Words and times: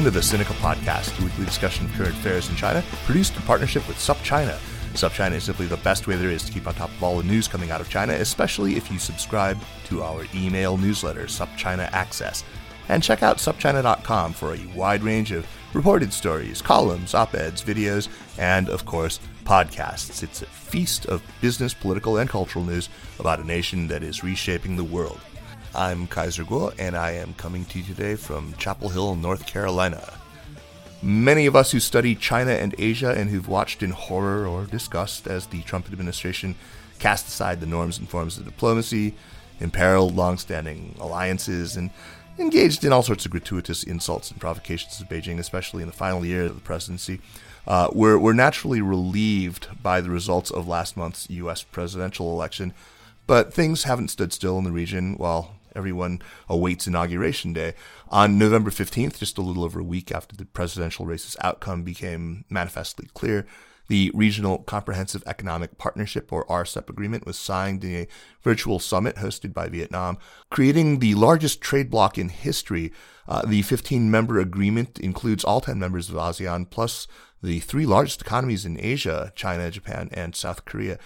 Welcome 0.00 0.14
to 0.14 0.30
the 0.30 0.38
Sinica 0.38 0.54
Podcast, 0.62 1.20
a 1.20 1.24
weekly 1.24 1.44
discussion 1.44 1.84
of 1.84 1.92
current 1.92 2.14
affairs 2.14 2.48
in 2.48 2.56
China, 2.56 2.82
produced 3.04 3.36
in 3.36 3.42
partnership 3.42 3.86
with 3.86 3.98
SupChina. 3.98 4.58
SupChina 4.94 5.32
is 5.32 5.44
simply 5.44 5.66
the 5.66 5.76
best 5.76 6.06
way 6.06 6.16
there 6.16 6.30
is 6.30 6.42
to 6.44 6.50
keep 6.50 6.66
on 6.66 6.72
top 6.72 6.88
of 6.88 7.02
all 7.02 7.18
the 7.18 7.22
news 7.22 7.46
coming 7.46 7.70
out 7.70 7.82
of 7.82 7.90
China, 7.90 8.14
especially 8.14 8.76
if 8.76 8.90
you 8.90 8.98
subscribe 8.98 9.58
to 9.84 10.02
our 10.02 10.24
email 10.34 10.78
newsletter, 10.78 11.24
SupChina 11.24 11.92
Access. 11.92 12.44
And 12.88 13.02
check 13.02 13.22
out 13.22 13.36
supchina.com 13.36 14.32
for 14.32 14.54
a 14.54 14.66
wide 14.74 15.02
range 15.02 15.32
of 15.32 15.46
reported 15.74 16.14
stories, 16.14 16.62
columns, 16.62 17.12
op 17.12 17.34
eds, 17.34 17.62
videos, 17.62 18.08
and, 18.38 18.70
of 18.70 18.86
course, 18.86 19.20
podcasts. 19.44 20.22
It's 20.22 20.40
a 20.40 20.46
feast 20.46 21.04
of 21.04 21.22
business, 21.42 21.74
political, 21.74 22.16
and 22.16 22.30
cultural 22.30 22.64
news 22.64 22.88
about 23.18 23.40
a 23.40 23.44
nation 23.44 23.86
that 23.88 24.02
is 24.02 24.24
reshaping 24.24 24.76
the 24.76 24.82
world. 24.84 25.20
I'm 25.74 26.08
Kaiser 26.08 26.42
Kuo, 26.42 26.74
and 26.80 26.96
I 26.96 27.12
am 27.12 27.32
coming 27.34 27.64
to 27.66 27.78
you 27.78 27.84
today 27.84 28.16
from 28.16 28.54
Chapel 28.54 28.88
Hill, 28.88 29.14
North 29.14 29.46
Carolina. 29.46 30.14
Many 31.00 31.46
of 31.46 31.54
us 31.54 31.70
who 31.70 31.78
study 31.78 32.16
China 32.16 32.50
and 32.50 32.74
Asia 32.76 33.12
and 33.12 33.30
who've 33.30 33.46
watched 33.46 33.80
in 33.80 33.92
horror 33.92 34.48
or 34.48 34.64
disgust 34.64 35.28
as 35.28 35.46
the 35.46 35.62
Trump 35.62 35.86
administration 35.86 36.56
cast 36.98 37.28
aside 37.28 37.60
the 37.60 37.66
norms 37.66 37.98
and 37.98 38.08
forms 38.08 38.36
of 38.36 38.46
diplomacy, 38.46 39.14
imperiled 39.60 40.16
long-standing 40.16 40.96
alliances, 40.98 41.76
and 41.76 41.90
engaged 42.36 42.84
in 42.84 42.92
all 42.92 43.04
sorts 43.04 43.24
of 43.24 43.30
gratuitous 43.30 43.84
insults 43.84 44.32
and 44.32 44.40
provocations 44.40 45.00
of 45.00 45.08
Beijing, 45.08 45.38
especially 45.38 45.82
in 45.82 45.88
the 45.88 45.94
final 45.94 46.26
year 46.26 46.46
of 46.46 46.56
the 46.56 46.60
presidency, 46.60 47.20
uh, 47.68 47.88
we're, 47.92 48.18
we're 48.18 48.32
naturally 48.32 48.80
relieved 48.80 49.68
by 49.80 50.00
the 50.00 50.10
results 50.10 50.50
of 50.50 50.66
last 50.66 50.96
month's 50.96 51.30
U.S. 51.30 51.62
presidential 51.62 52.32
election. 52.32 52.74
But 53.28 53.54
things 53.54 53.84
haven't 53.84 54.08
stood 54.08 54.32
still 54.32 54.58
in 54.58 54.64
the 54.64 54.72
region 54.72 55.14
while 55.14 55.54
everyone 55.80 56.20
awaits 56.46 56.86
Inauguration 56.86 57.54
Day. 57.54 57.72
On 58.10 58.36
November 58.36 58.68
15th, 58.68 59.18
just 59.18 59.38
a 59.38 59.40
little 59.40 59.64
over 59.64 59.80
a 59.80 59.82
week 59.82 60.12
after 60.12 60.36
the 60.36 60.44
presidential 60.44 61.06
race's 61.06 61.38
outcome 61.40 61.84
became 61.84 62.44
manifestly 62.50 63.08
clear, 63.14 63.46
the 63.88 64.10
Regional 64.12 64.58
Comprehensive 64.58 65.22
Economic 65.26 65.78
Partnership, 65.78 66.30
or 66.34 66.44
RCEP 66.44 66.90
agreement, 66.90 67.24
was 67.24 67.38
signed 67.38 67.82
in 67.82 67.94
a 68.02 68.08
virtual 68.42 68.78
summit 68.78 69.16
hosted 69.16 69.54
by 69.54 69.70
Vietnam, 69.70 70.18
creating 70.50 70.98
the 70.98 71.14
largest 71.14 71.62
trade 71.62 71.90
bloc 71.90 72.18
in 72.18 72.28
history. 72.28 72.92
Uh, 73.26 73.40
the 73.46 73.62
15 73.62 74.10
member 74.10 74.38
agreement 74.38 75.00
includes 75.00 75.44
all 75.44 75.62
10 75.62 75.78
members 75.78 76.10
of 76.10 76.16
ASEAN, 76.16 76.68
plus 76.68 77.08
the 77.42 77.60
three 77.60 77.86
largest 77.86 78.20
economies 78.20 78.66
in 78.66 78.78
Asia 78.78 79.32
China, 79.34 79.70
Japan, 79.70 80.10
and 80.12 80.36
South 80.36 80.66
Korea 80.66 80.98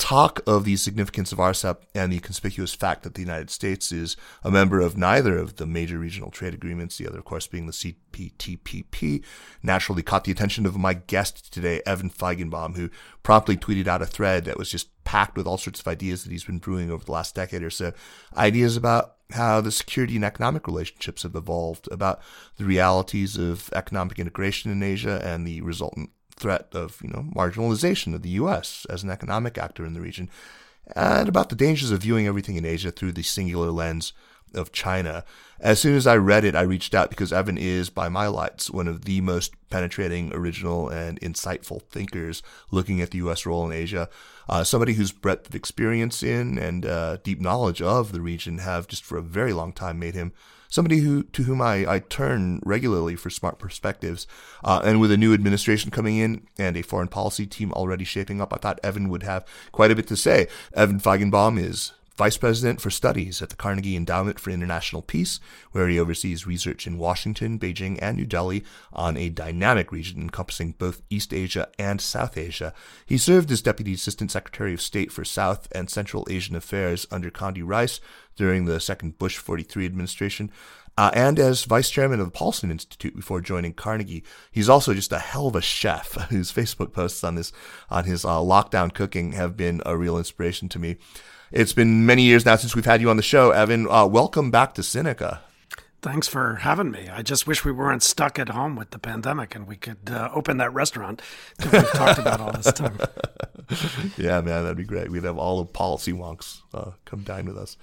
talk 0.00 0.40
of 0.46 0.64
the 0.64 0.76
significance 0.76 1.30
of 1.30 1.38
RCEP 1.38 1.76
and 1.94 2.10
the 2.10 2.18
conspicuous 2.20 2.74
fact 2.74 3.02
that 3.02 3.14
the 3.14 3.20
United 3.20 3.50
States 3.50 3.92
is 3.92 4.16
a 4.42 4.50
member 4.50 4.80
of 4.80 4.96
neither 4.96 5.38
of 5.38 5.56
the 5.56 5.66
major 5.66 5.98
regional 5.98 6.30
trade 6.30 6.54
agreements, 6.54 6.96
the 6.96 7.06
other, 7.06 7.18
of 7.18 7.24
course, 7.26 7.46
being 7.46 7.66
the 7.66 7.72
CPTPP, 7.72 9.22
naturally 9.62 10.02
caught 10.02 10.24
the 10.24 10.32
attention 10.32 10.64
of 10.64 10.76
my 10.76 10.94
guest 10.94 11.52
today, 11.52 11.82
Evan 11.84 12.08
Feigenbaum, 12.10 12.76
who 12.76 12.88
promptly 13.22 13.56
tweeted 13.56 13.86
out 13.86 14.02
a 14.02 14.06
thread 14.06 14.46
that 14.46 14.58
was 14.58 14.70
just 14.70 14.88
packed 15.04 15.36
with 15.36 15.46
all 15.46 15.58
sorts 15.58 15.80
of 15.80 15.86
ideas 15.86 16.24
that 16.24 16.32
he's 16.32 16.44
been 16.44 16.58
brewing 16.58 16.90
over 16.90 17.04
the 17.04 17.12
last 17.12 17.34
decade 17.34 17.62
or 17.62 17.70
so. 17.70 17.92
Ideas 18.36 18.76
about 18.76 19.16
how 19.32 19.60
the 19.60 19.70
security 19.70 20.16
and 20.16 20.24
economic 20.24 20.66
relationships 20.66 21.24
have 21.24 21.36
evolved, 21.36 21.88
about 21.92 22.20
the 22.56 22.64
realities 22.64 23.36
of 23.36 23.70
economic 23.74 24.18
integration 24.18 24.72
in 24.72 24.82
Asia 24.82 25.20
and 25.22 25.46
the 25.46 25.60
resultant 25.60 26.10
threat 26.40 26.68
of 26.72 26.98
you 27.02 27.10
know 27.10 27.26
marginalization 27.36 28.14
of 28.14 28.22
the 28.22 28.30
U.S. 28.30 28.86
as 28.88 29.02
an 29.02 29.10
economic 29.10 29.58
actor 29.58 29.84
in 29.84 29.94
the 29.94 30.00
region, 30.00 30.28
and 30.96 31.28
about 31.28 31.50
the 31.50 31.56
dangers 31.56 31.90
of 31.90 32.02
viewing 32.02 32.26
everything 32.26 32.56
in 32.56 32.64
Asia 32.64 32.90
through 32.90 33.12
the 33.12 33.22
singular 33.22 33.70
lens 33.70 34.12
of 34.54 34.72
China. 34.72 35.24
As 35.60 35.78
soon 35.78 35.94
as 35.94 36.06
I 36.06 36.16
read 36.16 36.44
it, 36.44 36.56
I 36.56 36.62
reached 36.62 36.94
out 36.94 37.10
because 37.10 37.32
Evan 37.32 37.58
is, 37.58 37.90
by 37.90 38.08
my 38.08 38.26
lights, 38.26 38.70
one 38.70 38.88
of 38.88 39.04
the 39.04 39.20
most 39.20 39.52
penetrating, 39.68 40.32
original, 40.34 40.88
and 40.88 41.20
insightful 41.20 41.82
thinkers 41.82 42.42
looking 42.70 43.00
at 43.00 43.10
the 43.10 43.18
U.S. 43.18 43.46
role 43.46 43.66
in 43.66 43.72
Asia. 43.72 44.08
Uh, 44.48 44.64
somebody 44.64 44.94
whose 44.94 45.12
breadth 45.12 45.48
of 45.48 45.54
experience 45.54 46.22
in 46.22 46.58
and 46.58 46.86
uh, 46.86 47.18
deep 47.18 47.40
knowledge 47.40 47.80
of 47.80 48.12
the 48.12 48.20
region 48.20 48.58
have 48.58 48.88
just 48.88 49.04
for 49.04 49.18
a 49.18 49.22
very 49.22 49.52
long 49.52 49.72
time 49.72 49.98
made 49.98 50.14
him 50.14 50.32
somebody 50.70 50.98
who 51.00 51.24
to 51.24 51.42
whom 51.42 51.60
I, 51.60 51.84
I 51.86 51.98
turn 51.98 52.60
regularly 52.64 53.16
for 53.16 53.28
smart 53.28 53.58
perspectives. 53.58 54.26
Uh, 54.64 54.80
and 54.82 55.00
with 55.00 55.12
a 55.12 55.16
new 55.18 55.34
administration 55.34 55.90
coming 55.90 56.16
in 56.16 56.46
and 56.58 56.76
a 56.76 56.82
foreign 56.82 57.08
policy 57.08 57.46
team 57.46 57.72
already 57.72 58.04
shaping 58.04 58.40
up, 58.40 58.54
I 58.54 58.56
thought 58.56 58.80
Evan 58.82 59.08
would 59.10 59.24
have 59.24 59.44
quite 59.72 59.90
a 59.90 59.96
bit 59.96 60.06
to 60.06 60.16
say. 60.16 60.46
Evan 60.72 61.00
Feigenbaum 61.00 61.62
is 61.62 61.92
Vice 62.20 62.36
President 62.36 62.82
for 62.82 62.90
Studies 62.90 63.40
at 63.40 63.48
the 63.48 63.56
Carnegie 63.56 63.96
Endowment 63.96 64.38
for 64.38 64.50
International 64.50 65.00
Peace, 65.00 65.40
where 65.72 65.88
he 65.88 65.98
oversees 65.98 66.46
research 66.46 66.86
in 66.86 66.98
Washington, 66.98 67.58
Beijing, 67.58 67.98
and 68.02 68.18
New 68.18 68.26
Delhi 68.26 68.62
on 68.92 69.16
a 69.16 69.30
dynamic 69.30 69.90
region 69.90 70.20
encompassing 70.20 70.72
both 70.72 71.00
East 71.08 71.32
Asia 71.32 71.70
and 71.78 71.98
South 71.98 72.36
Asia. 72.36 72.74
He 73.06 73.16
served 73.16 73.50
as 73.50 73.62
Deputy 73.62 73.94
Assistant 73.94 74.30
Secretary 74.30 74.74
of 74.74 74.82
State 74.82 75.10
for 75.10 75.24
South 75.24 75.66
and 75.72 75.88
Central 75.88 76.26
Asian 76.28 76.54
Affairs 76.54 77.06
under 77.10 77.30
Condi 77.30 77.62
Rice 77.64 78.00
during 78.36 78.66
the 78.66 78.80
second 78.80 79.16
Bush 79.16 79.38
43 79.38 79.86
administration. 79.86 80.50
Uh, 80.98 81.10
and 81.14 81.38
as 81.38 81.64
vice 81.64 81.88
chairman 81.88 82.20
of 82.20 82.26
the 82.26 82.32
Paulson 82.32 82.70
Institute 82.70 83.16
before 83.16 83.40
joining 83.40 83.72
Carnegie. 83.72 84.24
He's 84.52 84.68
also 84.68 84.92
just 84.92 85.12
a 85.12 85.18
hell 85.18 85.46
of 85.46 85.56
a 85.56 85.62
chef 85.62 86.12
whose 86.28 86.52
Facebook 86.52 86.92
posts 86.92 87.24
on 87.24 87.36
this 87.36 87.50
on 87.88 88.04
his 88.04 88.26
uh, 88.26 88.36
lockdown 88.40 88.92
cooking 88.92 89.32
have 89.32 89.56
been 89.56 89.80
a 89.86 89.96
real 89.96 90.18
inspiration 90.18 90.68
to 90.68 90.78
me. 90.78 90.98
It's 91.52 91.72
been 91.72 92.06
many 92.06 92.22
years 92.22 92.46
now 92.46 92.54
since 92.54 92.76
we've 92.76 92.84
had 92.84 93.00
you 93.00 93.10
on 93.10 93.16
the 93.16 93.24
show, 93.24 93.50
Evan. 93.50 93.90
Uh, 93.90 94.06
welcome 94.06 94.52
back 94.52 94.72
to 94.74 94.82
Sinica. 94.82 95.40
Thanks 96.00 96.28
for 96.28 96.56
having 96.56 96.92
me. 96.92 97.08
I 97.08 97.22
just 97.22 97.44
wish 97.44 97.64
we 97.64 97.72
weren't 97.72 98.04
stuck 98.04 98.38
at 98.38 98.50
home 98.50 98.76
with 98.76 98.90
the 98.90 99.00
pandemic 99.00 99.56
and 99.56 99.66
we 99.66 99.74
could 99.74 99.98
uh, 100.08 100.30
open 100.32 100.58
that 100.58 100.72
restaurant 100.72 101.20
that 101.58 101.72
we've 101.72 101.90
talked 101.90 102.20
about 102.20 102.40
all 102.40 102.52
this 102.52 102.72
time. 102.72 103.00
yeah, 104.16 104.40
man, 104.40 104.62
that'd 104.62 104.76
be 104.76 104.84
great. 104.84 105.10
We'd 105.10 105.24
have 105.24 105.38
all 105.38 105.58
the 105.58 105.64
policy 105.64 106.12
wonks 106.12 106.60
uh, 106.72 106.92
come 107.04 107.22
dine 107.24 107.46
with 107.46 107.58
us. 107.58 107.76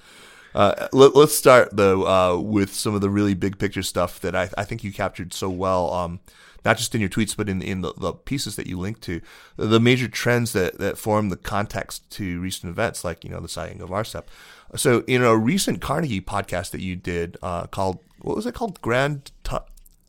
Uh, 0.55 0.87
let, 0.93 1.13
us 1.17 1.35
start 1.35 1.75
though 1.75 2.07
uh, 2.07 2.39
with 2.39 2.73
some 2.73 2.95
of 2.95 3.01
the 3.01 3.09
really 3.09 3.33
big 3.33 3.59
picture 3.59 3.83
stuff 3.83 4.21
that 4.21 4.33
I, 4.33 4.49
I 4.57 4.63
think 4.63 4.85
you 4.85 4.93
captured 4.93 5.33
so 5.33 5.49
well. 5.49 5.93
Um, 5.93 6.21
not 6.67 6.77
just 6.77 6.93
in 6.93 6.99
your 6.99 7.09
tweets, 7.09 7.35
but 7.35 7.47
in 7.47 7.61
in 7.61 7.79
the, 7.79 7.93
the 7.93 8.11
pieces 8.11 8.57
that 8.57 8.67
you 8.67 8.77
link 8.77 8.99
to, 9.01 9.21
the 9.55 9.79
major 9.79 10.09
trends 10.09 10.51
that 10.51 10.77
that 10.79 10.97
form 10.97 11.29
the 11.29 11.37
context 11.37 12.09
to 12.11 12.41
recent 12.41 12.69
events, 12.69 13.05
like 13.05 13.23
you 13.23 13.29
know 13.29 13.39
the 13.39 13.47
signing 13.47 13.81
of 13.81 13.89
RCEP. 13.89 14.25
So 14.75 15.05
in 15.07 15.23
a 15.23 15.35
recent 15.37 15.79
Carnegie 15.81 16.19
podcast 16.19 16.71
that 16.71 16.81
you 16.81 16.97
did 16.97 17.37
uh, 17.41 17.67
called 17.67 17.99
what 18.19 18.35
was 18.35 18.45
it 18.45 18.53
called? 18.53 18.81
Grand. 18.81 19.31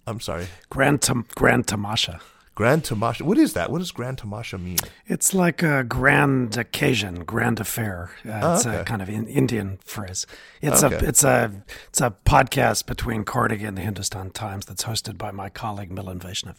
I'm 0.07 0.21
sorry. 0.21 0.49
Grand 0.69 1.01
Tam- 1.03 1.27
Grand 1.37 1.67
Tamasha. 1.69 2.21
Grand 2.59 2.83
Tamasha. 2.83 3.25
What 3.25 3.39
is 3.39 3.53
that? 3.53 3.71
What 3.71 3.79
does 3.79 3.93
Grand 3.93 4.19
Tamasha 4.19 4.59
mean? 4.59 4.79
It's 5.07 5.33
like 5.33 5.63
a 5.63 5.85
grand 5.85 6.57
occasion, 6.57 7.23
grand 7.23 7.61
affair. 7.61 8.11
Uh, 8.27 8.41
Oh, 8.43 8.55
it's 8.57 8.67
okay. 8.67 8.81
a 8.81 8.85
kind 8.85 9.01
of 9.01 9.09
in, 9.09 9.29
Indian 9.29 9.79
phrase. 9.85 10.27
It's 10.61 10.83
Okay. 10.83 10.97
a 10.97 11.09
it's 11.09 11.23
a 11.23 11.63
it's 11.89 12.01
a 12.01 12.17
podcast 12.27 12.87
between 12.87 13.23
Carnegie 13.23 13.65
and 13.65 13.77
the 13.79 13.83
Hindustan 13.83 14.31
Times 14.31 14.67
that's 14.67 14.83
hosted 14.83 15.17
by 15.17 15.31
my 15.31 15.49
colleague 15.49 15.93
Milan 15.93 16.19
Vaishnav. 16.19 16.57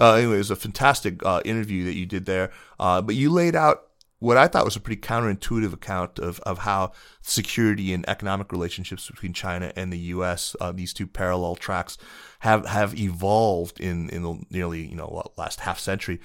Uh, 0.00 0.14
anyway, 0.14 0.34
it 0.34 0.38
was 0.38 0.50
a 0.50 0.56
fantastic 0.56 1.24
uh, 1.24 1.40
interview 1.44 1.84
that 1.84 1.94
you 1.94 2.06
did 2.06 2.26
there. 2.26 2.50
Uh, 2.80 3.00
but 3.00 3.14
you 3.14 3.30
laid 3.30 3.54
out 3.54 3.82
what 4.20 4.36
I 4.36 4.46
thought 4.46 4.64
was 4.64 4.76
a 4.76 4.80
pretty 4.80 5.00
counterintuitive 5.00 5.72
account 5.72 6.18
of, 6.18 6.40
of 6.40 6.58
how 6.58 6.92
security 7.22 7.92
and 7.92 8.08
economic 8.08 8.52
relationships 8.52 9.10
between 9.10 9.32
China 9.32 9.72
and 9.76 9.92
the 9.92 9.98
U.S. 9.98 10.54
Uh, 10.60 10.72
these 10.72 10.92
two 10.92 11.06
parallel 11.06 11.56
tracks 11.56 11.98
have 12.40 12.66
have 12.66 12.98
evolved 12.98 13.80
in 13.80 14.08
in 14.10 14.22
the 14.22 14.40
nearly 14.50 14.86
you 14.86 14.96
know 14.96 15.22
last 15.36 15.60
half 15.60 15.78
century. 15.78 16.20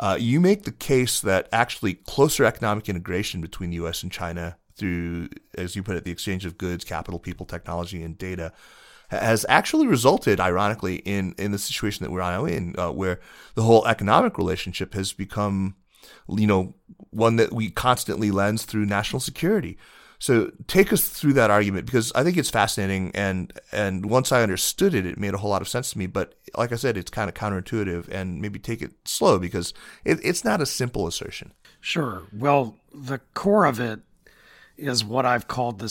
Uh, 0.00 0.16
you 0.18 0.40
make 0.40 0.64
the 0.64 0.72
case 0.72 1.20
that 1.20 1.48
actually 1.52 1.94
closer 1.94 2.44
economic 2.44 2.88
integration 2.88 3.40
between 3.40 3.70
the 3.70 3.76
U.S. 3.76 4.02
and 4.02 4.10
China 4.10 4.56
through, 4.76 5.28
as 5.56 5.76
you 5.76 5.82
put 5.82 5.96
it, 5.96 6.04
the 6.04 6.10
exchange 6.10 6.44
of 6.44 6.58
goods, 6.58 6.84
capital, 6.84 7.20
people, 7.20 7.46
technology, 7.46 8.02
and 8.02 8.18
data 8.18 8.52
has 9.08 9.46
actually 9.48 9.86
resulted, 9.86 10.40
ironically, 10.40 10.96
in 10.96 11.34
in 11.38 11.52
the 11.52 11.58
situation 11.58 12.04
that 12.04 12.10
we're 12.10 12.20
now 12.20 12.44
in, 12.44 12.74
uh, 12.78 12.90
where 12.90 13.20
the 13.54 13.62
whole 13.62 13.86
economic 13.86 14.38
relationship 14.38 14.94
has 14.94 15.12
become, 15.12 15.76
you 16.28 16.46
know, 16.46 16.74
one 17.10 17.36
that 17.36 17.52
we 17.52 17.70
constantly 17.70 18.30
lens 18.30 18.64
through 18.64 18.86
national 18.86 19.20
security. 19.20 19.78
So 20.18 20.52
take 20.68 20.92
us 20.92 21.08
through 21.08 21.34
that 21.34 21.50
argument 21.50 21.86
because 21.86 22.10
I 22.14 22.22
think 22.22 22.36
it's 22.36 22.48
fascinating, 22.48 23.10
and 23.14 23.52
and 23.72 24.06
once 24.06 24.32
I 24.32 24.42
understood 24.42 24.94
it, 24.94 25.04
it 25.04 25.18
made 25.18 25.34
a 25.34 25.38
whole 25.38 25.50
lot 25.50 25.60
of 25.60 25.68
sense 25.68 25.90
to 25.90 25.98
me. 25.98 26.06
But 26.06 26.34
like 26.56 26.72
I 26.72 26.76
said, 26.76 26.96
it's 26.96 27.10
kind 27.10 27.28
of 27.28 27.34
counterintuitive, 27.34 28.08
and 28.08 28.40
maybe 28.40 28.58
take 28.58 28.80
it 28.80 28.92
slow 29.04 29.38
because 29.38 29.74
it, 30.04 30.20
it's 30.22 30.44
not 30.44 30.62
a 30.62 30.66
simple 30.66 31.06
assertion. 31.06 31.52
Sure. 31.80 32.22
Well, 32.32 32.76
the 32.94 33.20
core 33.34 33.66
of 33.66 33.80
it 33.80 34.00
is 34.78 35.04
what 35.04 35.26
I've 35.26 35.46
called 35.46 35.78
the 35.78 35.90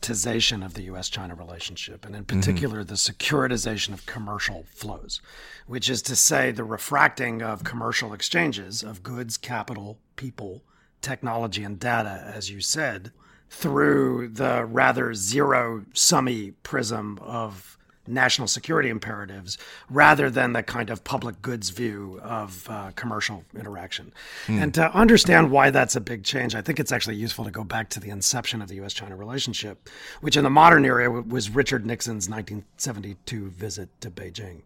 securitization 0.00 0.64
of 0.64 0.74
the 0.74 0.82
US 0.82 1.08
China 1.08 1.34
relationship, 1.34 2.04
and 2.04 2.14
in 2.14 2.24
mm-hmm. 2.24 2.38
particular, 2.38 2.84
the 2.84 2.94
securitization 2.94 3.92
of 3.92 4.06
commercial 4.06 4.64
flows, 4.74 5.20
which 5.66 5.88
is 5.88 6.02
to 6.02 6.16
say, 6.16 6.50
the 6.50 6.64
refracting 6.64 7.42
of 7.42 7.64
commercial 7.64 8.12
exchanges 8.12 8.82
of 8.82 9.02
goods, 9.02 9.36
capital, 9.36 9.98
people, 10.16 10.62
technology, 11.02 11.64
and 11.64 11.78
data, 11.78 12.32
as 12.34 12.50
you 12.50 12.60
said, 12.60 13.12
through 13.48 14.28
the 14.28 14.64
rather 14.64 15.12
zero 15.14 15.84
summy 15.92 16.54
prism 16.62 17.18
of 17.22 17.76
national 18.10 18.48
security 18.48 18.88
imperatives 18.88 19.58
rather 19.88 20.30
than 20.30 20.52
the 20.52 20.62
kind 20.62 20.90
of 20.90 21.04
public 21.04 21.40
goods 21.42 21.70
view 21.70 22.20
of 22.22 22.66
uh, 22.68 22.90
commercial 22.96 23.44
interaction. 23.54 24.12
And 24.48 24.74
to 24.74 24.92
understand 24.94 25.50
why 25.50 25.70
that's 25.70 25.96
a 25.96 26.00
big 26.00 26.24
change, 26.24 26.54
I 26.54 26.60
think 26.60 26.80
it's 26.80 26.92
actually 26.92 27.16
useful 27.16 27.44
to 27.44 27.50
go 27.50 27.64
back 27.64 27.88
to 27.90 28.00
the 28.00 28.10
inception 28.10 28.62
of 28.62 28.68
the 28.68 28.76
US 28.82 28.92
China 28.92 29.16
relationship, 29.16 29.88
which 30.20 30.36
in 30.36 30.44
the 30.44 30.50
modern 30.50 30.84
era 30.84 31.10
was 31.10 31.50
Richard 31.50 31.86
Nixon's 31.86 32.28
1972 32.28 33.50
visit 33.50 33.88
to 34.00 34.10
Beijing. 34.10 34.62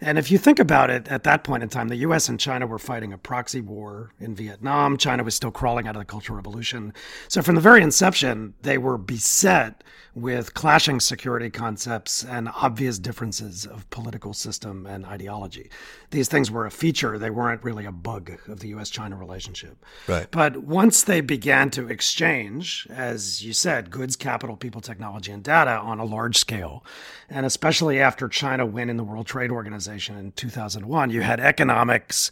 And 0.00 0.18
if 0.18 0.30
you 0.30 0.38
think 0.38 0.58
about 0.58 0.88
it, 0.88 1.08
at 1.08 1.24
that 1.24 1.44
point 1.44 1.62
in 1.62 1.68
time, 1.68 1.88
the 1.88 1.96
US 1.96 2.28
and 2.28 2.40
China 2.40 2.66
were 2.66 2.78
fighting 2.78 3.12
a 3.12 3.18
proxy 3.18 3.60
war 3.60 4.12
in 4.18 4.34
Vietnam. 4.34 4.96
China 4.96 5.22
was 5.22 5.34
still 5.34 5.50
crawling 5.50 5.86
out 5.86 5.94
of 5.94 6.00
the 6.00 6.06
Cultural 6.06 6.36
Revolution. 6.36 6.94
So 7.28 7.42
from 7.42 7.54
the 7.54 7.60
very 7.60 7.82
inception, 7.82 8.54
they 8.62 8.78
were 8.78 8.96
beset 8.96 9.84
with 10.14 10.54
clashing 10.54 11.00
security 11.00 11.50
concepts 11.50 12.24
and 12.24 12.48
obvious 12.56 12.98
differences 12.98 13.64
of 13.64 13.88
political 13.90 14.32
system 14.32 14.86
and 14.86 15.04
ideology. 15.06 15.70
These 16.10 16.28
things 16.28 16.50
were 16.50 16.66
a 16.66 16.70
feature, 16.70 17.18
they 17.18 17.30
weren't 17.30 17.62
really 17.62 17.84
a 17.84 17.92
bug 17.92 18.32
of 18.48 18.60
the 18.60 18.68
US 18.68 18.90
China 18.90 19.16
relationship. 19.16 19.84
Right. 20.08 20.26
But 20.30 20.58
once 20.58 21.02
they 21.02 21.20
began 21.20 21.70
to 21.70 21.88
exchange, 21.88 22.86
as 22.90 23.44
you 23.44 23.52
said, 23.52 23.90
goods, 23.90 24.16
capital, 24.16 24.56
people, 24.56 24.80
technology, 24.80 25.30
and 25.32 25.42
data 25.42 25.72
on 25.72 26.00
a 26.00 26.04
large 26.04 26.36
scale, 26.36 26.84
and 27.28 27.46
especially 27.46 28.00
after 28.00 28.28
China 28.28 28.66
went 28.66 28.90
in 28.90 28.96
the 28.96 29.04
World 29.04 29.26
Trade 29.26 29.50
Organization 29.50 30.16
in 30.16 30.32
2001, 30.32 31.10
you 31.10 31.22
had 31.22 31.38
economics 31.38 32.30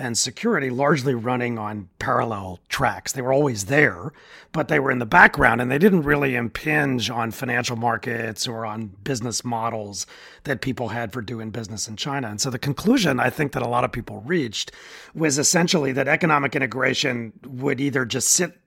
and 0.00 0.16
security 0.16 0.70
largely 0.70 1.14
running 1.14 1.58
on 1.58 1.88
parallel 1.98 2.58
tracks. 2.68 3.12
They 3.12 3.20
were 3.20 3.32
always 3.32 3.66
there, 3.66 4.12
but 4.50 4.68
they 4.68 4.80
were 4.80 4.90
in 4.90 4.98
the 4.98 5.06
background 5.06 5.60
and 5.60 5.70
they 5.70 5.78
didn't 5.78 6.02
really 6.02 6.34
impinge 6.34 7.10
on 7.10 7.30
financial 7.30 7.76
markets 7.76 8.48
or 8.48 8.64
on 8.64 8.86
business 9.04 9.44
models 9.44 10.06
that 10.44 10.62
people 10.62 10.88
had 10.88 11.12
for 11.12 11.20
doing 11.20 11.50
business 11.50 11.86
in 11.86 11.96
China. 11.96 12.28
And 12.28 12.40
so 12.40 12.48
the 12.48 12.58
conclusion 12.58 13.20
I 13.20 13.28
think 13.28 13.52
that 13.52 13.62
a 13.62 13.68
lot 13.68 13.84
of 13.84 13.92
people 13.92 14.22
reached 14.22 14.72
was 15.14 15.38
essentially 15.38 15.92
that 15.92 16.08
economic 16.08 16.56
integration 16.56 17.32
would 17.46 17.78
either 17.78 18.06
just 18.06 18.30
sit 18.30 18.58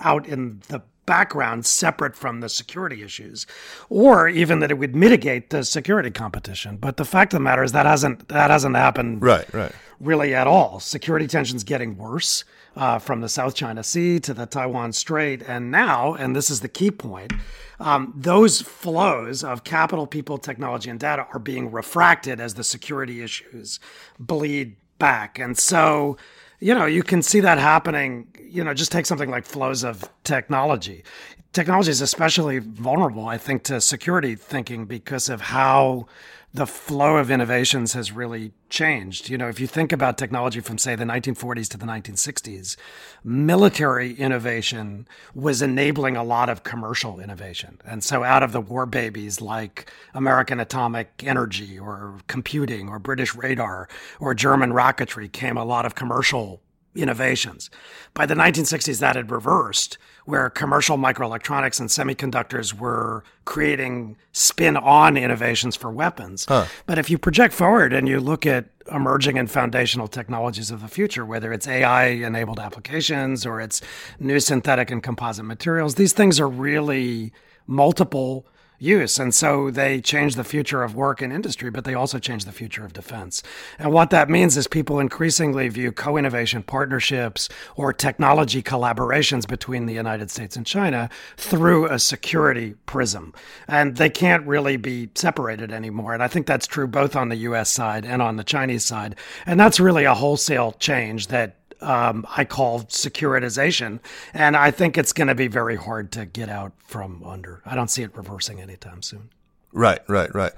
out 0.00 0.26
in 0.26 0.60
the 0.68 0.82
background 1.06 1.66
separate 1.66 2.14
from 2.14 2.40
the 2.40 2.48
security 2.48 3.02
issues 3.02 3.46
or 3.88 4.28
even 4.28 4.60
that 4.60 4.70
it 4.70 4.74
would 4.78 4.94
mitigate 4.94 5.50
the 5.50 5.64
security 5.64 6.10
competition 6.10 6.76
but 6.76 6.96
the 6.96 7.04
fact 7.04 7.32
of 7.32 7.38
the 7.38 7.42
matter 7.42 7.62
is 7.62 7.72
that 7.72 7.86
hasn't 7.86 8.28
that 8.28 8.50
hasn't 8.50 8.76
happened 8.76 9.22
Right, 9.22 9.52
right. 9.52 9.72
really 9.98 10.34
at 10.34 10.46
all. 10.46 10.80
Security 10.80 11.26
tensions 11.26 11.64
getting 11.64 11.96
worse 11.96 12.44
uh, 12.76 12.98
from 12.98 13.20
the 13.20 13.28
South 13.28 13.54
China 13.54 13.82
Sea 13.82 14.20
to 14.20 14.32
the 14.32 14.46
Taiwan 14.46 14.92
Strait, 14.92 15.42
and 15.46 15.70
now, 15.72 16.14
and 16.14 16.36
this 16.36 16.50
is 16.50 16.60
the 16.60 16.68
key 16.68 16.90
point, 16.90 17.32
um, 17.80 18.14
those 18.16 18.60
flows 18.62 19.42
of 19.42 19.64
capital, 19.64 20.06
people, 20.06 20.38
technology, 20.38 20.88
and 20.88 21.00
data 21.00 21.26
are 21.32 21.40
being 21.40 21.72
refracted 21.72 22.38
as 22.40 22.54
the 22.54 22.62
security 22.64 23.22
issues 23.22 23.80
bleed 24.18 24.76
back, 24.98 25.38
and 25.38 25.58
so. 25.58 26.16
You 26.60 26.74
know, 26.74 26.86
you 26.86 27.02
can 27.02 27.22
see 27.22 27.40
that 27.40 27.58
happening. 27.58 28.28
You 28.38 28.62
know, 28.64 28.74
just 28.74 28.92
take 28.92 29.06
something 29.06 29.30
like 29.30 29.46
flows 29.46 29.82
of 29.82 30.08
technology. 30.24 31.04
Technology 31.52 31.90
is 31.90 32.00
especially 32.00 32.58
vulnerable, 32.58 33.26
I 33.26 33.38
think, 33.38 33.64
to 33.64 33.80
security 33.80 34.34
thinking 34.36 34.84
because 34.84 35.28
of 35.28 35.40
how 35.40 36.06
the 36.52 36.66
flow 36.66 37.16
of 37.16 37.30
innovations 37.30 37.92
has 37.92 38.10
really 38.10 38.50
changed. 38.68 39.28
You 39.28 39.38
know, 39.38 39.48
if 39.48 39.60
you 39.60 39.68
think 39.68 39.92
about 39.92 40.18
technology 40.18 40.58
from, 40.58 40.78
say, 40.78 40.96
the 40.96 41.04
1940s 41.04 41.68
to 41.68 41.78
the 41.78 41.86
1960s, 41.86 42.76
military 43.22 44.14
innovation 44.14 45.06
was 45.32 45.62
enabling 45.62 46.16
a 46.16 46.24
lot 46.24 46.48
of 46.48 46.64
commercial 46.64 47.20
innovation. 47.20 47.80
And 47.84 48.02
so 48.02 48.24
out 48.24 48.42
of 48.42 48.50
the 48.50 48.60
war 48.60 48.84
babies 48.84 49.40
like 49.40 49.92
American 50.12 50.58
atomic 50.58 51.22
energy 51.24 51.78
or 51.78 52.18
computing 52.26 52.88
or 52.88 52.98
British 52.98 53.36
radar 53.36 53.88
or 54.18 54.34
German 54.34 54.72
rocketry 54.72 55.30
came 55.30 55.56
a 55.56 55.64
lot 55.64 55.86
of 55.86 55.94
commercial 55.94 56.49
innovations. 56.94 57.70
By 58.14 58.26
the 58.26 58.34
1960s, 58.34 58.98
that 59.00 59.16
had 59.16 59.30
reversed, 59.30 59.96
where 60.24 60.50
commercial 60.50 60.96
microelectronics 60.98 61.80
and 61.80 61.88
semiconductors 61.88 62.72
were 62.72 63.24
creating 63.44 64.16
spin 64.32 64.76
on 64.76 65.16
innovations 65.16 65.76
for 65.76 65.90
weapons. 65.90 66.46
But 66.86 66.98
if 66.98 67.08
you 67.10 67.18
project 67.18 67.54
forward 67.54 67.92
and 67.92 68.08
you 68.08 68.20
look 68.20 68.46
at 68.46 68.66
emerging 68.92 69.38
and 69.38 69.50
foundational 69.50 70.08
technologies 70.08 70.70
of 70.70 70.82
the 70.82 70.88
future, 70.88 71.24
whether 71.24 71.52
it's 71.52 71.68
AI 71.68 72.06
enabled 72.06 72.58
applications 72.58 73.46
or 73.46 73.60
it's 73.60 73.80
new 74.18 74.40
synthetic 74.40 74.90
and 74.90 75.02
composite 75.02 75.44
materials, 75.44 75.94
these 75.94 76.12
things 76.12 76.40
are 76.40 76.48
really 76.48 77.32
multiple 77.66 78.46
use. 78.80 79.18
And 79.18 79.34
so 79.34 79.70
they 79.70 80.00
change 80.00 80.34
the 80.34 80.44
future 80.44 80.82
of 80.82 80.94
work 80.94 81.20
and 81.20 81.32
industry, 81.32 81.70
but 81.70 81.84
they 81.84 81.94
also 81.94 82.18
change 82.18 82.44
the 82.44 82.52
future 82.52 82.84
of 82.84 82.92
defense. 82.92 83.42
And 83.78 83.92
what 83.92 84.10
that 84.10 84.30
means 84.30 84.56
is 84.56 84.66
people 84.66 84.98
increasingly 84.98 85.68
view 85.68 85.92
co 85.92 86.16
innovation 86.16 86.62
partnerships 86.62 87.48
or 87.76 87.92
technology 87.92 88.62
collaborations 88.62 89.46
between 89.46 89.86
the 89.86 89.94
United 89.94 90.30
States 90.30 90.56
and 90.56 90.66
China 90.66 91.10
through 91.36 91.86
a 91.86 91.98
security 91.98 92.74
prism. 92.86 93.34
And 93.68 93.96
they 93.96 94.10
can't 94.10 94.46
really 94.46 94.76
be 94.76 95.10
separated 95.14 95.70
anymore. 95.70 96.14
And 96.14 96.22
I 96.22 96.28
think 96.28 96.46
that's 96.46 96.66
true 96.66 96.86
both 96.86 97.14
on 97.14 97.28
the 97.28 97.36
US 97.36 97.70
side 97.70 98.04
and 98.04 98.22
on 98.22 98.36
the 98.36 98.44
Chinese 98.44 98.84
side. 98.84 99.16
And 99.46 99.60
that's 99.60 99.78
really 99.78 100.04
a 100.04 100.14
wholesale 100.14 100.72
change 100.72 101.28
that 101.28 101.59
um, 101.82 102.26
I 102.36 102.44
call 102.44 102.80
securitization. 102.82 104.00
And 104.34 104.56
I 104.56 104.70
think 104.70 104.98
it's 104.98 105.12
going 105.12 105.28
to 105.28 105.34
be 105.34 105.48
very 105.48 105.76
hard 105.76 106.12
to 106.12 106.26
get 106.26 106.48
out 106.48 106.72
from 106.78 107.22
under. 107.24 107.62
I 107.64 107.74
don't 107.74 107.90
see 107.90 108.02
it 108.02 108.16
reversing 108.16 108.60
anytime 108.60 109.02
soon. 109.02 109.30
Right, 109.72 110.00
right, 110.08 110.34
right. 110.34 110.52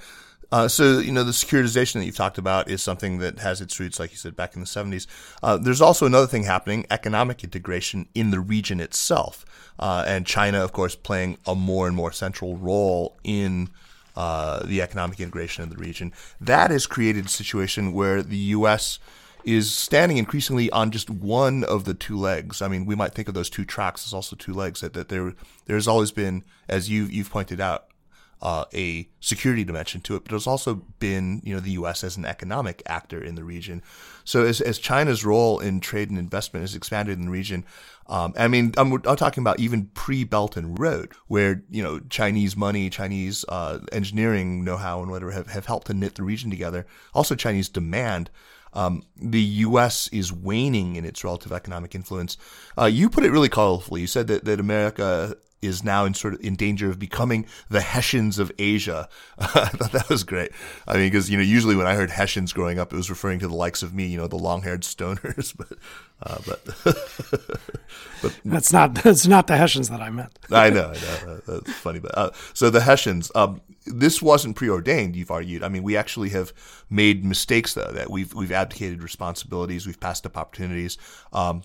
Uh, 0.50 0.68
so, 0.68 0.98
you 0.98 1.12
know, 1.12 1.24
the 1.24 1.32
securitization 1.32 1.94
that 1.94 2.04
you've 2.04 2.16
talked 2.16 2.36
about 2.36 2.68
is 2.68 2.82
something 2.82 3.18
that 3.18 3.38
has 3.38 3.62
its 3.62 3.80
roots, 3.80 3.98
like 3.98 4.10
you 4.10 4.18
said, 4.18 4.36
back 4.36 4.54
in 4.54 4.60
the 4.60 4.66
70s. 4.66 5.06
Uh, 5.42 5.56
there's 5.56 5.80
also 5.80 6.04
another 6.04 6.26
thing 6.26 6.44
happening 6.44 6.84
economic 6.90 7.42
integration 7.42 8.06
in 8.14 8.30
the 8.30 8.38
region 8.38 8.78
itself. 8.78 9.46
Uh, 9.78 10.04
and 10.06 10.26
China, 10.26 10.62
of 10.62 10.72
course, 10.72 10.94
playing 10.94 11.38
a 11.46 11.54
more 11.54 11.86
and 11.86 11.96
more 11.96 12.12
central 12.12 12.56
role 12.58 13.16
in 13.24 13.70
uh, 14.14 14.64
the 14.66 14.82
economic 14.82 15.20
integration 15.20 15.64
of 15.64 15.70
the 15.70 15.76
region. 15.76 16.12
That 16.38 16.70
has 16.70 16.86
created 16.86 17.26
a 17.26 17.30
situation 17.30 17.94
where 17.94 18.22
the 18.22 18.36
U.S. 18.36 18.98
is 19.44 19.72
standing 19.72 20.18
increasingly 20.18 20.70
on 20.70 20.90
just 20.90 21.10
one 21.10 21.64
of 21.64 21.84
the 21.84 21.94
two 21.94 22.16
legs. 22.16 22.62
I 22.62 22.68
mean, 22.68 22.86
we 22.86 22.94
might 22.94 23.14
think 23.14 23.28
of 23.28 23.34
those 23.34 23.50
two 23.50 23.64
tracks 23.64 24.06
as 24.06 24.14
also 24.14 24.36
two 24.36 24.52
legs. 24.54 24.80
That, 24.80 24.92
that 24.94 25.08
there, 25.08 25.34
there's 25.66 25.88
always 25.88 26.12
been, 26.12 26.44
as 26.68 26.88
you 26.88 27.04
you've 27.04 27.30
pointed 27.30 27.60
out, 27.60 27.86
uh, 28.42 28.64
a 28.74 29.08
security 29.20 29.62
dimension 29.62 30.00
to 30.00 30.16
it, 30.16 30.24
but 30.24 30.30
there's 30.30 30.48
also 30.48 30.74
been, 30.98 31.40
you 31.44 31.54
know, 31.54 31.60
the 31.60 31.70
U.S. 31.72 32.02
as 32.02 32.16
an 32.16 32.24
economic 32.24 32.82
actor 32.86 33.22
in 33.22 33.36
the 33.36 33.44
region. 33.44 33.82
So 34.24 34.44
as, 34.44 34.60
as 34.60 34.78
China's 34.78 35.24
role 35.24 35.60
in 35.60 35.78
trade 35.78 36.10
and 36.10 36.18
investment 36.18 36.64
has 36.64 36.74
expanded 36.74 37.18
in 37.18 37.26
the 37.26 37.30
region, 37.30 37.64
um, 38.08 38.34
I 38.36 38.48
mean, 38.48 38.74
I'm, 38.76 38.92
I'm, 38.92 39.16
talking 39.16 39.42
about 39.42 39.60
even 39.60 39.86
pre-Belt 39.94 40.56
and 40.56 40.76
Road, 40.76 41.12
where 41.28 41.62
you 41.70 41.82
know 41.82 42.00
Chinese 42.10 42.56
money, 42.56 42.90
Chinese 42.90 43.44
uh, 43.48 43.78
engineering 43.92 44.64
know-how, 44.64 45.02
and 45.02 45.10
whatever 45.10 45.30
have, 45.30 45.46
have 45.46 45.66
helped 45.66 45.86
to 45.86 45.94
knit 45.94 46.16
the 46.16 46.24
region 46.24 46.50
together. 46.50 46.84
Also, 47.14 47.34
Chinese 47.36 47.68
demand. 47.68 48.28
Um, 48.74 49.02
the 49.16 49.40
U.S. 49.40 50.08
is 50.08 50.32
waning 50.32 50.96
in 50.96 51.04
its 51.04 51.24
relative 51.24 51.52
economic 51.52 51.94
influence. 51.94 52.36
Uh, 52.78 52.86
you 52.86 53.10
put 53.10 53.24
it 53.24 53.30
really 53.30 53.48
colorfully. 53.48 54.00
You 54.00 54.06
said 54.06 54.28
that, 54.28 54.44
that 54.44 54.60
America 54.60 55.36
is 55.62 55.84
now 55.84 56.04
in 56.04 56.12
sort 56.12 56.34
of 56.34 56.40
in 56.40 56.56
danger 56.56 56.90
of 56.90 56.98
becoming 56.98 57.46
the 57.70 57.80
Hessians 57.80 58.38
of 58.38 58.52
Asia. 58.58 59.08
I 59.38 59.66
thought 59.66 59.92
that 59.92 60.08
was 60.08 60.24
great. 60.24 60.50
I 60.86 60.94
mean, 60.94 61.06
because 61.06 61.30
you 61.30 61.36
know, 61.36 61.42
usually 61.42 61.76
when 61.76 61.86
I 61.86 61.94
heard 61.94 62.10
Hessians 62.10 62.52
growing 62.52 62.78
up, 62.78 62.92
it 62.92 62.96
was 62.96 63.08
referring 63.08 63.38
to 63.38 63.48
the 63.48 63.54
likes 63.54 63.82
of 63.82 63.94
me, 63.94 64.06
you 64.06 64.18
know, 64.18 64.26
the 64.26 64.36
long-haired 64.36 64.82
stoners. 64.82 65.54
But, 66.22 66.30
uh, 66.30 66.38
but, 66.46 66.84
but 68.22 68.40
that's 68.44 68.72
not 68.72 68.94
that's 68.94 69.26
not 69.26 69.48
the 69.48 69.56
Hessians 69.56 69.88
that 69.90 70.00
I 70.00 70.08
meant. 70.08 70.38
I 70.52 70.70
know, 70.70 70.92
I 70.94 71.26
know. 71.26 71.40
That's 71.46 71.72
funny. 71.72 71.98
But 71.98 72.16
uh, 72.16 72.30
so 72.54 72.70
the 72.70 72.82
Hessians, 72.82 73.32
um, 73.34 73.60
this 73.86 74.22
wasn't 74.22 74.54
preordained. 74.54 75.16
You've 75.16 75.32
argued. 75.32 75.64
I 75.64 75.68
mean, 75.68 75.82
we 75.82 75.96
actually 75.96 76.28
have 76.30 76.52
made 76.88 77.24
mistakes 77.24 77.74
though. 77.74 77.90
That 77.90 78.08
we've 78.08 78.32
we've 78.34 78.52
abdicated 78.52 79.02
responsibilities, 79.02 79.84
we've 79.84 79.98
passed 79.98 80.24
up 80.24 80.36
opportunities. 80.36 80.96
Um, 81.32 81.64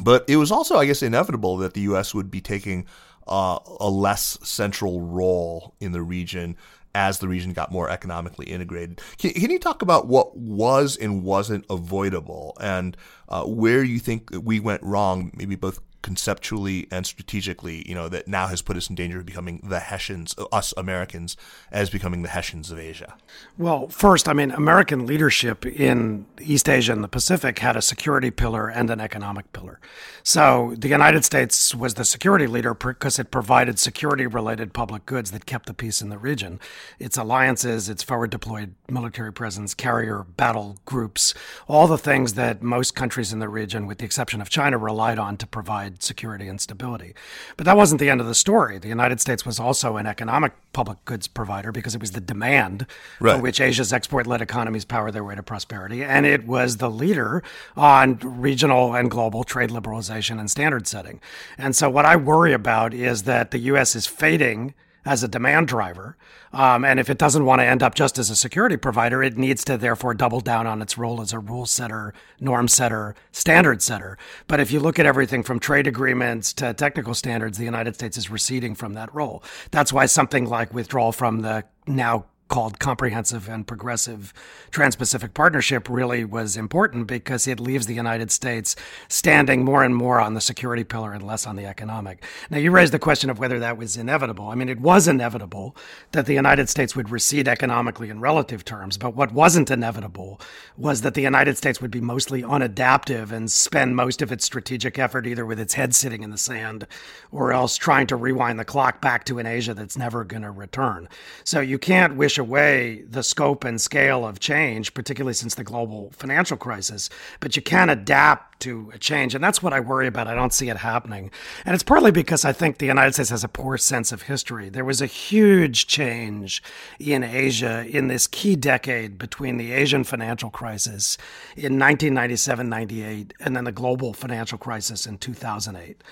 but 0.00 0.24
it 0.28 0.36
was 0.36 0.50
also, 0.50 0.76
I 0.76 0.86
guess, 0.86 1.02
inevitable 1.02 1.56
that 1.58 1.74
the 1.74 1.82
U.S. 1.82 2.14
would 2.14 2.30
be 2.30 2.40
taking 2.40 2.86
uh, 3.26 3.58
a 3.80 3.88
less 3.88 4.38
central 4.42 5.00
role 5.00 5.74
in 5.80 5.92
the 5.92 6.02
region 6.02 6.56
as 6.94 7.18
the 7.18 7.28
region 7.28 7.52
got 7.52 7.72
more 7.72 7.88
economically 7.88 8.46
integrated. 8.46 9.00
Can, 9.18 9.32
can 9.32 9.50
you 9.50 9.58
talk 9.58 9.82
about 9.82 10.06
what 10.06 10.36
was 10.36 10.96
and 10.96 11.22
wasn't 11.22 11.64
avoidable 11.70 12.56
and 12.60 12.96
uh, 13.28 13.44
where 13.44 13.82
you 13.82 13.98
think 13.98 14.30
we 14.42 14.60
went 14.60 14.82
wrong, 14.82 15.30
maybe 15.34 15.56
both 15.56 15.80
conceptually 16.02 16.86
and 16.90 17.06
strategically, 17.06 17.88
you 17.88 17.94
know, 17.94 18.08
that 18.08 18.28
now 18.28 18.48
has 18.48 18.62
put 18.62 18.76
us 18.76 18.88
in 18.88 18.94
danger 18.94 19.20
of 19.20 19.26
becoming 19.26 19.60
the 19.62 19.80
Hessians, 19.80 20.34
uh, 20.36 20.44
us 20.52 20.74
Americans, 20.76 21.36
as 21.70 21.90
becoming 21.90 22.22
the 22.22 22.28
Hessians 22.28 22.70
of 22.70 22.78
Asia? 22.78 23.14
Well, 23.56 23.88
first, 23.88 24.28
I 24.28 24.32
mean, 24.32 24.50
American 24.50 25.06
leadership 25.06 25.64
in 25.64 26.26
East 26.40 26.68
Asia 26.68 26.92
and 26.92 27.02
the 27.02 27.08
Pacific 27.08 27.60
had 27.60 27.76
a 27.76 27.82
security 27.82 28.30
pillar 28.30 28.68
and 28.68 28.90
an 28.90 29.00
economic 29.00 29.52
pillar. 29.52 29.80
So 30.22 30.74
the 30.76 30.88
United 30.88 31.24
States 31.24 31.74
was 31.74 31.94
the 31.94 32.04
security 32.04 32.46
leader 32.46 32.74
because 32.74 33.18
it 33.18 33.30
provided 33.30 33.78
security 33.78 34.26
related 34.26 34.72
public 34.72 35.06
goods 35.06 35.30
that 35.30 35.46
kept 35.46 35.66
the 35.66 35.74
peace 35.74 36.02
in 36.02 36.08
the 36.08 36.18
region. 36.18 36.60
Its 36.98 37.16
alliances, 37.16 37.88
its 37.88 38.02
forward 38.02 38.30
deployed 38.30 38.74
military 38.88 39.32
presence, 39.32 39.74
carrier 39.74 40.24
battle 40.36 40.78
groups, 40.84 41.34
all 41.68 41.86
the 41.86 41.98
things 41.98 42.34
that 42.34 42.62
most 42.62 42.94
countries 42.94 43.32
in 43.32 43.38
the 43.38 43.48
region, 43.48 43.86
with 43.86 43.98
the 43.98 44.04
exception 44.04 44.40
of 44.40 44.48
China, 44.48 44.78
relied 44.78 45.18
on 45.18 45.36
to 45.36 45.46
provide 45.46 45.91
provide 45.92 46.02
security 46.02 46.48
and 46.48 46.60
stability. 46.60 47.14
But 47.56 47.66
that 47.66 47.76
wasn't 47.76 48.00
the 48.00 48.10
end 48.10 48.20
of 48.20 48.26
the 48.26 48.34
story. 48.34 48.78
The 48.78 48.88
United 48.88 49.20
States 49.20 49.44
was 49.44 49.58
also 49.58 49.96
an 49.96 50.06
economic 50.06 50.52
public 50.72 51.04
goods 51.04 51.28
provider 51.28 51.72
because 51.72 51.94
it 51.94 52.00
was 52.00 52.12
the 52.12 52.20
demand 52.20 52.86
right. 53.20 53.36
for 53.36 53.42
which 53.42 53.60
Asia's 53.60 53.92
export 53.92 54.26
led 54.26 54.40
economies 54.40 54.84
power 54.84 55.10
their 55.10 55.24
way 55.24 55.34
to 55.34 55.42
prosperity. 55.42 56.02
And 56.04 56.26
it 56.26 56.46
was 56.46 56.78
the 56.78 56.90
leader 56.90 57.42
on 57.76 58.18
regional 58.22 58.94
and 58.94 59.10
global 59.10 59.44
trade 59.44 59.70
liberalization 59.70 60.38
and 60.38 60.50
standard 60.50 60.86
setting. 60.86 61.20
And 61.58 61.74
so, 61.76 61.90
what 61.90 62.04
I 62.04 62.16
worry 62.16 62.52
about 62.52 62.94
is 62.94 63.24
that 63.24 63.50
the 63.50 63.58
U.S. 63.58 63.94
is 63.94 64.06
fading 64.06 64.74
as 65.04 65.22
a 65.22 65.28
demand 65.28 65.68
driver. 65.68 66.16
Um, 66.52 66.84
and 66.84 67.00
if 67.00 67.08
it 67.10 67.18
doesn't 67.18 67.44
want 67.44 67.60
to 67.60 67.64
end 67.64 67.82
up 67.82 67.94
just 67.94 68.18
as 68.18 68.30
a 68.30 68.36
security 68.36 68.76
provider, 68.76 69.22
it 69.22 69.36
needs 69.36 69.64
to 69.64 69.76
therefore 69.76 70.14
double 70.14 70.40
down 70.40 70.66
on 70.66 70.82
its 70.82 70.98
role 70.98 71.20
as 71.20 71.32
a 71.32 71.38
rule 71.38 71.66
setter, 71.66 72.12
norm 72.40 72.68
setter, 72.68 73.14
standard 73.32 73.82
setter. 73.82 74.18
But 74.46 74.60
if 74.60 74.70
you 74.70 74.80
look 74.80 74.98
at 74.98 75.06
everything 75.06 75.42
from 75.42 75.58
trade 75.58 75.86
agreements 75.86 76.52
to 76.54 76.74
technical 76.74 77.14
standards, 77.14 77.58
the 77.58 77.64
United 77.64 77.94
States 77.94 78.16
is 78.16 78.30
receding 78.30 78.74
from 78.74 78.92
that 78.94 79.12
role. 79.14 79.42
That's 79.70 79.92
why 79.92 80.06
something 80.06 80.44
like 80.46 80.74
withdrawal 80.74 81.12
from 81.12 81.40
the 81.40 81.64
now 81.86 82.26
called 82.52 82.78
Comprehensive 82.78 83.48
and 83.48 83.66
Progressive 83.66 84.34
Trans 84.70 84.94
Pacific 84.94 85.32
Partnership 85.32 85.88
really 85.88 86.22
was 86.22 86.54
important 86.54 87.06
because 87.06 87.48
it 87.48 87.58
leaves 87.58 87.86
the 87.86 87.94
United 87.94 88.30
States 88.30 88.76
standing 89.08 89.64
more 89.64 89.82
and 89.82 89.96
more 89.96 90.20
on 90.20 90.34
the 90.34 90.40
security 90.42 90.84
pillar 90.84 91.14
and 91.14 91.22
less 91.22 91.46
on 91.46 91.56
the 91.56 91.64
economic. 91.64 92.22
Now, 92.50 92.58
you 92.58 92.70
raised 92.70 92.92
the 92.92 92.98
question 92.98 93.30
of 93.30 93.38
whether 93.38 93.58
that 93.60 93.78
was 93.78 93.96
inevitable. 93.96 94.48
I 94.48 94.54
mean, 94.54 94.68
it 94.68 94.80
was 94.80 95.08
inevitable 95.08 95.74
that 96.10 96.26
the 96.26 96.34
United 96.34 96.68
States 96.68 96.94
would 96.94 97.08
recede 97.08 97.48
economically 97.48 98.10
in 98.10 98.20
relative 98.20 98.66
terms, 98.66 98.98
but 98.98 99.16
what 99.16 99.32
wasn't 99.32 99.70
inevitable 99.70 100.38
was 100.76 101.00
that 101.00 101.14
the 101.14 101.22
United 101.22 101.56
States 101.56 101.80
would 101.80 101.90
be 101.90 102.02
mostly 102.02 102.42
unadaptive 102.42 103.32
and 103.32 103.50
spend 103.50 103.96
most 103.96 104.20
of 104.20 104.30
its 104.30 104.44
strategic 104.44 104.98
effort 104.98 105.26
either 105.26 105.46
with 105.46 105.58
its 105.58 105.72
head 105.72 105.94
sitting 105.94 106.22
in 106.22 106.28
the 106.28 106.36
sand 106.36 106.86
or 107.30 107.50
else 107.50 107.78
trying 107.78 108.06
to 108.08 108.16
rewind 108.16 108.58
the 108.58 108.64
clock 108.66 109.00
back 109.00 109.24
to 109.24 109.38
an 109.38 109.46
Asia 109.46 109.72
that's 109.72 109.96
never 109.96 110.22
going 110.22 110.42
to 110.42 110.50
return. 110.50 111.08
So 111.44 111.60
you 111.60 111.78
can't 111.78 112.14
wish 112.14 112.41
away 112.42 113.02
the 113.08 113.22
scope 113.22 113.64
and 113.64 113.80
scale 113.80 114.26
of 114.26 114.40
change, 114.40 114.92
particularly 114.92 115.34
since 115.34 115.54
the 115.54 115.64
global 115.64 116.10
financial 116.12 116.56
crisis, 116.56 117.08
but 117.40 117.56
you 117.56 117.62
can 117.62 117.88
adapt 117.88 118.60
to 118.62 118.90
a 118.94 118.98
change. 118.98 119.34
And 119.34 119.42
that's 119.42 119.62
what 119.62 119.72
I 119.72 119.80
worry 119.80 120.06
about. 120.06 120.28
I 120.28 120.34
don't 120.34 120.52
see 120.52 120.68
it 120.68 120.76
happening. 120.76 121.30
And 121.64 121.74
it's 121.74 121.82
partly 121.82 122.10
because 122.10 122.44
I 122.44 122.52
think 122.52 122.78
the 122.78 122.86
United 122.86 123.14
States 123.14 123.30
has 123.30 123.42
a 123.44 123.48
poor 123.48 123.76
sense 123.76 124.12
of 124.12 124.22
history. 124.22 124.68
There 124.68 124.84
was 124.84 125.00
a 125.00 125.06
huge 125.06 125.86
change 125.86 126.62
in 127.00 127.24
Asia 127.24 127.84
in 127.88 128.08
this 128.08 128.26
key 128.26 128.54
decade 128.54 129.18
between 129.18 129.56
the 129.56 129.72
Asian 129.72 130.04
financial 130.04 130.50
crisis 130.50 131.16
in 131.56 131.78
1997 131.78 132.68
98 132.68 133.34
and 133.40 133.56
then 133.56 133.64
the 133.64 133.72
global 133.72 134.12
financial 134.12 134.58
crisis 134.58 135.06
in 135.06 135.18
2008. 135.18 136.02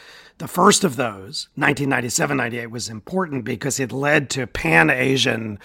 The 0.41 0.49
first 0.49 0.85
of 0.85 0.97
those, 0.97 1.49
1997 1.57 2.35
98, 2.35 2.71
was 2.71 2.89
important 2.89 3.45
because 3.45 3.79
it 3.79 3.93
led 3.93 4.31
to 4.31 4.47
pan 4.47 4.89
Asian 4.89 5.59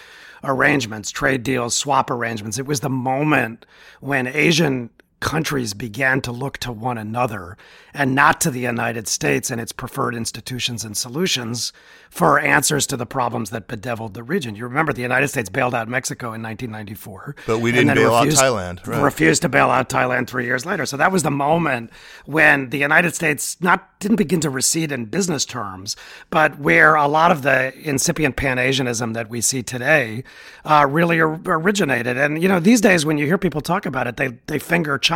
arrangements, 0.43 1.11
trade 1.11 1.43
deals, 1.43 1.73
swap 1.73 2.11
arrangements. 2.11 2.59
It 2.59 2.65
was 2.65 2.81
the 2.81 2.89
moment 2.89 3.65
when 4.01 4.27
Asian 4.27 4.89
countries 5.25 5.73
began 5.73 6.21
to 6.21 6.31
look 6.31 6.59
to 6.59 6.71
one 6.71 6.99
another 6.99 7.57
and 7.95 8.13
not 8.13 8.39
to 8.39 8.51
the 8.51 8.59
United 8.59 9.07
States 9.07 9.49
and 9.49 9.59
its 9.59 9.71
preferred 9.71 10.13
institutions 10.13 10.85
and 10.85 10.95
solutions 10.95 11.73
for 12.11 12.39
answers 12.39 12.85
to 12.85 12.95
the 12.95 13.07
problems 13.07 13.49
that 13.49 13.67
bedeviled 13.67 14.13
the 14.13 14.21
region. 14.21 14.55
You 14.55 14.65
remember 14.65 14.93
the 14.93 15.01
United 15.01 15.29
States 15.29 15.49
bailed 15.49 15.73
out 15.73 15.87
Mexico 15.87 16.27
in 16.27 16.43
1994. 16.43 17.35
But 17.47 17.59
we 17.59 17.71
didn't 17.71 17.95
bail 17.95 18.15
refused, 18.15 18.37
out 18.37 18.43
Thailand. 18.43 18.87
Right. 18.87 19.01
Refused 19.01 19.41
to 19.41 19.49
bail 19.49 19.71
out 19.71 19.89
Thailand 19.89 20.27
three 20.27 20.45
years 20.45 20.63
later. 20.63 20.85
So 20.85 20.95
that 20.95 21.11
was 21.11 21.23
the 21.23 21.31
moment 21.31 21.89
when 22.25 22.69
the 22.69 22.77
United 22.77 23.15
States 23.15 23.59
not 23.59 23.99
didn't 23.99 24.17
begin 24.17 24.39
to 24.41 24.51
recede 24.51 24.91
in 24.91 25.05
business 25.05 25.43
terms, 25.43 25.95
but 26.29 26.59
where 26.59 26.93
a 26.93 27.07
lot 27.07 27.31
of 27.31 27.41
the 27.41 27.73
incipient 27.81 28.35
Pan-Asianism 28.35 29.13
that 29.13 29.29
we 29.29 29.41
see 29.41 29.63
today 29.63 30.23
uh, 30.63 30.85
really 30.87 31.19
originated. 31.19 32.15
And, 32.15 32.41
you 32.43 32.47
know, 32.47 32.59
these 32.59 32.79
days 32.79 33.05
when 33.05 33.17
you 33.17 33.25
hear 33.25 33.39
people 33.39 33.61
talk 33.61 33.87
about 33.87 34.05
it, 34.05 34.17
they, 34.17 34.37
they 34.45 34.59
finger 34.59 34.99
China 34.99 35.14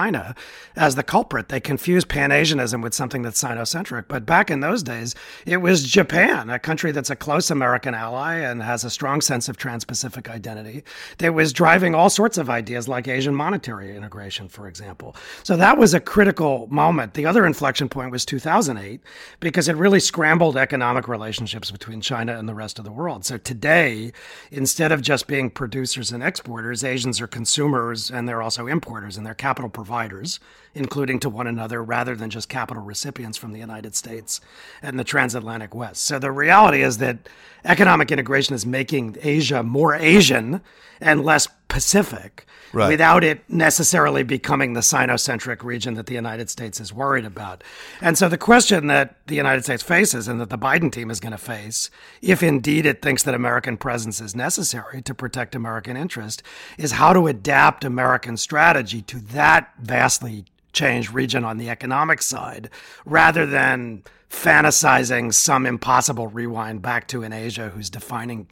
as 0.75 0.95
the 0.95 1.03
culprit. 1.03 1.49
They 1.49 1.59
confuse 1.59 2.05
Pan-Asianism 2.05 2.81
with 2.81 2.93
something 2.93 3.21
that's 3.21 3.41
Sinocentric. 3.41 4.05
But 4.07 4.25
back 4.25 4.49
in 4.49 4.59
those 4.59 4.83
days, 4.83 5.15
it 5.45 5.57
was 5.57 5.83
Japan, 5.83 6.49
a 6.49 6.59
country 6.59 6.91
that's 6.91 7.09
a 7.09 7.15
close 7.15 7.51
American 7.51 7.93
ally 7.93 8.35
and 8.35 8.63
has 8.63 8.83
a 8.83 8.89
strong 8.89 9.21
sense 9.21 9.49
of 9.49 9.57
trans 9.57 9.85
Pacific 9.85 10.29
identity 10.29 10.83
that 11.17 11.33
was 11.33 11.53
driving 11.53 11.95
all 11.95 12.09
sorts 12.09 12.37
of 12.37 12.49
ideas 12.49 12.87
like 12.87 13.07
Asian 13.07 13.35
monetary 13.35 13.95
integration, 13.95 14.47
for 14.47 14.67
example. 14.67 15.15
So 15.43 15.55
that 15.57 15.77
was 15.77 15.93
a 15.93 15.99
critical 15.99 16.67
moment. 16.67 17.13
The 17.13 17.25
other 17.25 17.45
inflection 17.45 17.89
point 17.89 18.11
was 18.11 18.25
2008 18.25 19.01
because 19.39 19.67
it 19.67 19.75
really 19.75 19.99
scrambled 19.99 20.57
economic 20.57 21.07
relationships 21.07 21.71
between 21.71 22.01
China 22.01 22.37
and 22.37 22.47
the 22.47 22.53
rest 22.53 22.79
of 22.79 22.85
the 22.85 22.91
world. 22.91 23.25
So 23.25 23.37
today, 23.37 24.11
instead 24.51 24.91
of 24.91 25.01
just 25.01 25.27
being 25.27 25.49
producers 25.49 26.11
and 26.11 26.23
exporters, 26.23 26.83
Asians 26.83 27.19
are 27.21 27.27
consumers 27.27 28.09
and 28.09 28.27
they're 28.27 28.41
also 28.41 28.67
importers 28.67 29.17
and 29.17 29.25
they're 29.25 29.33
capital 29.33 29.69
providers 29.79 30.39
including 30.75 31.19
to 31.19 31.29
one 31.29 31.47
another, 31.47 31.83
rather 31.83 32.15
than 32.15 32.29
just 32.29 32.49
capital 32.49 32.83
recipients 32.83 33.37
from 33.37 33.51
the 33.51 33.59
United 33.59 33.95
States 33.95 34.39
and 34.81 34.99
the 34.99 35.03
transatlantic 35.03 35.73
West. 35.73 36.03
So 36.03 36.19
the 36.19 36.31
reality 36.31 36.81
is 36.81 36.97
that 36.99 37.17
economic 37.65 38.11
integration 38.11 38.55
is 38.55 38.65
making 38.65 39.17
Asia 39.21 39.63
more 39.63 39.95
Asian 39.95 40.61
and 41.01 41.23
less 41.23 41.47
Pacific. 41.69 42.45
Right. 42.71 42.89
Without 42.89 43.23
it 43.23 43.49
necessarily 43.49 44.21
becoming 44.21 44.73
the 44.73 44.81
Sinocentric 44.81 45.63
region 45.63 45.95
that 45.95 46.05
the 46.05 46.13
United 46.13 46.51
States 46.51 46.79
is 46.79 46.93
worried 46.93 47.25
about. 47.25 47.63
And 47.99 48.15
so 48.15 48.29
the 48.29 48.37
question 48.37 48.85
that 48.87 49.15
the 49.25 49.33
United 49.33 49.63
States 49.63 49.81
faces 49.81 50.27
and 50.27 50.39
that 50.39 50.51
the 50.51 50.57
Biden 50.57 50.91
team 50.91 51.09
is 51.09 51.19
going 51.19 51.31
to 51.31 51.39
face, 51.39 51.89
if 52.21 52.43
indeed 52.43 52.85
it 52.85 53.01
thinks 53.01 53.23
that 53.23 53.33
American 53.33 53.75
presence 53.75 54.21
is 54.21 54.35
necessary 54.35 55.01
to 55.01 55.15
protect 55.15 55.55
American 55.55 55.97
interest, 55.97 56.43
is 56.77 56.91
how 56.91 57.11
to 57.11 57.25
adapt 57.25 57.83
American 57.83 58.37
strategy 58.37 59.01
to 59.03 59.17
that 59.17 59.71
vastly 59.79 60.45
changed 60.71 61.11
region 61.11 61.43
on 61.43 61.57
the 61.57 61.69
economic 61.69 62.21
side 62.21 62.69
rather 63.03 63.47
than 63.47 64.03
fantasizing 64.29 65.33
some 65.33 65.65
impossible 65.65 66.27
rewind 66.27 66.81
back 66.81 67.07
to 67.07 67.23
an 67.23 67.33
Asia 67.33 67.69
whose 67.69 67.89
defining 67.89 68.47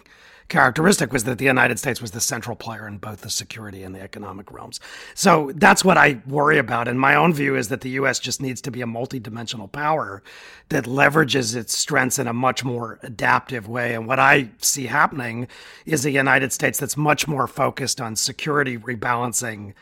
characteristic 0.50 1.12
was 1.12 1.25
that 1.25 1.38
the 1.38 1.46
United 1.46 1.77
States 1.80 2.01
was 2.01 2.12
the 2.12 2.22
central 2.22 2.56
player 2.56 2.88
in 2.88 2.98
both 2.98 3.22
the 3.22 3.30
security 3.30 3.84
and 3.84 3.94
the 3.94 4.01
economic 4.01 4.51
realms. 4.51 4.80
So 5.13 5.51
that's 5.56 5.84
what 5.84 5.98
I 5.98 6.22
worry 6.25 6.58
about. 6.58 6.88
And 6.88 7.00
my 7.00 7.16
own 7.16 7.34
view 7.34 7.56
is 7.56 7.68
that 7.70 7.82
the 7.82 7.89
U.S. 7.92 8.20
just 8.20 8.42
needs 8.42 8.62
to 8.62 8.72
be 8.72 8.82
a 8.82 8.86
multidimensional 8.86 9.72
power 9.72 10.24
that 10.70 10.86
leverages 10.86 11.56
its 11.56 11.77
strengths 11.77 12.20
in 12.20 12.27
a 12.27 12.34
much 12.34 12.63
more 12.63 13.00
adaptive 13.04 13.68
way. 13.68 13.94
And 13.94 14.08
what 14.08 14.20
I 14.20 14.50
see 14.60 14.86
happening 14.86 15.48
is 15.86 16.06
a 16.06 16.12
United 16.12 16.54
States 16.54 16.80
that's 16.80 16.98
much 16.98 17.27
more 17.27 17.48
focused 17.48 18.00
on 18.00 18.16
security 18.16 18.77
rebalancing 18.77 19.74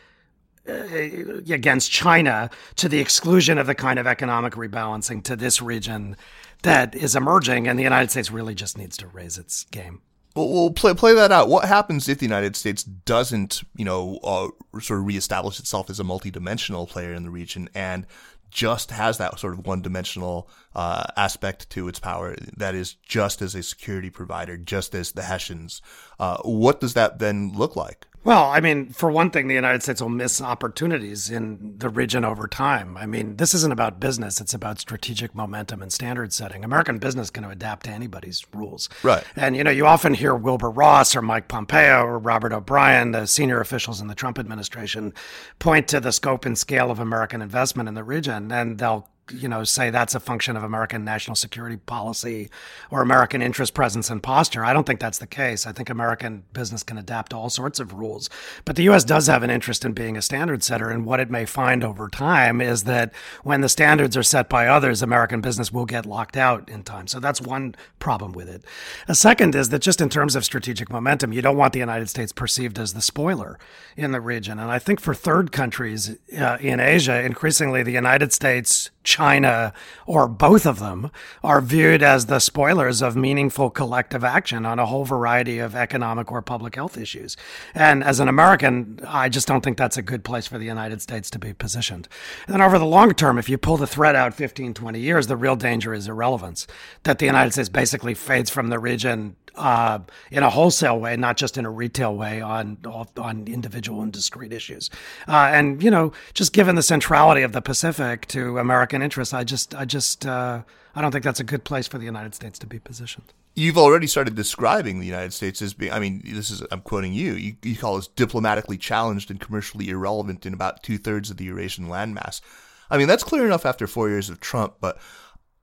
uh, 0.68 1.52
against 1.52 1.92
China 1.92 2.50
to 2.74 2.88
the 2.88 2.98
exclusion 2.98 3.56
of 3.56 3.68
the 3.68 3.74
kind 3.74 4.00
of 4.00 4.06
economic 4.06 4.54
rebalancing 4.54 5.22
to 5.22 5.36
this 5.36 5.62
region 5.62 6.16
that 6.62 6.94
is 6.96 7.14
emerging, 7.14 7.68
and 7.68 7.78
the 7.78 7.84
United 7.84 8.10
States 8.10 8.32
really 8.32 8.54
just 8.54 8.76
needs 8.76 8.96
to 8.96 9.06
raise 9.06 9.38
its 9.38 9.64
game. 9.66 10.00
Well, 10.36 10.50
we'll 10.50 10.70
play 10.70 10.92
play 10.92 11.14
that 11.14 11.32
out. 11.32 11.48
What 11.48 11.64
happens 11.64 12.10
if 12.10 12.18
the 12.18 12.26
United 12.26 12.56
States 12.56 12.84
doesn't, 12.84 13.62
you 13.74 13.86
know, 13.86 14.18
uh, 14.22 14.48
sort 14.80 15.00
of 15.00 15.06
reestablish 15.06 15.58
itself 15.58 15.88
as 15.88 15.98
a 15.98 16.04
multidimensional 16.04 16.86
player 16.86 17.14
in 17.14 17.22
the 17.22 17.30
region 17.30 17.70
and 17.74 18.06
just 18.50 18.90
has 18.90 19.16
that 19.16 19.38
sort 19.38 19.54
of 19.54 19.66
one-dimensional 19.66 20.48
uh, 20.74 21.04
aspect 21.16 21.68
to 21.70 21.88
its 21.88 21.98
power 21.98 22.36
that 22.56 22.74
is 22.74 22.94
just 22.94 23.40
as 23.40 23.54
a 23.54 23.62
security 23.62 24.10
provider, 24.10 24.58
just 24.58 24.94
as 24.94 25.12
the 25.12 25.22
Hessians. 25.22 25.80
Uh, 26.20 26.36
what 26.42 26.80
does 26.80 26.92
that 26.94 27.18
then 27.18 27.52
look 27.54 27.74
like? 27.74 28.06
Well, 28.26 28.50
I 28.50 28.58
mean, 28.58 28.88
for 28.90 29.08
one 29.08 29.30
thing, 29.30 29.46
the 29.46 29.54
United 29.54 29.84
States 29.84 30.02
will 30.02 30.08
miss 30.08 30.42
opportunities 30.42 31.30
in 31.30 31.76
the 31.78 31.88
region 31.88 32.24
over 32.24 32.48
time. 32.48 32.96
I 32.96 33.06
mean, 33.06 33.36
this 33.36 33.54
isn't 33.54 33.72
about 33.72 34.00
business, 34.00 34.40
it's 34.40 34.52
about 34.52 34.80
strategic 34.80 35.32
momentum 35.32 35.80
and 35.80 35.92
standard 35.92 36.32
setting. 36.32 36.64
American 36.64 36.98
business 36.98 37.30
can 37.30 37.44
adapt 37.44 37.84
to 37.84 37.92
anybody's 37.92 38.44
rules. 38.52 38.88
Right. 39.04 39.22
And, 39.36 39.54
you 39.56 39.62
know, 39.62 39.70
you 39.70 39.86
often 39.86 40.12
hear 40.12 40.34
Wilbur 40.34 40.72
Ross 40.72 41.14
or 41.14 41.22
Mike 41.22 41.46
Pompeo 41.46 42.02
or 42.02 42.18
Robert 42.18 42.52
O'Brien, 42.52 43.12
the 43.12 43.26
senior 43.26 43.60
officials 43.60 44.00
in 44.00 44.08
the 44.08 44.14
Trump 44.16 44.40
administration, 44.40 45.14
point 45.60 45.86
to 45.86 46.00
the 46.00 46.10
scope 46.10 46.44
and 46.44 46.58
scale 46.58 46.90
of 46.90 46.98
American 46.98 47.40
investment 47.40 47.88
in 47.88 47.94
the 47.94 48.02
region, 48.02 48.50
and 48.50 48.78
they'll 48.78 49.08
you 49.32 49.48
know, 49.48 49.64
say 49.64 49.90
that's 49.90 50.14
a 50.14 50.20
function 50.20 50.56
of 50.56 50.62
American 50.62 51.04
national 51.04 51.34
security 51.34 51.76
policy 51.76 52.48
or 52.90 53.02
American 53.02 53.42
interest, 53.42 53.74
presence, 53.74 54.08
and 54.10 54.22
posture. 54.22 54.64
I 54.64 54.72
don't 54.72 54.86
think 54.86 55.00
that's 55.00 55.18
the 55.18 55.26
case. 55.26 55.66
I 55.66 55.72
think 55.72 55.90
American 55.90 56.44
business 56.52 56.82
can 56.82 56.98
adapt 56.98 57.30
to 57.30 57.36
all 57.36 57.50
sorts 57.50 57.80
of 57.80 57.94
rules. 57.94 58.30
But 58.64 58.76
the 58.76 58.84
U.S. 58.84 59.04
does 59.04 59.26
have 59.26 59.42
an 59.42 59.50
interest 59.50 59.84
in 59.84 59.92
being 59.92 60.16
a 60.16 60.22
standard 60.22 60.62
setter. 60.62 60.90
And 60.90 61.04
what 61.04 61.20
it 61.20 61.30
may 61.30 61.44
find 61.44 61.82
over 61.82 62.08
time 62.08 62.60
is 62.60 62.84
that 62.84 63.12
when 63.42 63.60
the 63.60 63.68
standards 63.68 64.16
are 64.16 64.22
set 64.22 64.48
by 64.48 64.68
others, 64.68 65.02
American 65.02 65.40
business 65.40 65.72
will 65.72 65.86
get 65.86 66.06
locked 66.06 66.36
out 66.36 66.68
in 66.68 66.82
time. 66.82 67.06
So 67.06 67.18
that's 67.18 67.40
one 67.40 67.74
problem 67.98 68.32
with 68.32 68.48
it. 68.48 68.64
A 69.08 69.14
second 69.14 69.54
is 69.54 69.70
that 69.70 69.82
just 69.82 70.00
in 70.00 70.08
terms 70.08 70.36
of 70.36 70.44
strategic 70.44 70.90
momentum, 70.90 71.32
you 71.32 71.42
don't 71.42 71.56
want 71.56 71.72
the 71.72 71.78
United 71.80 72.08
States 72.08 72.32
perceived 72.32 72.78
as 72.78 72.94
the 72.94 73.02
spoiler 73.02 73.58
in 73.96 74.12
the 74.12 74.20
region. 74.20 74.58
And 74.58 74.70
I 74.70 74.78
think 74.78 75.00
for 75.00 75.14
third 75.14 75.50
countries 75.50 76.16
uh, 76.38 76.58
in 76.60 76.78
Asia, 76.80 77.22
increasingly 77.22 77.82
the 77.82 77.92
United 77.92 78.32
States 78.32 78.90
China 79.16 79.72
or 80.04 80.28
both 80.28 80.66
of 80.66 80.78
them 80.78 81.10
are 81.42 81.62
viewed 81.62 82.02
as 82.02 82.26
the 82.26 82.38
spoilers 82.38 83.00
of 83.00 83.16
meaningful 83.16 83.70
collective 83.70 84.22
action 84.22 84.66
on 84.66 84.78
a 84.78 84.84
whole 84.84 85.06
variety 85.06 85.58
of 85.58 85.74
economic 85.74 86.30
or 86.30 86.42
public 86.42 86.74
health 86.74 86.98
issues. 86.98 87.34
And 87.74 88.04
as 88.04 88.20
an 88.20 88.28
American, 88.28 89.00
I 89.08 89.30
just 89.30 89.48
don't 89.48 89.64
think 89.64 89.78
that's 89.78 89.96
a 89.96 90.02
good 90.02 90.22
place 90.22 90.46
for 90.46 90.58
the 90.58 90.66
United 90.66 91.00
States 91.00 91.30
to 91.30 91.38
be 91.38 91.54
positioned. 91.54 92.08
And 92.46 92.52
then 92.52 92.60
over 92.60 92.78
the 92.78 92.84
long 92.84 93.14
term, 93.14 93.38
if 93.38 93.48
you 93.48 93.56
pull 93.56 93.78
the 93.78 93.86
thread 93.86 94.14
out 94.14 94.34
15, 94.34 94.74
20 94.74 95.00
years, 95.00 95.28
the 95.28 95.36
real 95.36 95.56
danger 95.56 95.94
is 95.94 96.08
irrelevance, 96.08 96.66
that 97.04 97.18
the 97.18 97.24
United 97.24 97.52
States 97.52 97.70
basically 97.70 98.12
fades 98.12 98.50
from 98.50 98.68
the 98.68 98.78
region 98.78 99.36
uh, 99.56 99.98
in 100.30 100.42
a 100.42 100.50
wholesale 100.50 100.98
way, 100.98 101.16
not 101.16 101.36
just 101.36 101.58
in 101.58 101.64
a 101.64 101.70
retail 101.70 102.14
way 102.16 102.40
on 102.40 102.78
on 102.84 103.46
individual 103.46 104.02
and 104.02 104.12
discrete 104.12 104.52
issues. 104.52 104.90
Uh, 105.28 105.50
and 105.52 105.82
you 105.82 105.90
know, 105.90 106.12
just 106.34 106.52
given 106.52 106.76
the 106.76 106.82
centrality 106.82 107.42
of 107.42 107.52
the 107.52 107.62
Pacific 107.62 108.26
to 108.26 108.58
American 108.58 109.02
interests, 109.02 109.34
I 109.34 109.44
just 109.44 109.74
I 109.74 109.84
just 109.84 110.26
uh, 110.26 110.62
I 110.94 111.02
don't 111.02 111.12
think 111.12 111.24
that's 111.24 111.40
a 111.40 111.44
good 111.44 111.64
place 111.64 111.86
for 111.86 111.98
the 111.98 112.06
United 112.06 112.34
States 112.34 112.58
to 112.60 112.66
be 112.66 112.78
positioned. 112.78 113.32
You've 113.54 113.78
already 113.78 114.06
started 114.06 114.34
describing 114.34 115.00
the 115.00 115.06
United 115.06 115.32
States 115.32 115.62
as 115.62 115.72
being, 115.72 115.90
I 115.90 115.98
mean, 115.98 116.20
this 116.24 116.50
is, 116.50 116.62
I'm 116.70 116.82
quoting 116.82 117.14
you, 117.14 117.32
you, 117.32 117.56
you 117.62 117.74
call 117.74 117.96
us 117.96 118.06
diplomatically 118.06 118.76
challenged 118.76 119.30
and 119.30 119.40
commercially 119.40 119.88
irrelevant 119.88 120.44
in 120.44 120.52
about 120.52 120.82
two 120.82 120.98
thirds 120.98 121.30
of 121.30 121.38
the 121.38 121.44
Eurasian 121.44 121.86
landmass. 121.86 122.42
I 122.90 122.98
mean, 122.98 123.08
that's 123.08 123.24
clear 123.24 123.46
enough 123.46 123.64
after 123.64 123.86
four 123.86 124.10
years 124.10 124.28
of 124.28 124.40
Trump, 124.40 124.74
but 124.78 124.98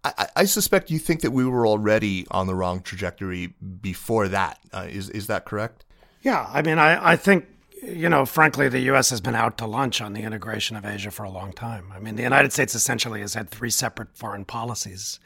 I, 0.04 0.28
I, 0.36 0.46
suspect 0.46 0.92
you 0.92 1.00
think 1.00 1.22
that 1.22 1.32
we 1.32 1.46
were 1.46 1.66
already 1.66 2.28
on 2.30 2.48
the 2.48 2.56
wrong 2.56 2.82
trajectory 2.82 3.54
before 3.82 4.28
that. 4.28 4.60
Uh, 4.74 4.88
is 4.90 5.10
is 5.10 5.28
that 5.28 5.46
correct? 5.46 5.86
Yeah, 6.22 6.50
I 6.52 6.62
mean, 6.62 6.78
I, 6.78 7.12
I 7.12 7.16
think 7.16 7.48
you 7.86 8.10
know, 8.10 8.26
frankly, 8.26 8.70
the 8.70 8.80
U.S. 8.82 9.10
has 9.10 9.22
been 9.22 9.36
out 9.36 9.58
to 9.58 9.66
lunch 9.66 10.02
on 10.02 10.14
the 10.14 10.22
integration 10.22 10.76
of 10.76 10.86
Asia 10.86 11.12
for 11.12 11.24
a 11.24 11.30
long 11.30 11.54
time. 11.54 11.92
I 11.94 12.00
mean, 12.00 12.16
the 12.16 12.24
United 12.24 12.54
States 12.54 12.76
essentially 12.76 13.22
has 13.22 13.34
had 13.34 13.50
three 13.50 13.70
separate 13.70 14.16
foreign 14.16 14.46
policies 14.46 15.20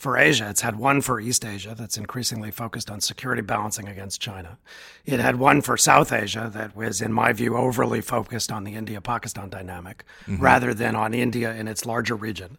for 0.00 0.16
Asia. 0.16 0.48
It's 0.48 0.62
had 0.62 0.76
one 0.76 1.02
for 1.02 1.20
East 1.20 1.44
Asia 1.44 1.74
that's 1.76 1.98
increasingly 1.98 2.50
focused 2.50 2.90
on 2.90 3.02
security 3.02 3.42
balancing 3.42 3.86
against 3.86 4.18
China. 4.18 4.56
It 5.04 5.20
had 5.20 5.36
one 5.36 5.60
for 5.60 5.76
South 5.76 6.10
Asia 6.10 6.50
that 6.54 6.74
was, 6.74 7.02
in 7.02 7.12
my 7.12 7.34
view, 7.34 7.54
overly 7.54 8.00
focused 8.00 8.50
on 8.50 8.64
the 8.64 8.76
India 8.76 9.02
Pakistan 9.02 9.50
dynamic 9.50 10.04
mm-hmm. 10.22 10.42
rather 10.42 10.72
than 10.72 10.96
on 10.96 11.12
India 11.12 11.52
in 11.54 11.68
its 11.68 11.84
larger 11.84 12.14
region. 12.14 12.56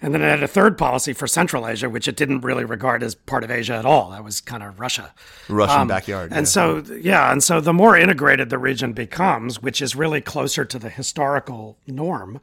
And 0.00 0.14
then 0.14 0.22
it 0.22 0.28
had 0.28 0.44
a 0.44 0.48
third 0.48 0.78
policy 0.78 1.12
for 1.12 1.26
Central 1.26 1.66
Asia, 1.66 1.90
which 1.90 2.06
it 2.06 2.16
didn't 2.16 2.42
really 2.42 2.64
regard 2.64 3.02
as 3.02 3.16
part 3.16 3.42
of 3.42 3.50
Asia 3.50 3.74
at 3.74 3.84
all. 3.84 4.10
That 4.10 4.22
was 4.22 4.40
kind 4.40 4.62
of 4.62 4.78
Russia. 4.78 5.12
Russian 5.48 5.80
um, 5.80 5.88
backyard. 5.88 6.30
And 6.30 6.42
yeah. 6.42 6.50
so, 6.50 6.84
yeah. 7.00 7.32
And 7.32 7.42
so 7.42 7.60
the 7.60 7.72
more 7.72 7.96
integrated 7.96 8.50
the 8.50 8.58
region 8.58 8.92
becomes, 8.94 9.60
which 9.62 9.82
is 9.82 9.96
really 9.96 10.20
closer 10.20 10.64
to 10.64 10.78
the 10.78 10.90
historical 10.90 11.76
norm 11.86 12.40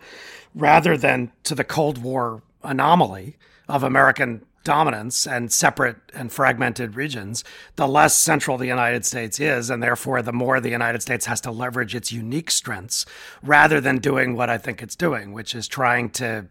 rather 0.54 0.98
than 0.98 1.32
to 1.44 1.56
the 1.56 1.64
Cold 1.64 1.98
War 1.98 2.44
anomaly 2.64 3.38
of 3.68 3.84
American 3.84 4.46
dominance 4.64 5.26
and 5.26 5.52
separate 5.52 5.98
and 6.14 6.32
fragmented 6.32 6.96
regions, 6.96 7.44
the 7.76 7.88
less 7.88 8.16
central 8.16 8.58
the 8.58 8.68
United 8.68 9.06
States 9.06 9.40
is, 9.40 9.70
and 9.70 9.82
therefore 9.82 10.22
the 10.22 10.34
more 10.34 10.60
the 10.60 10.70
United 10.70 11.02
States 11.02 11.26
has 11.26 11.42
to 11.42 11.52
leverage 11.52 11.96
its 11.96 12.12
unique 12.12 12.52
strengths 12.52 13.06
rather 13.42 13.82
than 13.82 13.98
doing 13.98 14.36
what 14.36 14.50
I 14.50 14.58
think 14.58 14.84
it's 14.84 14.96
doing, 14.96 15.34
which 15.34 15.56
is 15.56 15.68
trying 15.68 16.10
to 16.12 16.46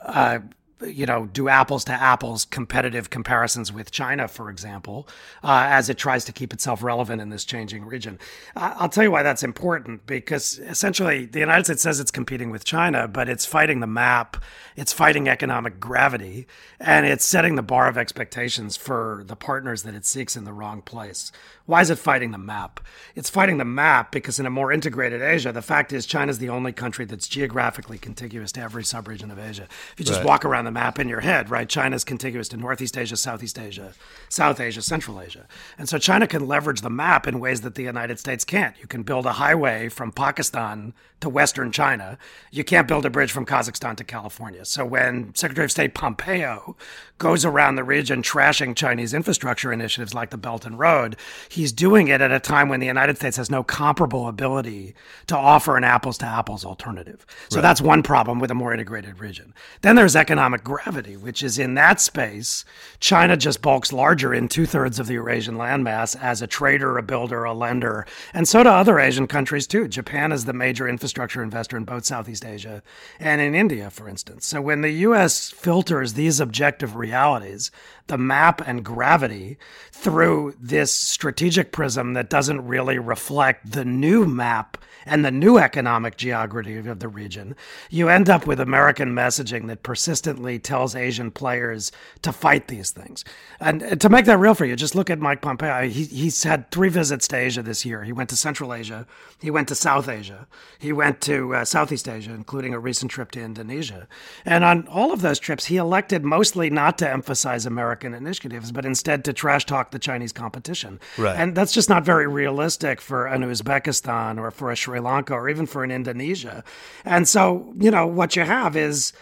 uh, 0.00 0.40
you 0.86 1.06
know, 1.06 1.26
do 1.26 1.48
apples 1.48 1.84
to 1.84 1.92
apples 1.92 2.44
competitive 2.44 3.10
comparisons 3.10 3.72
with 3.72 3.90
China, 3.90 4.28
for 4.28 4.50
example, 4.50 5.08
uh, 5.42 5.66
as 5.68 5.88
it 5.88 5.98
tries 5.98 6.24
to 6.24 6.32
keep 6.32 6.52
itself 6.52 6.82
relevant 6.82 7.20
in 7.20 7.30
this 7.30 7.44
changing 7.44 7.84
region. 7.84 8.18
I'll 8.56 8.88
tell 8.88 9.04
you 9.04 9.10
why 9.10 9.22
that's 9.22 9.42
important 9.42 10.06
because 10.06 10.58
essentially 10.58 11.26
the 11.26 11.40
United 11.40 11.64
States 11.64 11.82
says 11.82 12.00
it's 12.00 12.10
competing 12.10 12.50
with 12.50 12.64
China, 12.64 13.08
but 13.08 13.28
it's 13.28 13.46
fighting 13.46 13.80
the 13.80 13.86
map, 13.86 14.36
it's 14.76 14.92
fighting 14.92 15.28
economic 15.28 15.78
gravity, 15.78 16.46
and 16.80 17.06
it's 17.06 17.24
setting 17.24 17.54
the 17.54 17.62
bar 17.62 17.88
of 17.88 17.96
expectations 17.96 18.76
for 18.76 19.22
the 19.26 19.36
partners 19.36 19.82
that 19.84 19.94
it 19.94 20.04
seeks 20.04 20.36
in 20.36 20.44
the 20.44 20.52
wrong 20.52 20.82
place. 20.82 21.32
Why 21.66 21.80
is 21.80 21.90
it 21.90 21.98
fighting 21.98 22.32
the 22.32 22.38
map? 22.38 22.80
It's 23.14 23.30
fighting 23.30 23.58
the 23.58 23.64
map 23.64 24.10
because 24.10 24.40
in 24.40 24.46
a 24.46 24.50
more 24.50 24.72
integrated 24.72 25.22
Asia, 25.22 25.52
the 25.52 25.62
fact 25.62 25.92
is 25.92 26.06
China 26.06 26.30
is 26.30 26.38
the 26.38 26.48
only 26.48 26.72
country 26.72 27.04
that's 27.04 27.28
geographically 27.28 27.98
contiguous 27.98 28.52
to 28.52 28.60
every 28.60 28.82
subregion 28.82 29.30
of 29.30 29.38
Asia. 29.38 29.68
If 29.92 29.94
you 29.98 30.04
just 30.04 30.18
right. 30.18 30.26
walk 30.26 30.44
around 30.44 30.64
the 30.64 30.71
map 30.72 30.98
in 30.98 31.08
your 31.08 31.20
head, 31.20 31.50
right? 31.50 31.68
China's 31.68 32.04
contiguous 32.04 32.48
to 32.48 32.56
Northeast 32.56 32.96
Asia, 32.96 33.16
Southeast 33.16 33.58
Asia, 33.58 33.92
South 34.28 34.60
Asia, 34.60 34.82
Central 34.82 35.20
Asia. 35.20 35.46
And 35.78 35.88
so 35.88 35.98
China 35.98 36.26
can 36.26 36.46
leverage 36.46 36.80
the 36.80 36.90
map 36.90 37.26
in 37.26 37.40
ways 37.40 37.60
that 37.60 37.74
the 37.74 37.84
United 37.84 38.18
States 38.18 38.44
can't. 38.44 38.74
You 38.80 38.86
can 38.86 39.02
build 39.02 39.26
a 39.26 39.32
highway 39.32 39.88
from 39.88 40.12
Pakistan 40.12 40.94
to 41.22 41.28
Western 41.28 41.72
China. 41.72 42.18
You 42.50 42.64
can't 42.64 42.86
build 42.86 43.06
a 43.06 43.10
bridge 43.10 43.32
from 43.32 43.46
Kazakhstan 43.46 43.96
to 43.96 44.04
California. 44.04 44.64
So 44.64 44.84
when 44.84 45.34
Secretary 45.34 45.64
of 45.64 45.70
State 45.70 45.94
Pompeo 45.94 46.76
goes 47.18 47.44
around 47.44 47.76
the 47.76 47.84
region 47.84 48.20
trashing 48.20 48.74
Chinese 48.74 49.14
infrastructure 49.14 49.72
initiatives 49.72 50.12
like 50.12 50.30
the 50.30 50.36
Belt 50.36 50.66
and 50.66 50.76
Road, 50.78 51.16
he's 51.48 51.72
doing 51.72 52.08
it 52.08 52.20
at 52.20 52.32
a 52.32 52.40
time 52.40 52.68
when 52.68 52.80
the 52.80 52.86
United 52.86 53.16
States 53.16 53.36
has 53.36 53.48
no 53.48 53.62
comparable 53.62 54.26
ability 54.26 54.94
to 55.28 55.36
offer 55.36 55.76
an 55.76 55.84
apples 55.84 56.18
to 56.18 56.26
apples 56.26 56.64
alternative. 56.64 57.24
So 57.48 57.56
right. 57.56 57.62
that's 57.62 57.80
one 57.80 58.02
problem 58.02 58.40
with 58.40 58.50
a 58.50 58.54
more 58.54 58.72
integrated 58.72 59.20
region. 59.20 59.54
Then 59.82 59.94
there's 59.94 60.16
economic 60.16 60.64
gravity, 60.64 61.16
which 61.16 61.44
is 61.44 61.60
in 61.60 61.74
that 61.74 62.00
space, 62.00 62.64
China 62.98 63.36
just 63.36 63.62
bulks 63.62 63.92
larger 63.92 64.34
in 64.34 64.48
two 64.48 64.66
thirds 64.66 64.98
of 64.98 65.06
the 65.06 65.14
Eurasian 65.14 65.54
landmass 65.54 66.20
as 66.20 66.42
a 66.42 66.48
trader, 66.48 66.98
a 66.98 67.02
builder, 67.02 67.44
a 67.44 67.52
lender, 67.52 68.04
and 68.34 68.48
so 68.48 68.64
do 68.64 68.68
other 68.68 68.98
Asian 68.98 69.28
countries 69.28 69.68
too. 69.68 69.86
Japan 69.86 70.32
is 70.32 70.44
the 70.44 70.52
major 70.52 70.88
infrastructure 70.88 71.11
investor 71.42 71.76
in 71.76 71.84
both 71.84 72.04
Southeast 72.04 72.44
Asia 72.44 72.82
and 73.18 73.40
in 73.40 73.54
India, 73.54 73.90
for 73.90 74.08
instance. 74.08 74.46
So 74.46 74.60
when 74.60 74.80
the 74.80 74.90
U.S. 74.90 75.50
filters 75.50 76.14
these 76.14 76.40
objective 76.40 76.96
realities, 76.96 77.70
the 78.06 78.18
map 78.18 78.60
and 78.66 78.84
gravity 78.84 79.58
through 79.90 80.54
this 80.60 80.92
strategic 80.92 81.72
prism 81.72 82.14
that 82.14 82.30
doesn't 82.30 82.66
really 82.66 82.98
reflect 82.98 83.72
the 83.72 83.84
new 83.84 84.26
map 84.26 84.76
and 85.06 85.24
the 85.24 85.30
new 85.30 85.58
economic 85.58 86.16
geography 86.16 86.76
of 86.76 86.98
the 87.00 87.08
region, 87.08 87.56
you 87.90 88.08
end 88.08 88.28
up 88.28 88.46
with 88.46 88.60
American 88.60 89.14
messaging 89.14 89.66
that 89.66 89.82
persistently 89.82 90.58
tells 90.58 90.94
Asian 90.94 91.30
players 91.30 91.92
to 92.22 92.32
fight 92.32 92.68
these 92.68 92.90
things. 92.90 93.24
And 93.60 94.00
to 94.00 94.08
make 94.08 94.26
that 94.26 94.38
real 94.38 94.54
for 94.54 94.64
you, 94.64 94.76
just 94.76 94.94
look 94.94 95.10
at 95.10 95.18
Mike 95.18 95.40
Pompeo. 95.40 95.88
He, 95.88 96.04
he's 96.04 96.42
had 96.42 96.70
three 96.70 96.88
visits 96.88 97.28
to 97.28 97.36
Asia 97.36 97.62
this 97.62 97.84
year. 97.84 98.04
He 98.04 98.12
went 98.12 98.30
to 98.30 98.36
Central 98.36 98.72
Asia, 98.72 99.06
he 99.40 99.50
went 99.50 99.68
to 99.68 99.74
South 99.74 100.08
Asia, 100.08 100.46
he 100.78 100.92
went 100.92 101.20
to 101.22 101.54
uh, 101.54 101.64
Southeast 101.64 102.08
Asia, 102.08 102.32
including 102.32 102.74
a 102.74 102.78
recent 102.78 103.10
trip 103.10 103.30
to 103.32 103.40
Indonesia. 103.40 104.08
And 104.44 104.64
on 104.64 104.86
all 104.88 105.12
of 105.12 105.22
those 105.22 105.38
trips, 105.38 105.66
he 105.66 105.76
elected 105.76 106.24
mostly 106.24 106.70
not 106.70 106.98
to 106.98 107.10
emphasize 107.10 107.66
American 107.92 108.14
initiatives, 108.14 108.72
but 108.72 108.86
instead 108.86 109.22
to 109.22 109.32
trash 109.34 109.66
talk 109.66 109.90
the 109.90 109.98
Chinese 109.98 110.32
competition. 110.32 110.98
Right. 111.18 111.36
And 111.36 111.54
that's 111.54 111.72
just 111.72 111.90
not 111.90 112.04
very 112.04 112.26
realistic 112.26 113.02
for 113.02 113.26
an 113.26 113.42
Uzbekistan 113.42 114.38
or 114.38 114.50
for 114.50 114.70
a 114.70 114.76
Sri 114.76 114.98
Lanka 114.98 115.34
or 115.34 115.50
even 115.50 115.66
for 115.66 115.84
an 115.84 115.90
Indonesia. 115.90 116.64
And 117.04 117.28
so, 117.28 117.74
you 117.78 117.90
know, 117.90 118.06
what 118.06 118.34
you 118.34 118.44
have 118.44 118.76
is 118.76 119.12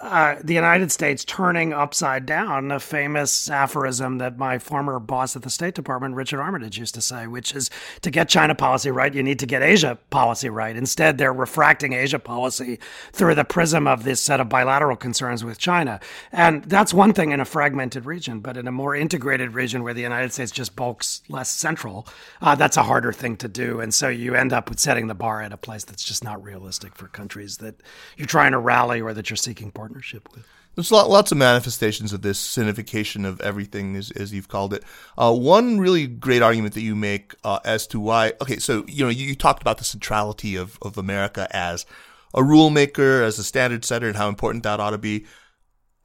uh, 0.00 0.36
the 0.42 0.54
United 0.54 0.90
States 0.90 1.26
turning 1.26 1.74
upside 1.74 2.24
down 2.24 2.70
a 2.70 2.80
famous 2.80 3.50
aphorism 3.50 4.16
that 4.16 4.38
my 4.38 4.58
former 4.58 4.98
boss 4.98 5.36
at 5.36 5.42
the 5.42 5.50
State 5.50 5.74
Department, 5.74 6.14
Richard 6.14 6.40
Armitage, 6.40 6.78
used 6.78 6.94
to 6.94 7.02
say, 7.02 7.26
which 7.26 7.54
is 7.54 7.68
to 8.00 8.10
get 8.10 8.26
China 8.26 8.54
policy 8.54 8.90
right, 8.90 9.12
you 9.12 9.22
need 9.22 9.38
to 9.40 9.46
get 9.46 9.62
Asia 9.62 9.98
policy 10.08 10.48
right. 10.48 10.74
Instead, 10.74 11.18
they're 11.18 11.34
refracting 11.34 11.92
Asia 11.92 12.18
policy 12.18 12.78
through 13.12 13.34
the 13.34 13.44
prism 13.44 13.86
of 13.86 14.04
this 14.04 14.22
set 14.22 14.40
of 14.40 14.48
bilateral 14.48 14.96
concerns 14.96 15.44
with 15.44 15.58
China. 15.58 16.00
And 16.32 16.64
that's 16.64 16.94
one 16.94 17.12
thing 17.12 17.32
in 17.32 17.40
a 17.40 17.44
fragmented 17.44 18.06
region, 18.06 18.40
but 18.40 18.56
in 18.56 18.66
a 18.66 18.72
more 18.72 18.96
integrated 18.96 19.52
region 19.52 19.82
where 19.82 19.92
the 19.92 20.00
United 20.00 20.32
States 20.32 20.50
just 20.50 20.76
bulks 20.76 21.20
less 21.28 21.50
central, 21.50 22.08
uh, 22.40 22.54
that's 22.54 22.78
a 22.78 22.84
harder 22.84 23.12
thing 23.12 23.36
to 23.36 23.48
do. 23.48 23.80
And 23.80 23.92
so 23.92 24.08
you 24.08 24.34
end 24.34 24.54
up 24.54 24.70
with 24.70 24.80
setting 24.80 25.08
the 25.08 25.14
bar 25.14 25.42
at 25.42 25.52
a 25.52 25.58
place 25.58 25.84
that's 25.84 26.04
just 26.04 26.24
not 26.24 26.42
realistic 26.42 26.94
for 26.94 27.06
countries 27.06 27.58
that 27.58 27.82
you're 28.16 28.26
trying 28.26 28.52
to 28.52 28.58
rally 28.58 29.02
or 29.02 29.12
that 29.12 29.28
you're 29.28 29.36
seeking 29.36 29.70
partnership 29.70 29.89
partnership 29.90 30.28
with. 30.32 30.46
There's 30.76 30.92
lots 30.92 31.32
of 31.32 31.38
manifestations 31.38 32.12
of 32.12 32.22
this 32.22 32.40
sinification 32.40 33.26
of 33.26 33.40
everything, 33.40 33.96
as, 33.96 34.12
as 34.12 34.32
you've 34.32 34.48
called 34.48 34.72
it. 34.72 34.84
Uh, 35.18 35.34
one 35.34 35.80
really 35.80 36.06
great 36.06 36.42
argument 36.42 36.74
that 36.74 36.82
you 36.82 36.94
make 36.94 37.34
uh, 37.42 37.58
as 37.64 37.88
to 37.88 37.98
why, 37.98 38.34
okay, 38.40 38.58
so, 38.58 38.84
you 38.86 39.04
know, 39.04 39.10
you, 39.10 39.26
you, 39.26 39.34
talked 39.34 39.62
about 39.62 39.78
the 39.78 39.84
centrality 39.84 40.54
of, 40.54 40.78
of 40.80 40.96
America 40.96 41.48
as 41.50 41.86
a 42.34 42.44
rule 42.44 42.70
maker, 42.70 43.22
as 43.22 43.38
a 43.38 43.44
standard 43.44 43.84
setter, 43.84 44.06
and 44.06 44.16
how 44.16 44.28
important 44.28 44.62
that 44.62 44.78
ought 44.78 44.90
to 44.90 44.98
be. 44.98 45.26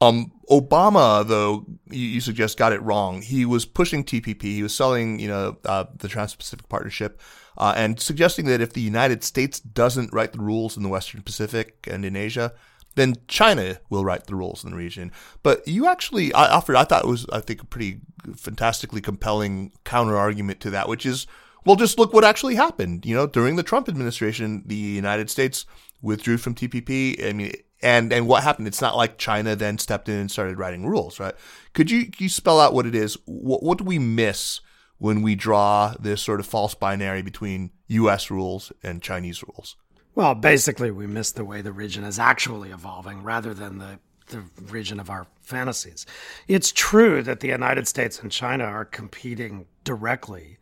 Um, 0.01 0.31
Obama, 0.49 1.25
though, 1.25 1.65
you, 1.89 2.07
you, 2.07 2.21
suggest 2.21 2.57
got 2.57 2.73
it 2.73 2.81
wrong. 2.81 3.21
He 3.21 3.45
was 3.45 3.65
pushing 3.65 4.03
TPP. 4.03 4.41
He 4.41 4.63
was 4.63 4.73
selling, 4.73 5.19
you 5.19 5.27
know, 5.27 5.57
uh, 5.63 5.85
the 5.95 6.07
Trans-Pacific 6.07 6.67
Partnership, 6.67 7.21
uh, 7.57 7.73
and 7.77 7.99
suggesting 7.99 8.45
that 8.45 8.61
if 8.61 8.73
the 8.73 8.81
United 8.81 9.23
States 9.23 9.59
doesn't 9.59 10.11
write 10.11 10.33
the 10.33 10.41
rules 10.41 10.75
in 10.75 10.83
the 10.83 10.89
Western 10.89 11.21
Pacific 11.21 11.87
and 11.89 12.03
in 12.03 12.15
Asia, 12.15 12.51
then 12.95 13.15
China 13.27 13.79
will 13.89 14.03
write 14.03 14.25
the 14.25 14.35
rules 14.35 14.63
in 14.63 14.71
the 14.71 14.77
region. 14.77 15.11
But 15.43 15.67
you 15.67 15.87
actually, 15.87 16.33
I 16.33 16.49
offered, 16.49 16.75
I 16.75 16.85
thought 16.85 17.03
it 17.03 17.09
was, 17.09 17.25
I 17.31 17.41
think, 17.41 17.61
a 17.61 17.65
pretty 17.65 17.99
fantastically 18.35 19.01
compelling 19.01 19.73
counter 19.83 20.17
argument 20.17 20.59
to 20.61 20.69
that, 20.71 20.89
which 20.89 21.05
is, 21.05 21.27
well, 21.65 21.75
just 21.75 21.99
look 21.99 22.13
what 22.13 22.23
actually 22.23 22.55
happened. 22.55 23.05
You 23.05 23.15
know, 23.15 23.27
during 23.27 23.55
the 23.55 23.63
Trump 23.63 23.89
administration, 23.89 24.63
the 24.65 24.75
United 24.75 25.29
States 25.29 25.65
withdrew 26.01 26.37
from 26.37 26.55
TPP. 26.55 27.27
I 27.27 27.33
mean, 27.33 27.51
and 27.81 28.13
and 28.13 28.27
what 28.27 28.43
happened? 28.43 28.67
It's 28.67 28.81
not 28.81 28.95
like 28.95 29.17
China 29.17 29.55
then 29.55 29.77
stepped 29.77 30.07
in 30.07 30.15
and 30.15 30.31
started 30.31 30.57
writing 30.57 30.85
rules, 30.85 31.19
right? 31.19 31.35
Could 31.73 31.91
you 31.91 32.05
could 32.05 32.21
you 32.21 32.29
spell 32.29 32.59
out 32.59 32.73
what 32.73 32.85
it 32.85 32.95
is? 32.95 33.17
What 33.25 33.63
what 33.63 33.77
do 33.77 33.83
we 33.83 33.99
miss 33.99 34.61
when 34.97 35.21
we 35.21 35.35
draw 35.35 35.93
this 35.99 36.21
sort 36.21 36.39
of 36.39 36.45
false 36.45 36.73
binary 36.73 37.21
between 37.21 37.71
U.S. 37.87 38.31
rules 38.31 38.71
and 38.81 39.01
Chinese 39.01 39.43
rules? 39.43 39.75
Well, 40.15 40.33
basically, 40.33 40.91
we 40.91 41.07
miss 41.07 41.31
the 41.33 41.43
way 41.43 41.61
the 41.61 41.73
region 41.73 42.05
is 42.05 42.17
actually 42.19 42.71
evolving 42.71 43.21
rather 43.21 43.53
than 43.53 43.79
the, 43.79 43.99
the 44.27 44.43
region 44.71 44.99
of 44.99 45.09
our 45.09 45.27
fantasies. 45.41 46.05
It's 46.47 46.71
true 46.71 47.21
that 47.23 47.41
the 47.41 47.49
United 47.49 47.85
States 47.85 48.19
and 48.19 48.31
China 48.31 48.63
are 48.63 48.85
competing 48.85 49.65
directly 49.83 50.57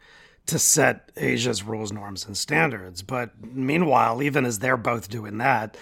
to 0.47 0.57
set 0.57 1.11
Asia's 1.15 1.63
rules, 1.63 1.91
norms, 1.91 2.25
and 2.25 2.35
standards. 2.35 3.03
But 3.03 3.31
meanwhile, 3.43 4.23
even 4.23 4.43
as 4.43 4.57
they're 4.57 4.75
both 4.75 5.07
doing 5.07 5.37
that, 5.37 5.77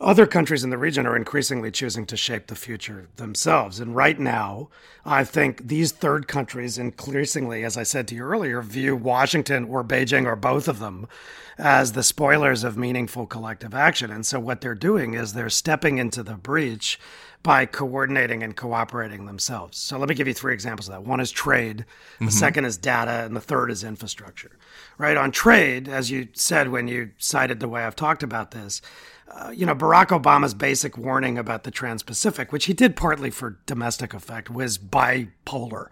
other 0.00 0.26
countries 0.26 0.64
in 0.64 0.70
the 0.70 0.78
region 0.78 1.06
are 1.06 1.16
increasingly 1.16 1.70
choosing 1.70 2.06
to 2.06 2.16
shape 2.16 2.46
the 2.46 2.54
future 2.54 3.08
themselves. 3.16 3.80
And 3.80 3.94
right 3.94 4.18
now, 4.18 4.70
I 5.04 5.24
think 5.24 5.68
these 5.68 5.92
third 5.92 6.26
countries 6.26 6.78
increasingly, 6.78 7.64
as 7.64 7.76
I 7.76 7.82
said 7.82 8.08
to 8.08 8.14
you 8.14 8.22
earlier, 8.22 8.62
view 8.62 8.96
Washington 8.96 9.64
or 9.64 9.84
Beijing 9.84 10.24
or 10.24 10.36
both 10.36 10.68
of 10.68 10.78
them 10.78 11.06
as 11.58 11.92
the 11.92 12.02
spoilers 12.02 12.64
of 12.64 12.78
meaningful 12.78 13.26
collective 13.26 13.74
action. 13.74 14.10
And 14.10 14.24
so 14.24 14.40
what 14.40 14.62
they're 14.62 14.74
doing 14.74 15.12
is 15.12 15.34
they're 15.34 15.50
stepping 15.50 15.98
into 15.98 16.22
the 16.22 16.34
breach 16.34 16.98
by 17.42 17.64
coordinating 17.66 18.42
and 18.42 18.56
cooperating 18.56 19.24
themselves. 19.26 19.78
So 19.78 19.98
let 19.98 20.08
me 20.08 20.14
give 20.14 20.28
you 20.28 20.34
three 20.34 20.52
examples 20.52 20.88
of 20.88 20.94
that. 20.94 21.04
One 21.04 21.20
is 21.20 21.30
trade, 21.30 21.86
the 22.18 22.26
mm-hmm. 22.26 22.28
second 22.28 22.64
is 22.66 22.76
data, 22.76 23.24
and 23.24 23.34
the 23.34 23.40
third 23.40 23.70
is 23.70 23.82
infrastructure. 23.82 24.50
Right 24.98 25.16
on 25.16 25.30
trade, 25.30 25.88
as 25.88 26.10
you 26.10 26.28
said 26.34 26.70
when 26.70 26.86
you 26.86 27.10
cited 27.16 27.60
the 27.60 27.68
way 27.68 27.82
I've 27.82 27.96
talked 27.96 28.22
about 28.22 28.50
this, 28.50 28.82
uh, 29.30 29.50
you 29.50 29.64
know, 29.64 29.74
Barack 29.74 30.08
Obama's 30.08 30.54
basic 30.54 30.98
warning 30.98 31.38
about 31.38 31.64
the 31.64 31.70
Trans 31.70 32.02
Pacific, 32.02 32.52
which 32.52 32.66
he 32.66 32.72
did 32.72 32.96
partly 32.96 33.30
for 33.30 33.58
domestic 33.66 34.12
effect, 34.12 34.50
was 34.50 34.78
bipolar. 34.78 35.86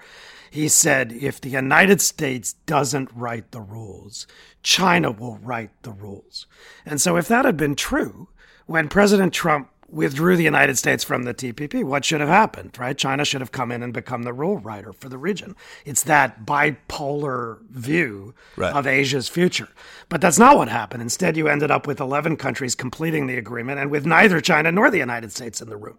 He 0.51 0.68
said, 0.68 1.12
if 1.12 1.40
the 1.40 1.51
United 1.51 2.01
States 2.01 2.55
doesn't 2.66 3.11
write 3.14 3.53
the 3.53 3.61
rules, 3.61 4.27
China 4.62 5.11
will 5.11 5.37
write 5.38 5.70
the 5.83 5.92
rules. 5.92 6.46
And 6.85 7.01
so, 7.01 7.16
if 7.16 7.29
that 7.29 7.44
had 7.44 7.57
been 7.57 7.74
true, 7.74 8.29
when 8.66 8.88
President 8.88 9.33
Trump 9.33 9.70
withdrew 9.90 10.37
the 10.37 10.44
United 10.44 10.77
States 10.77 11.03
from 11.03 11.22
the 11.22 11.33
TPP, 11.33 11.83
what 11.83 12.05
should 12.05 12.20
have 12.20 12.29
happened, 12.29 12.77
right? 12.79 12.96
China 12.96 13.24
should 13.24 13.40
have 13.40 13.53
come 13.53 13.72
in 13.72 13.83
and 13.83 13.92
become 13.92 14.22
the 14.22 14.33
rule 14.33 14.59
writer 14.59 14.92
for 14.92 15.09
the 15.09 15.16
region. 15.16 15.57
It's 15.85 16.03
that 16.05 16.44
bipolar 16.44 17.61
view 17.70 18.35
right. 18.57 18.74
of 18.74 18.87
Asia's 18.87 19.29
future. 19.29 19.68
But 20.09 20.20
that's 20.20 20.38
not 20.38 20.57
what 20.57 20.68
happened. 20.68 21.03
Instead, 21.03 21.37
you 21.37 21.48
ended 21.48 21.70
up 21.70 21.87
with 21.87 22.01
11 22.01 22.37
countries 22.37 22.74
completing 22.74 23.27
the 23.27 23.38
agreement 23.38 23.79
and 23.79 23.90
with 23.90 24.05
neither 24.05 24.40
China 24.40 24.70
nor 24.70 24.90
the 24.90 24.98
United 24.98 25.33
States 25.33 25.62
in 25.62 25.70
the 25.70 25.77
room. 25.77 25.98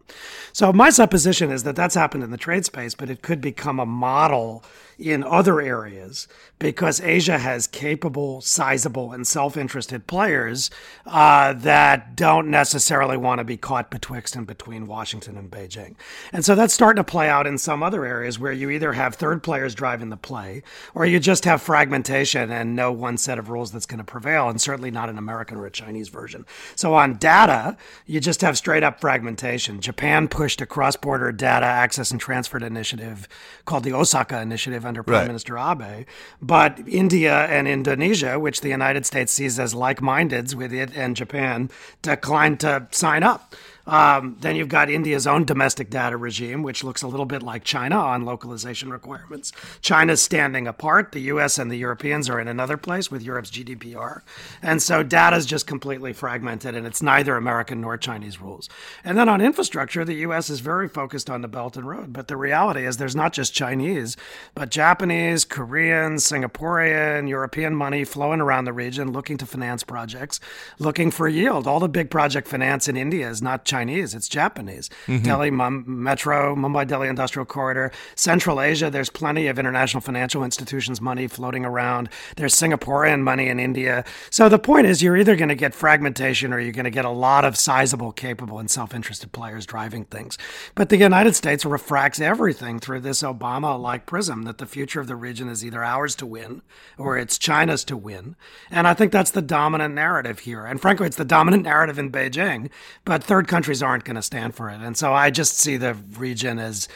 So 0.53 0.71
my 0.71 0.91
supposition 0.91 1.51
is 1.51 1.63
that 1.63 1.75
that's 1.75 1.95
happened 1.95 2.23
in 2.23 2.31
the 2.31 2.37
trade 2.37 2.65
space, 2.65 2.93
but 2.93 3.09
it 3.09 3.23
could 3.23 3.41
become 3.41 3.79
a 3.79 3.85
model 3.85 4.63
in 4.99 5.23
other 5.23 5.61
areas 5.61 6.27
because 6.59 6.99
Asia 6.99 7.37
has 7.37 7.67
capable, 7.67 8.41
sizable, 8.41 9.13
and 9.13 9.25
self 9.25 9.55
interested 9.55 10.07
players 10.07 10.69
uh, 11.05 11.53
that 11.53 12.15
don't 12.15 12.49
necessarily 12.49 13.15
want 13.15 13.39
to 13.39 13.45
be 13.45 13.57
caught 13.57 13.89
betwixt 13.89 14.35
and 14.35 14.45
between 14.45 14.85
Washington 14.85 15.37
and 15.37 15.49
Beijing. 15.49 15.95
And 16.33 16.43
so 16.43 16.53
that's 16.55 16.73
starting 16.73 17.01
to 17.01 17.09
play 17.09 17.29
out 17.29 17.47
in 17.47 17.57
some 17.57 17.81
other 17.81 18.05
areas 18.05 18.37
where 18.37 18.51
you 18.51 18.69
either 18.69 18.93
have 18.93 19.15
third 19.15 19.41
players 19.41 19.73
driving 19.73 20.09
the 20.09 20.17
play 20.17 20.63
or 20.93 21.05
you 21.05 21.19
just 21.19 21.45
have 21.45 21.61
fragmentation 21.61 22.51
and 22.51 22.75
no 22.75 22.91
one 22.91 23.17
set 23.17 23.39
of 23.39 23.49
rules 23.49 23.71
that's 23.71 23.85
going 23.85 23.99
to 23.99 24.03
prevail, 24.03 24.49
and 24.49 24.59
certainly 24.59 24.91
not 24.91 25.09
an 25.09 25.17
American 25.17 25.57
or 25.57 25.65
a 25.65 25.71
Chinese 25.71 26.09
version. 26.09 26.45
So 26.75 26.93
on 26.93 27.15
data, 27.15 27.77
you 28.05 28.19
just 28.19 28.41
have 28.41 28.57
straight 28.57 28.83
up 28.83 28.99
fragmentation. 28.99 29.79
Japan 29.79 30.27
pushed 30.27 30.59
a 30.61 30.65
cross 30.65 30.97
border 30.97 31.31
data 31.31 31.65
access 31.65 32.11
and 32.11 32.19
transfer 32.19 32.59
initiative 32.59 33.27
called 33.65 33.83
the 33.83 33.93
Osaka 33.93 34.41
Initiative 34.41 34.85
under 34.89 35.03
Prime 35.03 35.19
right. 35.19 35.27
Minister 35.27 35.57
Abe. 35.57 36.05
But 36.41 36.79
India 36.87 37.45
and 37.45 37.67
Indonesia, 37.67 38.37
which 38.37 38.59
the 38.59 38.69
United 38.69 39.05
States 39.05 39.31
sees 39.31 39.57
as 39.57 39.73
like 39.73 40.01
mindeds 40.01 40.53
with 40.53 40.73
it 40.73 40.91
and 40.95 41.15
Japan, 41.15 41.69
declined 42.01 42.59
to 42.59 42.87
sign 42.91 43.23
up. 43.23 43.55
Um, 43.89 44.37
then 44.39 44.55
you've 44.55 44.69
got 44.69 44.87
India's 44.91 45.25
own 45.25 45.45
domestic 45.45 45.89
data 45.89 46.15
regime, 46.15 46.61
which 46.61 46.83
looks 46.83 47.01
a 47.01 47.07
little 47.07 47.25
bit 47.25 47.41
like 47.41 47.63
China 47.63 47.95
on 47.97 48.23
localization 48.23 48.91
requirements. 48.91 49.51
China's 49.81 50.21
standing 50.21 50.67
apart. 50.67 51.11
The 51.11 51.21
US 51.21 51.57
and 51.57 51.71
the 51.71 51.75
Europeans 51.75 52.29
are 52.29 52.39
in 52.39 52.47
another 52.47 52.77
place 52.77 53.09
with 53.09 53.23
Europe's 53.23 53.49
GDPR. 53.49 54.21
And 54.61 54.79
so 54.79 55.01
data 55.01 55.37
is 55.37 55.47
just 55.47 55.65
completely 55.65 56.13
fragmented, 56.13 56.75
and 56.75 56.85
it's 56.85 57.01
neither 57.01 57.35
American 57.35 57.81
nor 57.81 57.97
Chinese 57.97 58.39
rules. 58.39 58.69
And 59.03 59.17
then 59.17 59.27
on 59.27 59.41
infrastructure, 59.41 60.05
the 60.05 60.21
US 60.27 60.51
is 60.51 60.59
very 60.59 60.87
focused 60.87 61.27
on 61.27 61.41
the 61.41 61.47
Belt 61.47 61.75
and 61.75 61.87
Road. 61.87 62.13
But 62.13 62.27
the 62.27 62.37
reality 62.37 62.85
is 62.85 62.97
there's 62.97 63.15
not 63.15 63.33
just 63.33 63.55
Chinese, 63.55 64.15
but 64.53 64.69
Japanese, 64.69 65.45
Korean, 65.45 66.17
Singaporean, 66.17 67.27
European 67.27 67.75
money 67.75 68.03
flowing 68.03 68.39
around 68.39 68.65
the 68.65 68.73
region 68.73 69.11
looking 69.11 69.37
to 69.37 69.47
finance 69.47 69.83
projects, 69.83 70.39
looking 70.77 71.09
for 71.09 71.27
yield. 71.27 71.65
All 71.65 71.79
the 71.79 71.89
big 71.89 72.11
project 72.11 72.47
finance 72.47 72.87
in 72.87 72.95
India 72.95 73.27
is 73.27 73.41
not 73.41 73.65
Chinese 73.65 73.78
Chinese, 73.79 74.13
it's 74.13 74.27
Japanese. 74.27 74.89
Mm-hmm. 75.07 75.23
Delhi 75.23 75.51
Mum- 75.51 75.85
Metro, 75.87 76.53
Mumbai 76.53 76.85
Delhi 76.85 77.07
Industrial 77.07 77.45
Corridor, 77.45 77.93
Central 78.13 78.59
Asia, 78.59 78.89
there's 78.89 79.09
plenty 79.09 79.47
of 79.47 79.57
international 79.57 80.01
financial 80.01 80.43
institutions 80.43 80.99
money 80.99 81.27
floating 81.29 81.63
around. 81.63 82.09
There's 82.35 82.53
Singaporean 82.53 83.21
money 83.21 83.47
in 83.47 83.57
India. 83.57 84.03
So 84.31 84.49
the 84.49 84.59
point 84.59 84.87
is, 84.87 85.01
you're 85.01 85.15
either 85.15 85.37
going 85.37 85.47
to 85.47 85.55
get 85.55 85.73
fragmentation 85.73 86.51
or 86.51 86.59
you're 86.59 86.73
going 86.73 86.83
to 86.83 86.89
get 86.89 87.05
a 87.05 87.09
lot 87.09 87.45
of 87.45 87.55
sizable, 87.55 88.11
capable, 88.11 88.59
and 88.59 88.69
self 88.69 88.93
interested 88.93 89.31
players 89.31 89.65
driving 89.65 90.03
things. 90.03 90.37
But 90.75 90.89
the 90.89 90.97
United 90.97 91.35
States 91.37 91.63
refracts 91.63 92.19
everything 92.19 92.79
through 92.79 92.99
this 92.99 93.23
Obama 93.23 93.79
like 93.79 94.05
prism 94.05 94.43
that 94.43 94.57
the 94.57 94.65
future 94.65 94.99
of 94.99 95.07
the 95.07 95.15
region 95.15 95.47
is 95.47 95.63
either 95.63 95.85
ours 95.85 96.15
to 96.15 96.25
win 96.25 96.63
or 96.97 97.17
it's 97.17 97.37
China's 97.37 97.85
to 97.85 97.95
win. 97.95 98.35
And 98.69 98.89
I 98.89 98.93
think 98.93 99.13
that's 99.13 99.31
the 99.31 99.41
dominant 99.41 99.95
narrative 99.95 100.39
here. 100.39 100.65
And 100.65 100.81
frankly, 100.81 101.07
it's 101.07 101.15
the 101.15 101.23
dominant 101.23 101.63
narrative 101.63 101.97
in 101.97 102.11
Beijing. 102.11 102.69
But 103.05 103.23
third 103.23 103.47
country 103.47 103.68
countries 103.69 103.83
aren't 103.83 104.03
going 104.03 104.15
to 104.15 104.21
stand 104.23 104.55
for 104.55 104.67
it. 104.71 104.81
And 104.81 104.97
so 104.97 105.13
I 105.13 105.29
just 105.29 105.59
see 105.59 105.77
the 105.77 105.93
region 105.93 106.57
as 106.57 106.87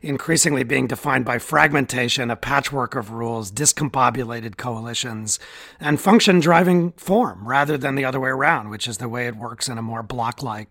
increasingly 0.00 0.62
being 0.62 0.86
defined 0.86 1.24
by 1.24 1.38
fragmentation, 1.38 2.30
a 2.30 2.36
patchwork 2.36 2.94
of 2.94 3.10
rules, 3.10 3.50
discombobulated 3.50 4.56
coalitions, 4.56 5.40
and 5.80 6.00
function 6.00 6.38
driving 6.38 6.92
form 6.92 7.48
rather 7.48 7.76
than 7.76 7.96
the 7.96 8.04
other 8.04 8.20
way 8.20 8.30
around, 8.30 8.70
which 8.70 8.86
is 8.86 8.98
the 8.98 9.08
way 9.08 9.26
it 9.26 9.34
works 9.34 9.68
in 9.68 9.76
a 9.76 9.82
more 9.82 10.04
block 10.04 10.40
like 10.40 10.68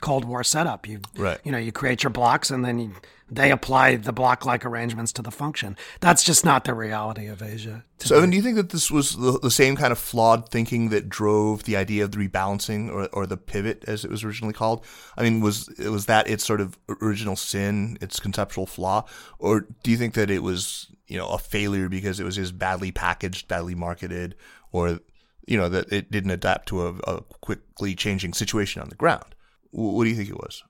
Cold 0.00 0.24
War 0.24 0.44
setup. 0.44 0.86
You 0.86 1.00
right. 1.16 1.40
you 1.42 1.50
know 1.50 1.58
you 1.58 1.72
create 1.72 2.04
your 2.04 2.10
blocks 2.10 2.52
and 2.52 2.64
then 2.64 2.78
you, 2.78 2.92
they 3.30 3.50
apply 3.50 3.96
the 3.96 4.12
block 4.12 4.44
like 4.44 4.64
arrangements 4.64 5.12
to 5.12 5.22
the 5.22 5.30
function. 5.30 5.76
That's 6.00 6.24
just 6.24 6.44
not 6.44 6.64
the 6.64 6.74
reality 6.74 7.26
of 7.26 7.42
Asia. 7.42 7.84
So, 7.98 8.16
Evan, 8.16 8.30
do 8.30 8.36
you 8.36 8.42
think 8.42 8.56
that 8.56 8.70
this 8.70 8.90
was 8.90 9.16
the, 9.16 9.38
the, 9.38 9.50
same 9.50 9.76
kind 9.76 9.92
of 9.92 9.98
flawed 9.98 10.48
thinking 10.48 10.88
that 10.88 11.08
drove 11.08 11.64
the 11.64 11.76
idea 11.76 12.02
of 12.02 12.12
the 12.12 12.18
rebalancing 12.18 12.90
or, 12.90 13.06
or 13.12 13.26
the 13.26 13.36
pivot, 13.36 13.84
as 13.86 14.04
it 14.04 14.10
was 14.10 14.24
originally 14.24 14.54
called? 14.54 14.84
I 15.16 15.22
mean, 15.22 15.40
was 15.40 15.68
was 15.78 16.06
that 16.06 16.28
its 16.28 16.44
sort 16.44 16.60
of 16.60 16.78
original 17.02 17.36
sin, 17.36 17.98
its 18.00 18.18
conceptual 18.18 18.66
flaw, 18.66 19.04
or 19.38 19.66
do 19.82 19.90
you 19.90 19.96
think 19.96 20.14
that 20.14 20.30
it 20.30 20.42
was 20.42 20.88
you 21.06 21.18
know 21.18 21.28
a 21.28 21.38
failure 21.38 21.88
because 21.88 22.20
it 22.20 22.24
was 22.24 22.36
just 22.36 22.58
badly 22.58 22.90
packaged, 22.90 23.48
badly 23.48 23.74
marketed, 23.74 24.34
or 24.72 25.00
you 25.46 25.58
know 25.58 25.68
that 25.68 25.92
it 25.92 26.10
didn't 26.10 26.30
adapt 26.30 26.68
to 26.68 26.86
a, 26.86 26.94
a 27.06 27.20
quickly 27.42 27.94
changing 27.94 28.32
situation 28.32 28.80
on 28.80 28.88
the 28.88 28.94
ground? 28.94 29.34
What 29.72 30.04
do 30.04 30.10
you 30.10 30.16
think 30.16 30.30
it 30.30 30.38
was? 30.38 30.64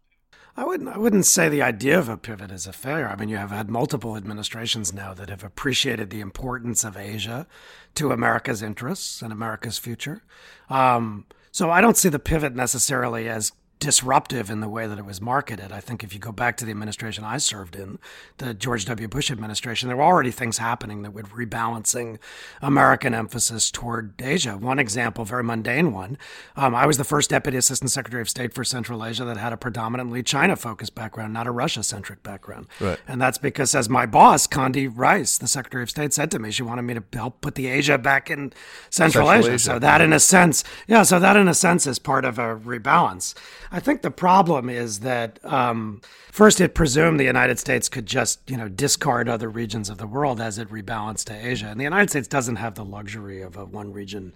I 0.60 0.64
wouldn't. 0.64 0.90
I 0.90 0.98
wouldn't 0.98 1.24
say 1.24 1.48
the 1.48 1.62
idea 1.62 1.98
of 1.98 2.10
a 2.10 2.18
pivot 2.18 2.50
is 2.50 2.66
a 2.66 2.74
failure. 2.74 3.08
I 3.08 3.16
mean, 3.16 3.30
you 3.30 3.38
have 3.38 3.50
had 3.50 3.70
multiple 3.70 4.14
administrations 4.14 4.92
now 4.92 5.14
that 5.14 5.30
have 5.30 5.42
appreciated 5.42 6.10
the 6.10 6.20
importance 6.20 6.84
of 6.84 6.98
Asia 6.98 7.46
to 7.94 8.12
America's 8.12 8.60
interests 8.60 9.22
and 9.22 9.32
America's 9.32 9.78
future. 9.78 10.22
Um, 10.68 11.24
so 11.50 11.70
I 11.70 11.80
don't 11.80 11.96
see 11.96 12.10
the 12.10 12.18
pivot 12.18 12.54
necessarily 12.54 13.26
as 13.26 13.52
disruptive 13.80 14.50
in 14.50 14.60
the 14.60 14.68
way 14.68 14.86
that 14.86 14.98
it 14.98 15.04
was 15.06 15.20
marketed. 15.20 15.72
I 15.72 15.80
think 15.80 16.04
if 16.04 16.12
you 16.12 16.20
go 16.20 16.32
back 16.32 16.56
to 16.58 16.64
the 16.66 16.70
administration 16.70 17.24
I 17.24 17.38
served 17.38 17.74
in, 17.74 17.98
the 18.36 18.52
George 18.52 18.84
W. 18.84 19.08
Bush 19.08 19.30
administration, 19.30 19.88
there 19.88 19.96
were 19.96 20.04
already 20.04 20.30
things 20.30 20.58
happening 20.58 21.02
that 21.02 21.12
were 21.12 21.22
rebalancing 21.22 22.18
American 22.60 23.14
emphasis 23.14 23.70
toward 23.70 24.20
Asia. 24.20 24.58
One 24.58 24.78
example, 24.78 25.24
very 25.24 25.42
mundane 25.42 25.92
one, 25.92 26.18
um, 26.56 26.74
I 26.74 26.84
was 26.84 26.98
the 26.98 27.04
first 27.04 27.30
Deputy 27.30 27.56
Assistant 27.56 27.90
Secretary 27.90 28.20
of 28.20 28.28
State 28.28 28.52
for 28.52 28.64
Central 28.64 29.04
Asia 29.04 29.24
that 29.24 29.38
had 29.38 29.52
a 29.52 29.56
predominantly 29.56 30.22
China 30.22 30.56
focused 30.56 30.94
background, 30.94 31.32
not 31.32 31.46
a 31.46 31.50
Russia 31.50 31.82
centric 31.82 32.22
background. 32.22 32.66
Right. 32.80 32.98
And 33.08 33.20
that's 33.20 33.38
because, 33.38 33.74
as 33.74 33.88
my 33.88 34.04
boss, 34.04 34.46
Condi 34.46 34.92
Rice, 34.94 35.38
the 35.38 35.48
Secretary 35.48 35.82
of 35.82 35.88
State, 35.88 36.12
said 36.12 36.30
to 36.32 36.38
me, 36.38 36.50
she 36.50 36.62
wanted 36.62 36.82
me 36.82 36.94
to 36.94 37.04
help 37.14 37.40
put 37.40 37.54
the 37.54 37.68
Asia 37.68 37.96
back 37.96 38.30
in 38.30 38.52
Central, 38.90 39.26
Central 39.26 39.32
Asia. 39.32 39.52
Asia. 39.54 39.58
So 39.58 39.78
that, 39.78 40.02
in 40.02 40.12
a 40.12 40.20
sense, 40.20 40.64
yeah, 40.86 41.02
so 41.02 41.18
that, 41.18 41.36
in 41.36 41.48
a 41.48 41.54
sense, 41.54 41.86
is 41.86 41.98
part 41.98 42.26
of 42.26 42.38
a 42.38 42.56
rebalance. 42.56 43.34
I 43.72 43.78
think 43.78 44.02
the 44.02 44.10
problem 44.10 44.68
is 44.68 45.00
that 45.00 45.38
um, 45.44 46.00
first 46.32 46.60
it 46.60 46.74
presumed 46.74 47.20
the 47.20 47.24
United 47.24 47.58
States 47.58 47.88
could 47.88 48.06
just 48.06 48.50
you 48.50 48.56
know 48.56 48.68
discard 48.68 49.28
other 49.28 49.48
regions 49.48 49.88
of 49.88 49.98
the 49.98 50.06
world 50.06 50.40
as 50.40 50.58
it 50.58 50.68
rebalanced 50.70 51.26
to 51.26 51.46
Asia, 51.46 51.66
and 51.66 51.78
the 51.78 51.84
United 51.84 52.10
States 52.10 52.26
doesn't 52.26 52.56
have 52.56 52.74
the 52.74 52.84
luxury 52.84 53.42
of 53.42 53.56
a 53.56 53.64
one 53.64 53.92
region 53.92 54.34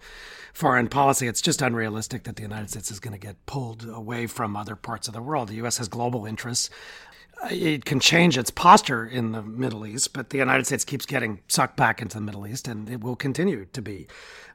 foreign 0.53 0.89
policy. 0.89 1.27
It's 1.27 1.43
just 1.43 1.63
unrealistic 1.63 2.25
that 2.25 2.37
the 2.37 2.43
United 2.43 2.71
States 2.71 2.91
is 2.91 3.01
going 3.01 3.13
to 3.13 3.19
get 3.19 3.45
pulled 3.47 3.89
away 3.89 4.27
from 4.27 4.57
other 4.57 4.77
parts 4.77 5.09
of 5.09 5.15
the 5.15 5.23
world. 5.23 5.49
The 5.49 5.57
U.S. 5.57 5.79
has 5.79 5.89
global 5.89 6.27
interests. 6.27 6.71
It 7.51 7.85
can 7.85 7.99
change 7.99 8.39
its 8.39 8.51
posture 8.51 9.05
in 9.05 9.33
the 9.33 9.43
Middle 9.43 9.85
East, 9.85 10.13
but 10.13 10.31
the 10.31 10.39
United 10.39 10.67
States 10.67 10.85
keeps 10.85 11.05
getting 11.05 11.41
sucked 11.49 11.77
back 11.77 12.01
into 12.01 12.17
the 12.17 12.23
Middle 12.23 12.47
East, 12.47 12.69
and 12.69 12.89
it 12.89 13.03
will 13.03 13.17
continue 13.17 13.67
to 13.73 13.83
be. 13.83 14.07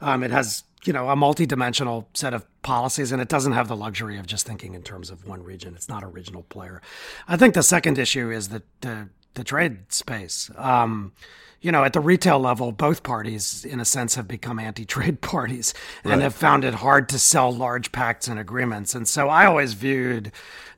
Um, 0.01 0.23
it 0.23 0.31
has 0.31 0.63
you 0.85 0.93
know 0.93 1.09
a 1.09 1.15
multi-dimensional 1.15 2.07
set 2.13 2.33
of 2.33 2.45
policies 2.61 3.11
and 3.11 3.21
it 3.21 3.27
doesn't 3.27 3.53
have 3.53 3.67
the 3.67 3.75
luxury 3.75 4.17
of 4.17 4.25
just 4.25 4.45
thinking 4.45 4.73
in 4.73 4.83
terms 4.83 5.09
of 5.09 5.27
one 5.27 5.43
region. 5.43 5.75
It's 5.75 5.89
not 5.89 6.03
a 6.03 6.07
regional 6.07 6.43
player. 6.43 6.81
I 7.27 7.37
think 7.37 7.53
the 7.53 7.63
second 7.63 7.97
issue 7.97 8.31
is 8.31 8.49
that 8.49 8.63
the, 8.81 9.09
the 9.33 9.43
trade 9.43 9.91
space. 9.91 10.49
Um, 10.55 11.13
you 11.61 11.71
know, 11.71 11.83
at 11.83 11.93
the 11.93 11.99
retail 11.99 12.39
level, 12.39 12.71
both 12.71 13.03
parties, 13.03 13.65
in 13.65 13.79
a 13.79 13.85
sense, 13.85 14.15
have 14.15 14.27
become 14.27 14.59
anti 14.59 14.85
trade 14.85 15.21
parties 15.33 15.73
and 16.03 16.13
Right. 16.13 16.21
have 16.21 16.35
found 16.35 16.63
it 16.63 16.75
hard 16.75 17.09
to 17.09 17.19
sell 17.19 17.51
large 17.53 17.91
pacts 17.91 18.27
and 18.27 18.39
agreements. 18.39 18.95
And 18.95 19.07
so 19.07 19.29
I 19.29 19.45
always 19.45 19.73
viewed 19.73 20.31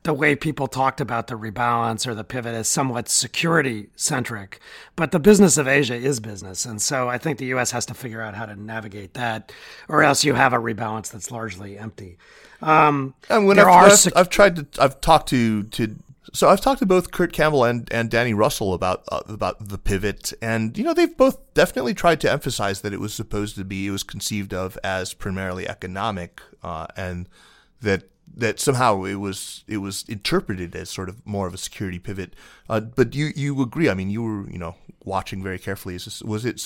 the 0.04 0.14
way 0.14 0.36
people 0.36 0.66
talked 0.68 1.00
about 1.00 1.28
the 1.28 1.36
rebalance 1.36 2.08
or 2.08 2.16
the 2.16 2.24
pivot 2.24 2.56
as 2.56 2.68
somewhat 2.68 3.08
security 3.08 3.90
centric. 3.96 4.60
But 4.96 5.12
the 5.12 5.20
business 5.20 5.58
of 5.58 5.68
Asia 5.68 5.94
is 5.94 6.20
business. 6.20 6.66
And 6.66 6.82
so 6.82 7.08
I 7.08 7.20
think 7.20 7.38
the 7.38 7.46
U.S. 7.48 7.70
has 7.72 7.86
to 7.86 7.94
figure 7.94 8.20
out 8.22 8.34
how 8.34 8.48
to 8.48 8.56
navigate 8.56 9.14
that, 9.14 9.52
or 9.88 10.02
else 10.02 10.24
you 10.24 10.34
have 10.34 10.54
a 10.54 10.58
rebalance 10.58 11.12
that's 11.12 11.30
largely 11.30 11.78
empty. 11.78 12.18
Um, 12.64 13.14
And 13.30 13.46
when 13.46 13.58
there 13.58 13.70
I've, 13.70 13.92
are 14.08 14.12
I've 14.20 14.30
tried 14.30 14.56
to, 14.56 14.82
I've 14.84 15.00
talked 15.02 15.30
to 15.30 15.64
to. 15.64 15.96
So 16.34 16.50
I've 16.50 16.62
talked 16.62 16.80
to 16.80 16.86
both 16.86 17.12
Kurt 17.12 17.34
Campbell 17.34 17.64
and, 17.64 17.92
and 17.92 18.10
Danny 18.10 18.34
Russel 18.34 18.74
about 18.74 19.04
uh, 19.12 19.22
about 19.28 19.70
the 19.70 19.80
pivot, 19.80 20.34
and 20.42 20.78
you 20.78 20.84
know 20.84 20.94
they've 20.94 21.16
both 21.18 21.54
definitely 21.54 21.96
tried 21.96 22.22
to 22.22 22.32
emphasize 22.32 22.82
that 22.82 22.94
it 22.94 23.00
was 23.00 23.14
supposed 23.14 23.56
to 23.56 23.66
be, 23.66 23.88
it 23.88 23.92
was 23.92 24.04
conceived 24.04 24.54
of 24.54 24.78
as 24.84 25.14
primarily 25.14 25.68
economic, 25.68 26.42
uh, 26.64 26.86
and 26.96 27.28
that 27.82 28.04
that 28.36 28.60
somehow 28.60 29.04
it 29.04 29.16
was 29.16 29.64
it 29.68 29.78
was 29.78 30.06
interpreted 30.08 30.76
as 30.76 30.90
sort 30.90 31.10
of 31.10 31.26
more 31.26 31.48
of 31.48 31.56
a 31.56 31.58
security 31.58 31.98
pivot. 31.98 32.36
Uh, 32.70 32.80
but 32.80 33.16
you 33.16 33.32
you 33.36 33.60
agree? 33.62 33.90
I 33.90 33.96
mean, 33.96 34.12
you 34.12 34.22
were 34.22 34.50
you 34.50 34.60
know 34.60 34.76
watching 35.04 35.42
very 35.42 35.58
carefully. 35.58 35.96
Is 35.96 36.06
this, 36.06 36.22
was 36.22 36.46
it 36.46 36.62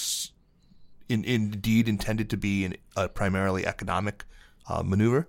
in, 1.08 1.24
indeed 1.24 1.88
intended 1.88 2.30
to 2.30 2.38
be 2.38 2.66
an, 2.66 2.76
a 2.98 3.08
primarily 3.08 3.66
economic 3.66 4.26
uh, 4.68 4.84
maneuver? 4.84 5.28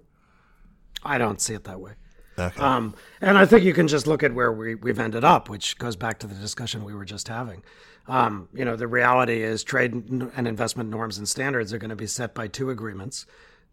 I 1.04 1.18
don't 1.18 1.40
see 1.40 1.54
it 1.54 1.64
that 1.64 1.80
way. 1.80 1.92
Okay. 2.38 2.60
Um, 2.60 2.94
and 3.20 3.38
I 3.38 3.46
think 3.46 3.64
you 3.64 3.72
can 3.72 3.88
just 3.88 4.06
look 4.06 4.22
at 4.22 4.34
where 4.34 4.52
we, 4.52 4.74
we've 4.74 4.98
ended 4.98 5.24
up, 5.24 5.48
which 5.48 5.78
goes 5.78 5.96
back 5.96 6.18
to 6.20 6.26
the 6.26 6.34
discussion 6.34 6.84
we 6.84 6.94
were 6.94 7.04
just 7.04 7.28
having. 7.28 7.62
Um, 8.08 8.48
you 8.52 8.64
know, 8.64 8.76
the 8.76 8.86
reality 8.86 9.42
is 9.42 9.64
trade 9.64 9.92
and 9.92 10.46
investment 10.46 10.90
norms 10.90 11.18
and 11.18 11.28
standards 11.28 11.72
are 11.72 11.78
going 11.78 11.90
to 11.90 11.96
be 11.96 12.06
set 12.06 12.34
by 12.34 12.46
two 12.46 12.70
agreements 12.70 13.26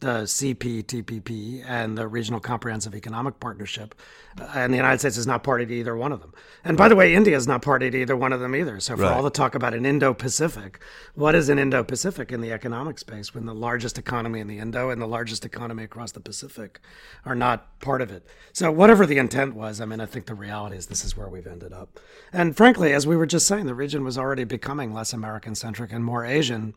the 0.03 0.27
CPTPP 0.27 1.63
and 1.65 1.97
the 1.97 2.07
Regional 2.09 2.39
Comprehensive 2.41 2.93
Economic 2.93 3.39
Partnership. 3.39 3.95
Uh, 4.39 4.45
And 4.53 4.73
the 4.73 4.77
United 4.77 4.99
States 4.99 5.15
is 5.17 5.25
not 5.25 5.43
party 5.43 5.65
to 5.65 5.73
either 5.73 5.95
one 5.95 6.11
of 6.11 6.19
them. 6.19 6.33
And 6.65 6.75
by 6.77 6.89
the 6.89 6.95
way, 6.95 7.13
India 7.15 7.35
is 7.37 7.47
not 7.47 7.61
party 7.61 7.89
to 7.89 7.97
either 7.97 8.15
one 8.15 8.33
of 8.33 8.39
them 8.41 8.53
either. 8.55 8.79
So 8.81 8.95
for 8.97 9.03
Right. 9.03 9.11
all 9.13 9.23
the 9.23 9.29
talk 9.29 9.55
about 9.55 9.73
an 9.73 9.85
Indo 9.85 10.13
Pacific, 10.13 10.79
what 11.15 11.35
is 11.35 11.47
an 11.49 11.57
Indo 11.57 11.83
Pacific 11.83 12.31
in 12.33 12.41
the 12.41 12.51
economic 12.51 12.99
space 12.99 13.33
when 13.33 13.45
the 13.45 13.53
largest 13.55 13.97
economy 13.97 14.39
in 14.41 14.47
the 14.47 14.59
Indo 14.59 14.89
and 14.89 15.01
the 15.01 15.07
largest 15.07 15.45
economy 15.45 15.83
across 15.83 16.11
the 16.11 16.19
Pacific 16.19 16.81
are 17.25 17.35
not 17.35 17.79
part 17.79 18.01
of 18.01 18.11
it? 18.11 18.27
So 18.51 18.71
whatever 18.71 19.05
the 19.05 19.17
intent 19.17 19.55
was, 19.55 19.79
I 19.79 19.85
mean, 19.85 20.01
I 20.01 20.05
think 20.05 20.25
the 20.25 20.35
reality 20.35 20.75
is 20.75 20.87
this 20.87 21.05
is 21.05 21.15
where 21.15 21.29
we've 21.29 21.47
ended 21.47 21.71
up. 21.71 21.99
And 22.33 22.57
frankly, 22.57 22.91
as 22.91 23.07
we 23.07 23.15
were 23.15 23.25
just 23.25 23.47
saying, 23.47 23.67
the 23.67 23.75
region 23.75 24.03
was 24.03 24.17
already 24.17 24.43
becoming 24.43 24.93
less 24.93 25.13
American 25.13 25.55
centric 25.55 25.93
and 25.93 26.03
more 26.03 26.25
Asian. 26.25 26.73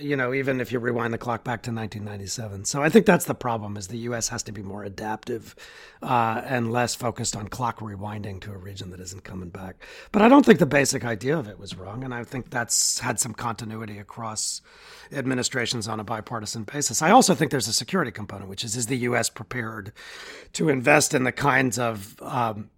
You 0.00 0.16
know, 0.16 0.32
even 0.32 0.60
if 0.60 0.72
you 0.72 0.78
rewind 0.78 1.12
the 1.12 1.18
clock 1.18 1.44
back 1.44 1.62
to 1.62 1.70
1997. 1.70 2.64
So 2.64 2.82
I 2.82 2.88
think 2.88 3.06
that's 3.06 3.26
the 3.26 3.34
problem: 3.34 3.76
is 3.76 3.88
the 3.88 3.98
U.S. 3.98 4.28
has 4.28 4.42
to 4.44 4.52
be 4.52 4.62
more 4.62 4.84
adaptive 4.84 5.54
uh, 6.02 6.42
and 6.44 6.72
less 6.72 6.94
focused 6.94 7.36
on 7.36 7.48
clock 7.48 7.80
rewinding 7.80 8.40
to 8.42 8.52
a 8.52 8.56
region 8.56 8.90
that 8.90 9.00
isn't 9.00 9.24
coming 9.24 9.50
back. 9.50 9.76
But 10.12 10.22
I 10.22 10.28
don't 10.28 10.46
think 10.46 10.58
the 10.58 10.66
basic 10.66 11.04
idea 11.04 11.38
of 11.38 11.48
it 11.48 11.58
was 11.58 11.76
wrong, 11.76 12.04
and 12.04 12.14
I 12.14 12.24
think 12.24 12.50
that's 12.50 13.00
had 13.00 13.20
some 13.20 13.34
continuity 13.34 13.98
across 13.98 14.62
administrations 15.12 15.88
on 15.88 16.00
a 16.00 16.04
bipartisan 16.04 16.64
basis. 16.64 17.02
I 17.02 17.10
also 17.10 17.34
think 17.34 17.50
there's 17.50 17.68
a 17.68 17.72
security 17.72 18.10
component, 18.10 18.48
which 18.48 18.64
is: 18.64 18.76
is 18.76 18.86
the 18.86 18.98
U.S. 18.98 19.28
prepared 19.28 19.92
to 20.54 20.68
invest 20.68 21.12
in 21.12 21.24
the 21.24 21.32
kinds 21.32 21.78
of 21.78 22.16
um, 22.22 22.70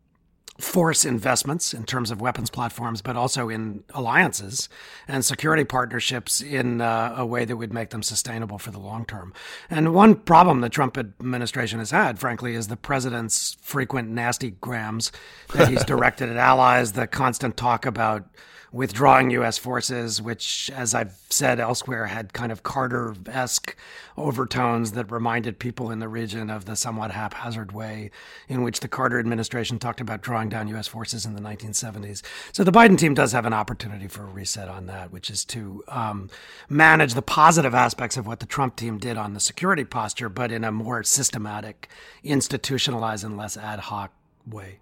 force 0.58 1.04
investments 1.04 1.72
in 1.72 1.84
terms 1.84 2.10
of 2.10 2.20
weapons 2.20 2.50
platforms, 2.50 3.00
but 3.00 3.14
also 3.14 3.48
in 3.48 3.84
alliances 3.94 4.68
and 5.06 5.24
security 5.24 5.64
partnerships 5.64 6.40
in 6.40 6.80
uh, 6.80 7.14
a 7.16 7.24
way 7.24 7.44
that 7.44 7.56
would 7.56 7.72
make 7.72 7.90
them 7.90 8.02
sustainable 8.02 8.58
for 8.58 8.72
the 8.72 8.78
long 8.78 9.04
term. 9.04 9.32
And 9.70 9.94
one 9.94 10.16
problem 10.16 10.60
the 10.60 10.68
Trump 10.68 10.98
administration 10.98 11.78
has 11.78 11.92
had, 11.92 12.18
frankly, 12.18 12.54
is 12.54 12.66
the 12.66 12.76
president's 12.76 13.56
frequent 13.62 14.08
nasty 14.08 14.50
grams 14.50 15.12
that 15.54 15.68
he's 15.68 15.84
directed 15.86 16.28
at 16.28 16.36
allies, 16.36 16.92
the 16.92 17.06
constant 17.06 17.56
talk 17.56 17.86
about 17.86 18.28
withdrawing 18.72 19.30
U.S. 19.30 19.56
forces, 19.56 20.20
which, 20.20 20.70
as 20.74 20.94
I've 20.94 21.18
said 21.30 21.58
elsewhere, 21.58 22.06
had 22.06 22.32
kind 22.32 22.52
of 22.52 22.62
Carter 22.62 23.14
esque 23.26 23.74
overtones 24.16 24.92
that 24.92 25.10
reminded 25.10 25.58
people 25.58 25.90
in 25.90 26.00
the 26.00 26.08
region 26.08 26.50
of 26.50 26.66
the 26.66 26.76
somewhat 26.76 27.12
haphazard 27.12 27.72
way 27.72 28.10
in 28.48 28.62
which 28.62 28.80
the 28.80 28.88
Carter 28.88 29.18
administration 29.18 29.78
talked 29.78 30.00
about 30.00 30.20
drawing 30.20 30.48
down 30.48 30.68
U.S. 30.68 30.86
forces 30.86 31.24
in 31.24 31.34
the 31.34 31.40
1970s. 31.40 32.22
So 32.52 32.62
the 32.62 32.72
Biden 32.72 32.98
team 32.98 33.14
does 33.14 33.32
have 33.32 33.46
an 33.46 33.54
opportunity 33.54 34.08
for 34.08 34.22
a 34.22 34.26
reset 34.26 34.68
on 34.68 34.86
that, 34.86 35.12
which 35.12 35.30
is 35.30 35.44
to 35.46 35.82
um, 35.88 36.28
manage 36.68 37.14
the 37.14 37.22
positive 37.22 37.74
aspects 37.74 38.16
of 38.16 38.26
what 38.26 38.40
the 38.40 38.46
Trump 38.46 38.76
team 38.76 38.98
did 38.98 39.16
on 39.16 39.32
the 39.32 39.40
security 39.40 39.84
posture, 39.84 40.28
but 40.28 40.52
in 40.52 40.64
a 40.64 40.72
more 40.72 41.02
systematic, 41.02 41.88
institutionalized, 42.22 43.24
and 43.24 43.36
less 43.36 43.56
ad 43.56 43.80
hoc 43.80 44.12
way. 44.46 44.80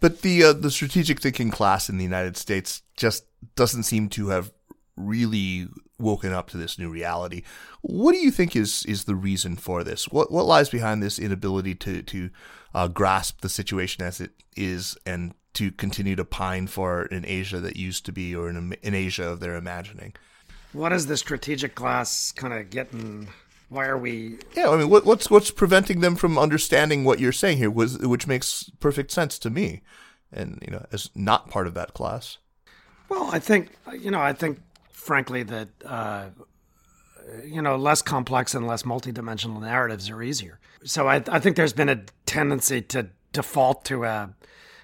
But 0.00 0.22
the 0.22 0.44
uh, 0.44 0.52
the 0.52 0.70
strategic 0.70 1.20
thinking 1.20 1.50
class 1.50 1.88
in 1.88 1.98
the 1.98 2.04
United 2.04 2.36
States 2.36 2.82
just 2.96 3.24
doesn't 3.54 3.84
seem 3.84 4.08
to 4.10 4.28
have 4.28 4.52
really 4.96 5.68
woken 5.98 6.32
up 6.32 6.50
to 6.50 6.56
this 6.56 6.78
new 6.78 6.90
reality. 6.90 7.42
What 7.82 8.12
do 8.12 8.18
you 8.18 8.30
think 8.30 8.54
is 8.54 8.84
is 8.86 9.04
the 9.04 9.14
reason 9.14 9.56
for 9.56 9.84
this? 9.84 10.08
What 10.08 10.30
what 10.30 10.46
lies 10.46 10.68
behind 10.68 11.02
this 11.02 11.18
inability 11.18 11.74
to 11.76 12.02
to 12.02 12.30
uh, 12.74 12.88
grasp 12.88 13.40
the 13.40 13.48
situation 13.48 14.04
as 14.04 14.20
it 14.20 14.32
is 14.56 14.96
and 15.06 15.34
to 15.54 15.72
continue 15.72 16.16
to 16.16 16.24
pine 16.24 16.66
for 16.66 17.02
an 17.04 17.24
Asia 17.26 17.60
that 17.60 17.76
used 17.76 18.04
to 18.04 18.12
be 18.12 18.36
or 18.36 18.48
an, 18.48 18.74
an 18.82 18.94
Asia 18.94 19.24
of 19.24 19.40
their 19.40 19.56
imagining? 19.56 20.12
What 20.72 20.92
is 20.92 21.06
the 21.06 21.16
strategic 21.16 21.74
class 21.74 22.32
kind 22.32 22.52
of 22.52 22.68
getting? 22.68 23.28
Why 23.68 23.86
are 23.86 23.98
we? 23.98 24.38
Yeah, 24.54 24.70
I 24.70 24.76
mean, 24.76 24.88
what, 24.88 25.04
what's 25.04 25.30
what's 25.30 25.50
preventing 25.50 26.00
them 26.00 26.14
from 26.14 26.38
understanding 26.38 27.04
what 27.04 27.18
you're 27.18 27.32
saying 27.32 27.58
here? 27.58 27.70
Was 27.70 27.98
which 27.98 28.26
makes 28.26 28.70
perfect 28.78 29.10
sense 29.10 29.38
to 29.40 29.50
me, 29.50 29.82
and 30.32 30.62
you 30.64 30.70
know, 30.70 30.86
as 30.92 31.10
not 31.14 31.50
part 31.50 31.66
of 31.66 31.74
that 31.74 31.92
class. 31.92 32.38
Well, 33.08 33.28
I 33.32 33.38
think 33.40 33.70
you 33.98 34.10
know, 34.10 34.20
I 34.20 34.32
think 34.32 34.60
frankly 34.92 35.42
that 35.44 35.68
uh, 35.84 36.26
you 37.44 37.60
know 37.60 37.76
less 37.76 38.02
complex 38.02 38.54
and 38.54 38.66
less 38.66 38.84
multidimensional 38.84 39.60
narratives 39.60 40.10
are 40.10 40.22
easier. 40.22 40.60
So 40.84 41.08
I, 41.08 41.22
I 41.28 41.40
think 41.40 41.56
there's 41.56 41.72
been 41.72 41.88
a 41.88 42.04
tendency 42.24 42.82
to 42.82 43.08
default 43.32 43.84
to 43.86 44.04
a 44.04 44.30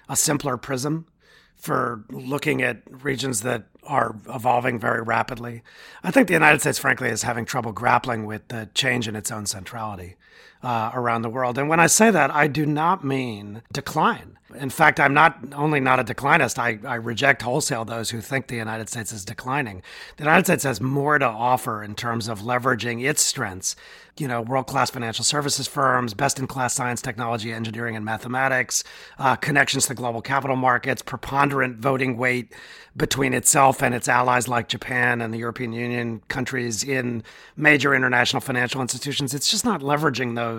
a 0.09 0.15
simpler 0.17 0.57
prism 0.57 1.07
for 1.55 2.03
looking 2.09 2.61
at 2.61 2.81
regions 2.89 3.41
that 3.41 3.67
are 3.85 4.15
evolving 4.29 4.79
very 4.79 5.01
rapidly. 5.01 5.63
I 6.03 6.11
think 6.11 6.27
the 6.27 6.33
United 6.33 6.61
States, 6.61 6.79
frankly, 6.79 7.09
is 7.09 7.23
having 7.23 7.45
trouble 7.45 7.71
grappling 7.71 8.25
with 8.25 8.47
the 8.47 8.69
change 8.73 9.07
in 9.07 9.15
its 9.15 9.31
own 9.31 9.45
centrality 9.45 10.15
uh, 10.63 10.91
around 10.93 11.21
the 11.21 11.29
world. 11.29 11.57
And 11.57 11.69
when 11.69 11.79
I 11.79 11.87
say 11.87 12.09
that, 12.09 12.31
I 12.31 12.47
do 12.47 12.65
not 12.65 13.03
mean 13.03 13.61
decline. 13.71 14.37
In 14.55 14.69
fact, 14.69 14.99
I'm 14.99 15.13
not 15.13 15.37
only 15.53 15.79
not 15.79 15.99
a 15.99 16.03
declinist, 16.03 16.59
I, 16.59 16.79
I 16.87 16.95
reject 16.95 17.41
wholesale 17.41 17.85
those 17.85 18.11
who 18.11 18.21
think 18.21 18.47
the 18.47 18.55
United 18.55 18.87
States 18.87 19.11
is 19.11 19.25
declining. 19.25 19.81
The 20.17 20.23
United 20.23 20.45
States 20.45 20.63
has 20.63 20.79
more 20.79 21.17
to 21.17 21.25
offer 21.25 21.83
in 21.83 21.95
terms 21.95 22.27
of 22.27 22.41
leveraging 22.41 23.03
its 23.03 23.23
strengths 23.23 23.75
you 24.19 24.27
know, 24.27 24.41
world 24.41 24.67
class 24.67 24.91
financial 24.91 25.25
services 25.25 25.67
firms, 25.67 26.13
best 26.13 26.37
in 26.37 26.45
class 26.45 26.73
science, 26.75 27.01
technology, 27.01 27.51
engineering, 27.51 27.95
and 27.95 28.05
mathematics, 28.05 28.83
uh, 29.17 29.35
connections 29.35 29.87
to 29.87 29.95
global 29.95 30.21
capital 30.21 30.55
markets, 30.55 31.01
preponderant 31.01 31.77
voting 31.77 32.15
weight 32.15 32.53
between 32.95 33.33
itself 33.33 33.81
and 33.81 33.95
its 33.95 34.07
allies 34.07 34.47
like 34.47 34.67
Japan 34.67 35.19
and 35.19 35.33
the 35.33 35.39
European 35.39 35.73
Union 35.73 36.21
countries 36.27 36.83
in 36.83 37.23
major 37.57 37.95
international 37.95 38.39
financial 38.39 38.81
institutions. 38.81 39.33
It's 39.33 39.49
just 39.49 39.65
not 39.65 39.81
leveraging 39.81 40.35
those 40.35 40.52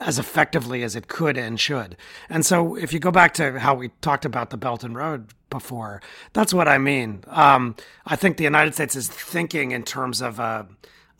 as 0.00 0.18
effectively 0.18 0.82
as 0.82 0.94
it 0.94 1.08
could 1.08 1.36
and 1.36 1.58
should. 1.58 1.96
And 2.28 2.46
so, 2.46 2.76
if 2.76 2.92
you 2.92 3.00
go 3.00 3.10
back 3.10 3.34
to 3.34 3.58
how 3.58 3.74
we 3.74 3.88
talked 4.00 4.24
about 4.24 4.50
the 4.50 4.56
Belt 4.56 4.84
and 4.84 4.94
Road 4.94 5.28
before, 5.50 6.00
that's 6.32 6.54
what 6.54 6.68
I 6.68 6.78
mean. 6.78 7.24
Um, 7.28 7.74
I 8.06 8.16
think 8.16 8.36
the 8.36 8.44
United 8.44 8.74
States 8.74 8.94
is 8.96 9.08
thinking 9.08 9.72
in 9.72 9.82
terms 9.82 10.22
of 10.22 10.38
a 10.38 10.66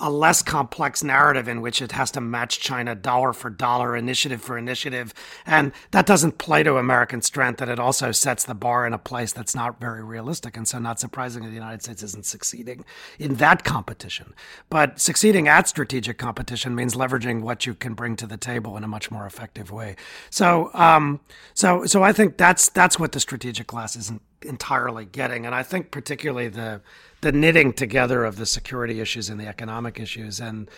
a 0.00 0.10
less 0.10 0.42
complex 0.42 1.02
narrative 1.02 1.48
in 1.48 1.60
which 1.60 1.82
it 1.82 1.92
has 1.92 2.10
to 2.12 2.20
match 2.20 2.60
China 2.60 2.94
dollar 2.94 3.32
for 3.32 3.50
dollar, 3.50 3.96
initiative 3.96 4.40
for 4.40 4.56
initiative. 4.56 5.12
And 5.44 5.72
that 5.90 6.06
doesn't 6.06 6.38
play 6.38 6.62
to 6.62 6.76
American 6.76 7.20
strength. 7.20 7.60
And 7.60 7.70
it 7.70 7.80
also 7.80 8.12
sets 8.12 8.44
the 8.44 8.54
bar 8.54 8.86
in 8.86 8.92
a 8.92 8.98
place 8.98 9.32
that's 9.32 9.54
not 9.54 9.80
very 9.80 10.04
realistic. 10.04 10.56
And 10.56 10.68
so, 10.68 10.78
not 10.78 11.00
surprisingly, 11.00 11.48
the 11.48 11.54
United 11.54 11.82
States 11.82 12.02
isn't 12.02 12.26
succeeding 12.26 12.84
in 13.18 13.34
that 13.36 13.64
competition. 13.64 14.34
But 14.70 15.00
succeeding 15.00 15.48
at 15.48 15.68
strategic 15.68 16.18
competition 16.18 16.74
means 16.74 16.94
leveraging 16.94 17.42
what 17.42 17.66
you 17.66 17.74
can 17.74 17.94
bring 17.94 18.14
to 18.16 18.26
the 18.26 18.36
table 18.36 18.76
in 18.76 18.84
a 18.84 18.88
much 18.88 19.10
more 19.10 19.26
effective 19.26 19.70
way. 19.72 19.96
So, 20.30 20.70
um, 20.74 21.20
so, 21.54 21.86
so 21.86 22.02
I 22.02 22.12
think 22.12 22.36
that's 22.36 22.68
that's 22.68 22.98
what 22.98 23.12
the 23.12 23.20
strategic 23.20 23.66
class 23.66 23.96
isn't 23.96 24.22
entirely 24.42 25.04
getting. 25.04 25.46
And 25.46 25.54
I 25.54 25.62
think 25.62 25.90
particularly 25.90 26.48
the 26.48 26.80
the 27.20 27.32
knitting 27.32 27.72
together 27.72 28.24
of 28.24 28.36
the 28.36 28.46
security 28.46 29.00
issues 29.00 29.28
and 29.28 29.40
the 29.40 29.46
economic 29.46 29.98
issues 29.98 30.40
and 30.40 30.70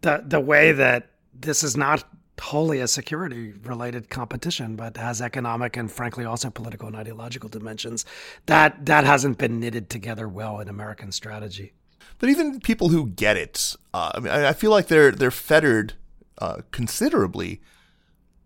the 0.00 0.22
the 0.26 0.40
way 0.40 0.72
that 0.72 1.10
this 1.32 1.62
is 1.62 1.76
not 1.76 2.04
wholly 2.40 2.80
a 2.80 2.88
security 2.88 3.52
related 3.62 4.10
competition 4.10 4.74
but 4.74 4.96
has 4.96 5.22
economic 5.22 5.76
and 5.76 5.90
frankly 5.90 6.24
also 6.24 6.50
political 6.50 6.88
and 6.88 6.96
ideological 6.96 7.48
dimensions 7.48 8.04
that 8.46 8.84
that 8.84 9.04
hasn't 9.04 9.38
been 9.38 9.60
knitted 9.60 9.88
together 9.88 10.28
well 10.28 10.58
in 10.58 10.68
American 10.68 11.12
strategy 11.12 11.72
but 12.18 12.28
even 12.28 12.58
people 12.60 12.88
who 12.88 13.06
get 13.06 13.36
it 13.36 13.76
uh, 13.92 14.10
I 14.14 14.20
mean 14.20 14.32
I 14.32 14.52
feel 14.52 14.72
like 14.72 14.88
they're 14.88 15.12
they're 15.12 15.30
fettered 15.30 15.94
uh, 16.38 16.62
considerably 16.72 17.62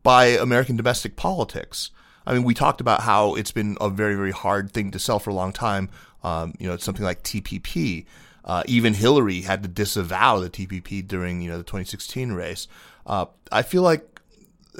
by 0.02 0.26
American 0.26 0.76
domestic 0.76 1.16
politics 1.16 1.90
I 2.28 2.34
mean, 2.34 2.44
we 2.44 2.52
talked 2.52 2.82
about 2.82 3.00
how 3.00 3.36
it's 3.36 3.52
been 3.52 3.78
a 3.80 3.88
very, 3.88 4.14
very 4.14 4.32
hard 4.32 4.70
thing 4.70 4.90
to 4.90 4.98
sell 4.98 5.18
for 5.18 5.30
a 5.30 5.34
long 5.34 5.50
time. 5.50 5.88
Um, 6.22 6.54
you 6.58 6.68
know, 6.68 6.76
something 6.76 7.04
like 7.04 7.22
TPP. 7.22 8.06
Uh, 8.44 8.62
even 8.66 8.94
Hillary 8.94 9.42
had 9.42 9.62
to 9.62 9.68
disavow 9.68 10.40
the 10.40 10.50
TPP 10.50 11.06
during 11.06 11.42
you 11.42 11.50
know 11.50 11.58
the 11.58 11.64
2016 11.64 12.32
race. 12.32 12.66
Uh, 13.06 13.26
I 13.52 13.62
feel 13.62 13.82
like 13.82 14.20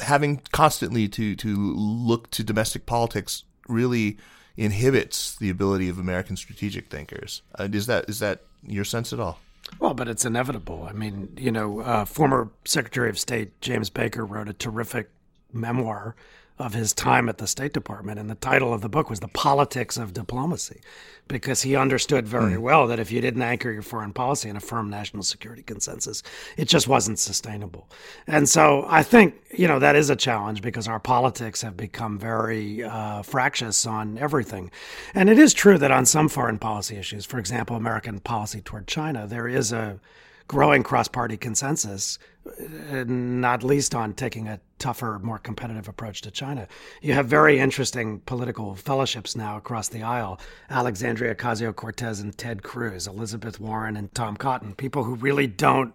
having 0.02 0.40
constantly 0.52 1.08
to 1.08 1.36
to 1.36 1.56
look 1.56 2.30
to 2.30 2.44
domestic 2.44 2.86
politics 2.86 3.44
really 3.68 4.16
inhibits 4.56 5.36
the 5.36 5.50
ability 5.50 5.88
of 5.88 5.98
American 5.98 6.36
strategic 6.36 6.90
thinkers. 6.90 7.42
Uh, 7.58 7.68
is 7.70 7.86
that 7.86 8.08
is 8.08 8.18
that 8.18 8.40
your 8.66 8.84
sense 8.84 9.12
at 9.12 9.20
all? 9.20 9.38
Well, 9.78 9.94
but 9.94 10.08
it's 10.08 10.24
inevitable. 10.24 10.86
I 10.88 10.92
mean, 10.92 11.36
you 11.36 11.52
know, 11.52 11.80
uh, 11.80 12.04
former 12.04 12.50
Secretary 12.64 13.10
of 13.10 13.18
State 13.18 13.60
James 13.60 13.90
Baker 13.90 14.24
wrote 14.24 14.48
a 14.48 14.54
terrific 14.54 15.10
memoir 15.52 16.16
of 16.58 16.74
his 16.74 16.92
time 16.92 17.28
at 17.28 17.38
the 17.38 17.46
State 17.46 17.72
Department. 17.72 18.18
And 18.18 18.28
the 18.28 18.34
title 18.34 18.72
of 18.72 18.80
the 18.80 18.88
book 18.88 19.08
was 19.08 19.20
The 19.20 19.28
Politics 19.28 19.96
of 19.96 20.12
Diplomacy, 20.12 20.80
because 21.28 21.62
he 21.62 21.76
understood 21.76 22.26
very 22.26 22.54
mm. 22.54 22.58
well 22.58 22.86
that 22.86 22.98
if 22.98 23.12
you 23.12 23.20
didn't 23.20 23.42
anchor 23.42 23.70
your 23.70 23.82
foreign 23.82 24.12
policy 24.12 24.48
in 24.48 24.56
a 24.56 24.60
firm 24.60 24.90
national 24.90 25.22
security 25.22 25.62
consensus, 25.62 26.22
it 26.56 26.66
just 26.66 26.88
wasn't 26.88 27.18
sustainable. 27.18 27.88
And 28.26 28.48
so 28.48 28.84
I 28.88 29.02
think, 29.02 29.34
you 29.56 29.68
know, 29.68 29.78
that 29.78 29.94
is 29.94 30.10
a 30.10 30.16
challenge 30.16 30.62
because 30.62 30.88
our 30.88 31.00
politics 31.00 31.62
have 31.62 31.76
become 31.76 32.18
very 32.18 32.82
uh, 32.82 33.22
fractious 33.22 33.86
on 33.86 34.18
everything. 34.18 34.70
And 35.14 35.28
it 35.28 35.38
is 35.38 35.54
true 35.54 35.78
that 35.78 35.90
on 35.90 36.06
some 36.06 36.28
foreign 36.28 36.58
policy 36.58 36.96
issues, 36.96 37.24
for 37.24 37.38
example, 37.38 37.76
American 37.76 38.20
policy 38.20 38.60
toward 38.60 38.86
China, 38.86 39.26
there 39.26 39.48
is 39.48 39.72
a 39.72 40.00
growing 40.48 40.82
cross 40.82 41.08
party 41.08 41.36
consensus, 41.36 42.18
uh, 42.46 43.04
not 43.06 43.62
least 43.62 43.94
on 43.94 44.14
taking 44.14 44.48
a 44.48 44.58
tougher, 44.78 45.20
more 45.22 45.38
competitive 45.38 45.88
approach 45.88 46.22
to 46.22 46.30
China. 46.30 46.66
You 47.02 47.12
have 47.12 47.26
very 47.26 47.58
interesting 47.58 48.20
political 48.20 48.74
fellowships 48.74 49.36
now 49.36 49.56
across 49.56 49.88
the 49.88 50.02
aisle 50.02 50.40
Alexandria 50.70 51.34
Ocasio 51.34 51.74
Cortez 51.74 52.20
and 52.20 52.36
Ted 52.36 52.62
Cruz, 52.62 53.06
Elizabeth 53.06 53.60
Warren 53.60 53.96
and 53.96 54.12
Tom 54.14 54.36
Cotton, 54.36 54.74
people 54.74 55.04
who 55.04 55.14
really 55.14 55.46
don't 55.46 55.92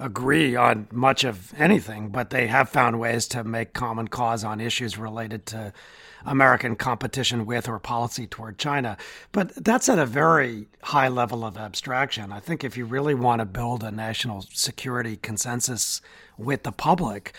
agree 0.00 0.56
on 0.56 0.88
much 0.90 1.22
of 1.22 1.54
anything, 1.56 2.08
but 2.08 2.30
they 2.30 2.48
have 2.48 2.68
found 2.68 2.98
ways 2.98 3.28
to 3.28 3.44
make 3.44 3.72
common 3.74 4.08
cause 4.08 4.42
on 4.42 4.60
issues 4.60 4.98
related 4.98 5.46
to 5.46 5.72
American 6.26 6.76
competition 6.76 7.46
with 7.46 7.68
or 7.68 7.78
policy 7.78 8.26
toward 8.26 8.58
China. 8.58 8.96
But 9.32 9.54
that's 9.56 9.88
at 9.88 9.98
a 9.98 10.06
very 10.06 10.66
high 10.82 11.08
level 11.08 11.44
of 11.44 11.56
abstraction. 11.56 12.32
I 12.32 12.40
think 12.40 12.64
if 12.64 12.76
you 12.76 12.84
really 12.84 13.14
want 13.14 13.40
to 13.40 13.44
build 13.46 13.82
a 13.82 13.90
national 13.90 14.46
security 14.52 15.16
consensus 15.16 16.00
with 16.36 16.64
the 16.64 16.72
public, 16.72 17.34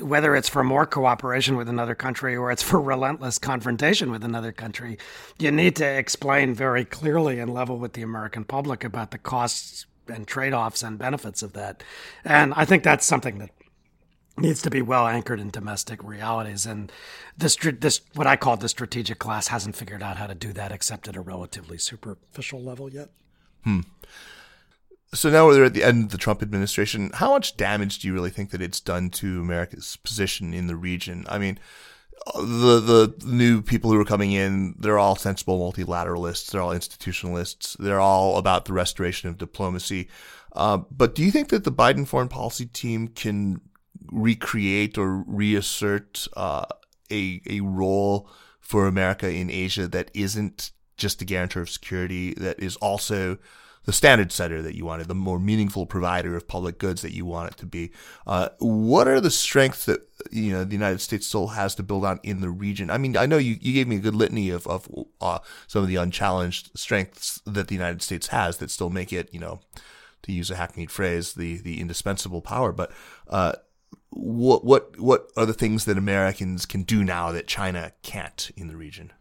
whether 0.00 0.36
it's 0.36 0.48
for 0.48 0.62
more 0.62 0.86
cooperation 0.86 1.56
with 1.56 1.68
another 1.68 1.94
country 1.94 2.36
or 2.36 2.50
it's 2.50 2.62
for 2.62 2.80
relentless 2.80 3.38
confrontation 3.38 4.10
with 4.10 4.24
another 4.24 4.52
country, 4.52 4.98
you 5.38 5.50
need 5.50 5.76
to 5.76 5.86
explain 5.86 6.54
very 6.54 6.84
clearly 6.84 7.38
and 7.38 7.52
level 7.52 7.78
with 7.78 7.94
the 7.94 8.02
American 8.02 8.44
public 8.44 8.84
about 8.84 9.10
the 9.10 9.18
costs 9.18 9.86
and 10.08 10.26
trade 10.26 10.52
offs 10.52 10.82
and 10.82 10.98
benefits 10.98 11.42
of 11.42 11.54
that. 11.54 11.82
And 12.24 12.52
I 12.54 12.64
think 12.64 12.82
that's 12.82 13.06
something 13.06 13.38
that 13.38 13.50
needs 14.36 14.62
to 14.62 14.70
be 14.70 14.82
well 14.82 15.06
anchored 15.06 15.40
in 15.40 15.50
domestic 15.50 16.02
realities. 16.02 16.66
And 16.66 16.90
this, 17.36 17.56
this, 17.56 18.00
what 18.14 18.26
I 18.26 18.36
call 18.36 18.56
the 18.56 18.68
strategic 18.68 19.18
class, 19.18 19.48
hasn't 19.48 19.76
figured 19.76 20.02
out 20.02 20.16
how 20.16 20.26
to 20.26 20.34
do 20.34 20.52
that 20.52 20.72
except 20.72 21.08
at 21.08 21.16
a 21.16 21.20
relatively 21.20 21.78
superficial 21.78 22.62
level 22.62 22.90
yet. 22.90 23.10
Hmm. 23.62 23.80
So 25.12 25.30
now 25.30 25.46
we're 25.46 25.64
at 25.64 25.74
the 25.74 25.84
end 25.84 26.04
of 26.04 26.10
the 26.10 26.18
Trump 26.18 26.42
administration. 26.42 27.10
How 27.14 27.30
much 27.30 27.56
damage 27.56 28.00
do 28.00 28.08
you 28.08 28.14
really 28.14 28.30
think 28.30 28.50
that 28.50 28.60
it's 28.60 28.80
done 28.80 29.10
to 29.10 29.40
America's 29.40 29.96
position 29.96 30.52
in 30.52 30.66
the 30.66 30.74
region? 30.74 31.24
I 31.28 31.38
mean, 31.38 31.60
the 32.34 32.80
the 32.80 33.26
new 33.26 33.62
people 33.62 33.92
who 33.92 34.00
are 34.00 34.04
coming 34.04 34.32
in, 34.32 34.74
they're 34.78 34.98
all 34.98 35.14
sensible 35.14 35.60
multilateralists. 35.60 36.50
They're 36.50 36.60
all 36.60 36.74
institutionalists. 36.74 37.76
They're 37.78 38.00
all 38.00 38.38
about 38.38 38.64
the 38.64 38.72
restoration 38.72 39.28
of 39.28 39.38
diplomacy. 39.38 40.08
Uh, 40.52 40.78
but 40.90 41.14
do 41.14 41.22
you 41.22 41.30
think 41.30 41.48
that 41.50 41.64
the 41.64 41.72
Biden 41.72 42.06
foreign 42.06 42.28
policy 42.28 42.66
team 42.66 43.08
can 43.08 43.60
recreate 44.10 44.98
or 44.98 45.24
reassert 45.26 46.26
uh, 46.36 46.66
a 47.10 47.40
a 47.48 47.60
role 47.60 48.28
for 48.60 48.86
America 48.86 49.30
in 49.30 49.50
Asia 49.50 49.86
that 49.88 50.10
isn't 50.14 50.72
just 50.96 51.20
a 51.20 51.24
guarantor 51.24 51.60
of 51.60 51.68
security, 51.68 52.34
that 52.34 52.58
is 52.60 52.76
also 52.76 53.38
the 53.84 53.92
standard 53.92 54.32
setter 54.32 54.62
that 54.62 54.74
you 54.74 54.84
wanted, 54.84 55.08
the 55.08 55.14
more 55.14 55.38
meaningful 55.38 55.86
provider 55.86 56.36
of 56.36 56.48
public 56.48 56.78
goods 56.78 57.02
that 57.02 57.12
you 57.12 57.26
want 57.26 57.52
it 57.52 57.56
to 57.58 57.66
be. 57.66 57.90
Uh, 58.26 58.48
what 58.58 59.06
are 59.06 59.20
the 59.20 59.30
strengths 59.30 59.84
that 59.84 60.08
you 60.30 60.52
know 60.52 60.64
the 60.64 60.72
United 60.72 61.00
States 61.00 61.26
still 61.26 61.48
has 61.48 61.74
to 61.74 61.82
build 61.82 62.04
on 62.04 62.18
in 62.22 62.40
the 62.40 62.50
region? 62.50 62.90
I 62.90 62.98
mean, 62.98 63.16
I 63.16 63.26
know 63.26 63.36
you, 63.36 63.56
you 63.60 63.74
gave 63.74 63.88
me 63.88 63.96
a 63.96 64.00
good 64.00 64.14
litany 64.14 64.50
of 64.50 64.66
of 64.66 64.88
uh, 65.20 65.40
some 65.66 65.82
of 65.82 65.88
the 65.88 65.96
unchallenged 65.96 66.70
strengths 66.74 67.40
that 67.44 67.68
the 67.68 67.74
United 67.74 68.02
States 68.02 68.28
has 68.28 68.58
that 68.58 68.70
still 68.70 68.90
make 68.90 69.12
it, 69.12 69.28
you 69.32 69.40
know, 69.40 69.60
to 70.22 70.32
use 70.32 70.50
a 70.50 70.56
hackneyed 70.56 70.90
phrase, 70.90 71.34
the 71.34 71.58
the 71.58 71.80
indispensable 71.80 72.40
power. 72.40 72.72
But 72.72 72.90
uh, 73.28 73.52
what 74.14 74.64
what 74.64 74.98
what 74.98 75.30
are 75.36 75.44
the 75.44 75.52
things 75.52 75.84
that 75.84 75.98
Americans 75.98 76.66
can 76.66 76.82
do 76.82 77.02
now 77.02 77.32
that 77.32 77.46
China 77.46 77.92
can't 78.02 78.50
in 78.56 78.68
the 78.68 78.76
region? 78.76 79.12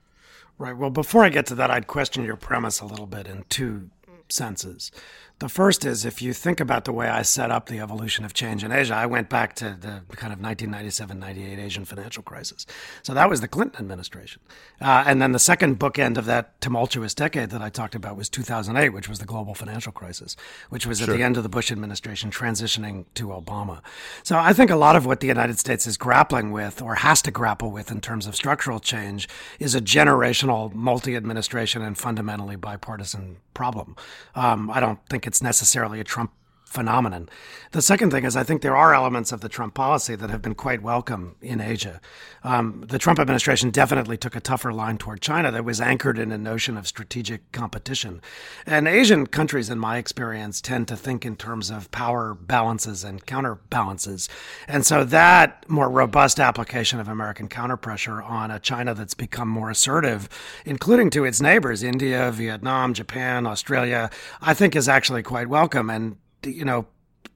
Right. 0.58 0.78
Well, 0.78 0.92
before 0.92 1.24
I 1.24 1.30
get 1.30 1.48
to 1.48 1.56
that, 1.56 1.72
I'd 1.72 1.88
question 1.88 2.24
your 2.24 2.36
premise 2.36 2.80
a 2.80 2.86
little 2.86 3.08
bit 3.08 3.28
in 3.28 3.44
two 3.50 3.90
senses. 4.30 4.92
The 5.40 5.50
first 5.50 5.84
is 5.84 6.06
if 6.06 6.22
you 6.22 6.32
think 6.32 6.62
about 6.62 6.86
the 6.86 6.94
way 6.94 7.10
I 7.10 7.22
set 7.22 7.52
up 7.52 7.66
the 7.66 7.80
evolution 7.80 8.24
of 8.24 8.34
change 8.34 8.64
in 8.64 8.72
Asia, 8.72 8.96
I 8.96 9.08
went 9.08 9.30
back 9.30 9.56
to 9.56 9.66
the 9.78 10.04
kind 10.16 10.32
of 10.32 10.40
1997 10.40 11.20
98 11.20 11.60
Asian 11.60 11.84
financial 11.84 12.24
crisis. 12.24 12.66
So 13.02 13.14
that 13.14 13.30
was 13.30 13.42
the 13.42 13.50
Clinton 13.50 13.82
administration. 13.82 14.42
Uh, 14.80 15.04
and 15.06 15.22
then 15.22 15.34
the 15.34 15.40
second 15.40 15.80
bookend 15.80 16.18
of 16.18 16.26
that 16.26 16.62
tumultuous 16.62 17.14
decade 17.14 17.50
that 17.50 17.62
I 17.62 17.70
talked 17.70 17.94
about 17.94 18.16
was 18.16 18.30
2008, 18.30 18.90
which 18.90 19.10
was 19.10 19.20
the 19.20 19.26
global 19.26 19.54
financial 19.54 19.92
crisis, 19.92 20.38
which 20.70 20.86
was 20.86 21.00
sure. 21.00 21.10
at 21.10 21.18
the 21.18 21.24
end 21.24 21.36
of 21.36 21.44
the 21.44 21.50
Bush 21.50 21.74
administration 21.74 22.32
transitioning 22.32 23.06
to 23.16 23.28
Obama. 23.28 23.82
So 24.24 24.38
I 24.38 24.54
think 24.54 24.72
a 24.72 24.78
lot 24.78 24.96
of 24.96 25.06
what 25.06 25.20
the 25.20 25.28
United 25.28 25.60
States 25.60 25.88
is 25.88 25.98
grappling 25.98 26.52
with 26.52 26.82
or 26.82 26.96
has 26.96 27.22
to 27.24 27.32
grapple 27.32 27.72
with 27.72 27.92
in 27.92 28.00
terms 28.00 28.28
of 28.28 28.36
structural 28.36 28.80
change 28.80 29.28
is 29.60 29.76
a 29.76 29.82
generational 29.82 30.74
multi 30.74 31.18
administration 31.18 31.82
and 31.82 31.98
fundamentally 31.98 32.56
bipartisan 32.56 33.38
problem. 33.54 33.96
Um, 34.36 34.70
I 34.72 34.80
don't 34.80 35.00
think 35.10 35.28
it's 35.28 35.42
necessarily 35.42 36.00
a 36.00 36.04
Trump 36.04 36.32
phenomenon. 36.74 37.30
The 37.72 37.82
second 37.82 38.12
thing 38.12 38.26
is, 38.26 38.36
I 38.36 38.44
think 38.44 38.62
there 38.62 38.76
are 38.76 38.94
elements 38.94 39.32
of 39.32 39.42
the 39.42 39.50
Trump 39.50 39.74
policy 39.74 40.16
that 40.16 40.30
have 40.30 40.42
been 40.42 40.56
quite 40.56 40.82
welcome 40.82 41.36
in 41.42 41.62
Asia. 41.62 42.02
Um, 42.44 42.84
the 42.88 43.00
Trump 43.00 43.20
administration 43.20 43.70
definitely 43.70 44.18
took 44.18 44.36
a 44.36 44.42
tougher 44.42 44.74
line 44.74 44.98
toward 44.98 45.22
China 45.22 45.52
that 45.52 45.64
was 45.64 45.80
anchored 45.80 46.20
in 46.20 46.32
a 46.32 46.38
notion 46.38 46.78
of 46.78 46.88
strategic 46.88 47.52
competition. 47.52 48.22
And 48.66 48.88
Asian 48.88 49.28
countries, 49.28 49.70
in 49.70 49.80
my 49.80 49.98
experience, 49.98 50.60
tend 50.62 50.88
to 50.90 50.98
think 50.98 51.26
in 51.26 51.36
terms 51.36 51.70
of 51.70 51.90
power 51.92 52.34
balances 52.34 53.04
and 53.04 53.26
counterbalances. 53.26 54.28
And 54.68 54.86
so 54.86 55.04
that 55.06 55.70
more 55.70 55.90
robust 55.90 56.40
application 56.40 57.00
of 57.00 57.08
American 57.08 57.48
counterpressure 57.48 58.24
on 58.28 58.52
a 58.52 58.60
China 58.60 58.94
that's 58.94 59.14
become 59.14 59.48
more 59.48 59.70
assertive, 59.70 60.28
including 60.66 61.10
to 61.12 61.24
its 61.24 61.40
neighbors, 61.40 61.84
India, 61.84 62.32
Vietnam, 62.32 62.94
Japan, 62.94 63.46
Australia, 63.46 64.10
I 64.42 64.54
think 64.54 64.76
is 64.76 64.90
actually 64.90 65.24
quite 65.24 65.48
welcome. 65.48 65.90
And 65.90 66.18
you 66.46 66.66
know, 66.66 66.88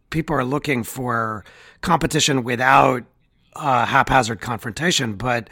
people 0.09 0.35
are 0.35 0.45
looking 0.45 0.83
for 0.83 1.43
competition 1.81 2.43
without 2.43 3.03
uh, 3.55 3.85
haphazard 3.85 4.39
confrontation, 4.39 5.15
but 5.15 5.49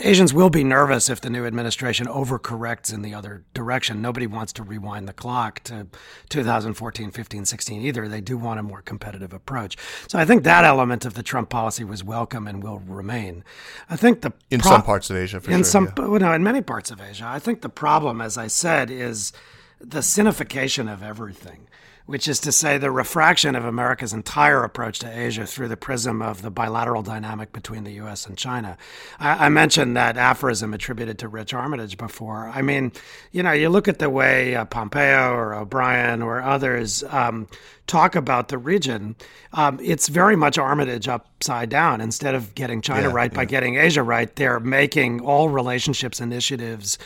Asians 0.00 0.34
will 0.34 0.50
be 0.50 0.64
nervous 0.64 1.08
if 1.08 1.20
the 1.20 1.30
new 1.30 1.46
administration 1.46 2.06
overcorrects 2.06 2.92
in 2.92 3.02
the 3.02 3.14
other 3.14 3.44
direction. 3.54 4.02
Nobody 4.02 4.26
wants 4.26 4.52
to 4.54 4.62
rewind 4.62 5.06
the 5.06 5.12
clock 5.12 5.62
to 5.64 5.86
2014, 6.30 7.10
15, 7.10 7.44
16 7.44 7.82
either. 7.82 8.08
They 8.08 8.20
do 8.20 8.36
want 8.36 8.58
a 8.58 8.62
more 8.62 8.82
competitive 8.82 9.32
approach. 9.32 9.76
So 10.08 10.18
I 10.18 10.24
think 10.24 10.42
that 10.42 10.64
element 10.64 11.04
of 11.04 11.14
the 11.14 11.22
Trump 11.22 11.48
policy 11.48 11.84
was 11.84 12.02
welcome 12.02 12.48
and 12.48 12.62
will 12.62 12.80
remain. 12.80 13.44
I 13.88 13.96
think 13.96 14.22
the 14.22 14.32
in 14.50 14.60
pro- 14.60 14.72
some 14.72 14.82
parts 14.82 15.10
of 15.10 15.16
Asia, 15.16 15.36
in 15.36 15.42
sure, 15.42 15.64
some, 15.64 15.84
yeah. 15.96 16.06
well, 16.06 16.20
no, 16.20 16.32
in 16.32 16.42
many 16.42 16.60
parts 16.60 16.90
of 16.90 17.00
Asia. 17.00 17.26
I 17.26 17.38
think 17.38 17.60
the 17.60 17.68
problem, 17.68 18.20
as 18.20 18.36
I 18.36 18.48
said, 18.48 18.90
is 18.90 19.32
the 19.80 20.00
sinification 20.00 20.92
of 20.92 21.02
everything 21.02 21.68
which 22.06 22.28
is 22.28 22.38
to 22.40 22.52
say 22.52 22.76
the 22.76 22.90
refraction 22.90 23.54
of 23.54 23.64
America's 23.64 24.12
entire 24.12 24.62
approach 24.62 24.98
to 24.98 25.18
Asia 25.18 25.46
through 25.46 25.68
the 25.68 25.76
prism 25.76 26.20
of 26.20 26.42
the 26.42 26.50
bilateral 26.50 27.02
dynamic 27.02 27.52
between 27.52 27.84
the 27.84 27.92
U.S. 27.92 28.26
and 28.26 28.36
China. 28.36 28.76
I, 29.18 29.46
I, 29.46 29.48
mentioned 29.48 29.96
that 29.96 30.18
aphorism 30.18 30.74
attributed 30.74 31.18
to 31.20 31.28
Rich 31.28 31.54
Armitage 31.54 31.96
before. 31.96 32.50
I 32.54 32.60
mean, 32.60 32.92
you 33.32 33.42
know, 33.42 33.52
you 33.52 33.70
look 33.70 33.88
at 33.88 34.00
the 34.00 34.10
way 34.10 34.54
uh, 34.54 34.66
Pompeo 34.66 35.32
or 35.32 35.54
O'Brien 35.54 36.20
or 36.20 36.42
others 36.42 37.02
um, 37.04 37.48
talk 37.86 38.14
about 38.14 38.48
the 38.48 38.58
region, 38.58 39.16
um, 39.54 39.78
it's 39.82 40.08
very 40.08 40.36
much 40.36 40.58
Armitage 40.58 41.08
upside 41.08 41.70
down. 41.70 42.00
Instead 42.00 42.34
of 42.34 42.54
getting 42.54 42.82
China 42.82 43.08
yeah, 43.08 43.14
right 43.14 43.32
yeah. 43.32 43.36
by 43.36 43.44
getting 43.46 43.76
Asia 43.76 44.02
right, 44.02 44.34
they're 44.36 44.60
making 44.60 45.20
all 45.20 45.48
relationships 45.48 46.20
initiatives 46.20 46.98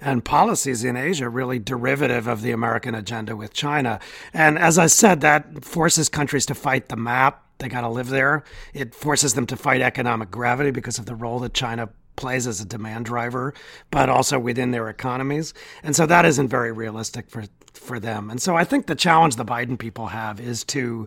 and 0.00 0.24
policies 0.24 0.84
in 0.84 0.96
Asia 0.96 1.28
really 1.28 1.58
derivative 1.58 2.26
of 2.26 2.42
the 2.42 2.50
American 2.50 2.94
agenda 2.94 3.34
with 3.34 3.52
China. 3.52 3.98
And 4.32 4.45
as 4.58 4.78
I 4.78 4.86
said, 4.86 5.20
that 5.20 5.64
forces 5.64 6.08
countries 6.08 6.46
to 6.46 6.54
fight 6.54 6.88
the 6.88 6.96
map. 6.96 7.42
They 7.58 7.68
got 7.68 7.82
to 7.82 7.88
live 7.88 8.08
there. 8.08 8.44
It 8.74 8.94
forces 8.94 9.34
them 9.34 9.46
to 9.46 9.56
fight 9.56 9.80
economic 9.80 10.30
gravity 10.30 10.70
because 10.70 10.98
of 10.98 11.06
the 11.06 11.14
role 11.14 11.38
that 11.40 11.54
China 11.54 11.88
plays 12.16 12.46
as 12.46 12.60
a 12.60 12.64
demand 12.64 13.04
driver, 13.04 13.54
but 13.90 14.08
also 14.08 14.38
within 14.38 14.70
their 14.70 14.88
economies. 14.88 15.54
And 15.82 15.94
so 15.94 16.06
that 16.06 16.24
isn't 16.24 16.48
very 16.48 16.72
realistic 16.72 17.30
for 17.30 17.44
for 17.76 18.00
them. 18.00 18.30
And 18.30 18.40
so 18.40 18.56
I 18.56 18.64
think 18.64 18.86
the 18.86 18.94
challenge 18.94 19.36
the 19.36 19.44
Biden 19.44 19.78
people 19.78 20.08
have 20.08 20.40
is 20.40 20.64
to 20.64 21.06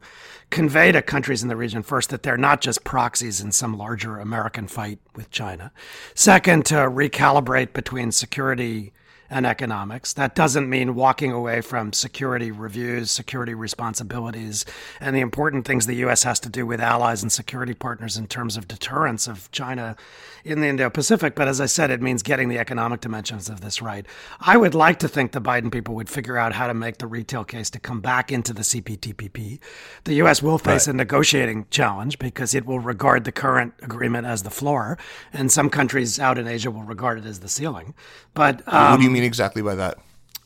convey 0.49 0.91
to 0.91 1.01
countries 1.01 1.41
in 1.41 1.49
the 1.49 1.55
region 1.55 1.83
first 1.83 2.09
that 2.11 2.23
they're 2.23 2.37
not 2.37 2.61
just 2.61 2.83
proxies 2.83 3.41
in 3.41 3.51
some 3.51 3.77
larger 3.77 4.19
American 4.19 4.67
fight 4.67 4.99
with 5.15 5.31
China. 5.31 5.71
Second, 6.13 6.65
to 6.67 6.75
recalibrate 6.75 7.73
between 7.73 8.11
security 8.11 8.93
and 9.29 9.45
economics. 9.45 10.13
That 10.13 10.35
doesn't 10.35 10.69
mean 10.69 10.95
walking 10.95 11.31
away 11.31 11.61
from 11.61 11.93
security 11.93 12.51
reviews, 12.51 13.11
security 13.11 13.53
responsibilities, 13.53 14.65
and 14.99 15.15
the 15.15 15.19
important 15.19 15.65
things 15.65 15.85
the 15.85 15.95
U.S. 15.95 16.23
has 16.23 16.39
to 16.41 16.49
do 16.49 16.65
with 16.65 16.79
allies 16.79 17.21
and 17.21 17.31
security 17.31 17.73
partners 17.73 18.17
in 18.17 18.27
terms 18.27 18.57
of 18.57 18.67
deterrence 18.67 19.27
of 19.27 19.51
China 19.51 19.95
in 20.43 20.61
the 20.61 20.67
Indo 20.67 20.89
Pacific. 20.89 21.35
But 21.35 21.47
as 21.47 21.61
I 21.61 21.67
said, 21.67 21.91
it 21.91 22.01
means 22.01 22.23
getting 22.23 22.49
the 22.49 22.57
economic 22.57 23.01
dimensions 23.01 23.49
of 23.49 23.61
this 23.61 23.81
right. 23.81 24.05
I 24.39 24.57
would 24.57 24.73
like 24.73 24.99
to 24.99 25.07
think 25.07 25.31
the 25.31 25.41
Biden 25.41 25.71
people 25.71 25.95
would 25.95 26.09
figure 26.09 26.37
out 26.37 26.53
how 26.53 26.67
to 26.67 26.73
make 26.73 26.97
the 26.97 27.07
retail 27.07 27.43
case 27.43 27.69
to 27.71 27.79
come 27.79 28.01
back 28.01 28.31
into 28.31 28.53
the 28.53 28.61
CPTPP. 28.61 29.59
The 30.05 30.13
U.S. 30.15 30.41
will 30.41 30.57
face 30.57 30.87
right. 30.87 30.93
a 30.93 30.97
negotiating 30.97 31.67
challenge 31.69 32.19
because 32.19 32.55
it 32.55 32.65
will 32.65 32.79
regard 32.79 33.25
the 33.25 33.31
current 33.31 33.73
agreement 33.81 34.25
as 34.25 34.43
the 34.43 34.49
floor, 34.49 34.97
and 35.31 35.51
some 35.51 35.69
countries 35.69 36.19
out 36.19 36.37
in 36.37 36.47
Asia 36.47 36.71
will 36.71 36.83
regard 36.83 37.19
it 37.19 37.25
as 37.25 37.39
the 37.39 37.49
ceiling. 37.49 37.93
But 38.33 38.61
um, 38.67 38.91
what 38.91 38.97
do 38.97 39.03
you 39.03 39.09
um, 39.09 39.15
mean 39.19 39.27
exactly 39.27 39.61
by 39.61 39.75
that? 39.75 39.97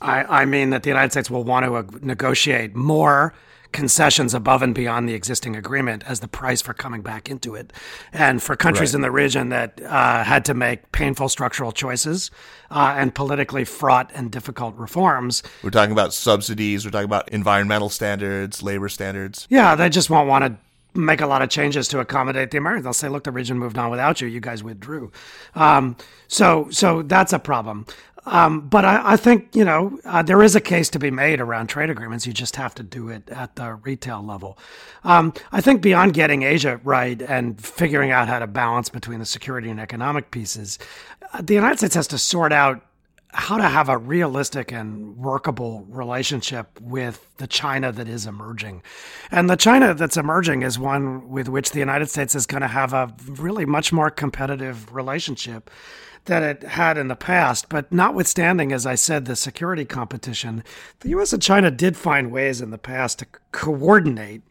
I, 0.01 0.41
I 0.41 0.45
mean 0.45 0.71
that 0.71 0.83
the 0.83 0.89
United 0.89 1.11
States 1.11 1.29
will 1.29 1.43
want 1.43 1.65
to 1.65 1.75
uh, 1.75 1.83
negotiate 2.01 2.75
more 2.75 3.33
concessions 3.71 4.33
above 4.33 4.61
and 4.61 4.75
beyond 4.75 5.09
the 5.09 5.13
existing 5.13 5.55
agreement 5.55 6.03
as 6.05 6.19
the 6.19 6.27
price 6.27 6.61
for 6.61 6.73
coming 6.73 7.01
back 7.01 7.29
into 7.29 7.55
it. 7.55 7.73
And 8.13 8.41
for 8.41 8.55
countries 8.55 8.91
right. 8.91 8.99
in 8.99 9.01
the 9.01 9.11
region 9.11 9.49
that 9.49 9.81
uh, 9.81 10.23
had 10.23 10.45
to 10.45 10.53
make 10.53 10.91
painful 10.91 11.27
structural 11.27 11.71
choices 11.71 12.31
uh, 12.69 12.93
and 12.95 13.13
politically 13.15 13.65
fraught 13.65 14.11
and 14.13 14.31
difficult 14.31 14.75
reforms. 14.75 15.43
We're 15.63 15.71
talking 15.71 15.91
about 15.91 16.13
subsidies, 16.13 16.85
we're 16.85 16.91
talking 16.91 17.05
about 17.05 17.29
environmental 17.29 17.89
standards, 17.89 18.61
labor 18.61 18.89
standards. 18.89 19.47
Yeah, 19.49 19.75
they 19.75 19.89
just 19.89 20.09
won't 20.09 20.29
want 20.29 20.45
to 20.45 20.57
make 20.95 21.21
a 21.21 21.27
lot 21.27 21.41
of 21.41 21.49
changes 21.49 21.87
to 21.87 21.99
accommodate 21.99 22.51
the 22.51 22.57
Americans. 22.57 22.83
They'll 22.83 22.93
say, 22.93 23.09
"Look, 23.09 23.23
the 23.23 23.31
region 23.31 23.57
moved 23.57 23.77
on 23.77 23.89
without 23.89 24.21
you. 24.21 24.27
You 24.27 24.39
guys 24.39 24.63
withdrew." 24.63 25.11
Um, 25.55 25.95
so, 26.27 26.67
so 26.69 27.01
that's 27.01 27.33
a 27.33 27.39
problem. 27.39 27.87
Um, 28.25 28.67
but 28.69 28.85
I, 28.85 29.13
I, 29.13 29.17
think 29.17 29.53
you 29.53 29.65
know 29.65 29.99
uh, 30.05 30.23
there 30.23 30.41
is 30.41 30.55
a 30.55 30.61
case 30.61 30.89
to 30.91 30.99
be 30.99 31.11
made 31.11 31.41
around 31.41 31.67
trade 31.67 31.89
agreements. 31.89 32.25
You 32.25 32.31
just 32.31 32.55
have 32.55 32.73
to 32.75 32.83
do 32.83 33.09
it 33.09 33.29
at 33.29 33.55
the 33.57 33.73
retail 33.75 34.23
level. 34.23 34.57
Um, 35.03 35.33
I 35.51 35.59
think 35.59 35.81
beyond 35.81 36.13
getting 36.13 36.43
Asia 36.43 36.79
right 36.83 37.21
and 37.21 37.59
figuring 37.59 38.11
out 38.11 38.29
how 38.29 38.39
to 38.39 38.47
balance 38.47 38.87
between 38.87 39.19
the 39.19 39.25
security 39.25 39.69
and 39.69 39.79
economic 39.79 40.31
pieces, 40.31 40.79
uh, 41.33 41.41
the 41.41 41.53
United 41.53 41.77
States 41.77 41.95
has 41.95 42.07
to 42.07 42.17
sort 42.17 42.53
out 42.53 42.85
how 43.33 43.57
to 43.57 43.67
have 43.67 43.89
a 43.89 43.97
realistic 43.97 44.71
and 44.71 45.17
workable 45.17 45.85
relationship 45.89 46.79
with 46.79 47.27
the 47.37 47.47
China 47.47 47.91
that 47.91 48.07
is 48.07 48.27
emerging. 48.27 48.83
And 49.31 49.49
the 49.49 49.55
China 49.55 49.93
that's 49.95 50.17
emerging 50.17 50.61
is 50.61 50.77
one 50.77 51.29
with 51.29 51.49
which 51.49 51.71
the 51.71 51.79
United 51.79 52.09
States 52.09 52.35
is 52.35 52.45
going 52.45 52.61
to 52.61 52.67
have 52.67 52.93
a 52.93 53.13
really 53.27 53.65
much 53.65 53.91
more 53.91 54.11
competitive 54.11 54.93
relationship 54.93 55.71
that 56.25 56.43
it 56.43 56.63
had 56.63 56.97
in 56.97 57.07
the 57.07 57.15
past. 57.15 57.69
But 57.69 57.91
notwithstanding, 57.91 58.71
as 58.71 58.85
I 58.85 58.95
said, 58.95 59.25
the 59.25 59.35
security 59.35 59.85
competition, 59.85 60.63
the 61.01 61.09
US 61.09 61.33
and 61.33 61.41
China 61.41 61.69
did 61.69 61.97
find 61.97 62.31
ways 62.31 62.61
in 62.61 62.71
the 62.71 62.77
past 62.77 63.19
to 63.19 63.27
coordinate 63.51 64.41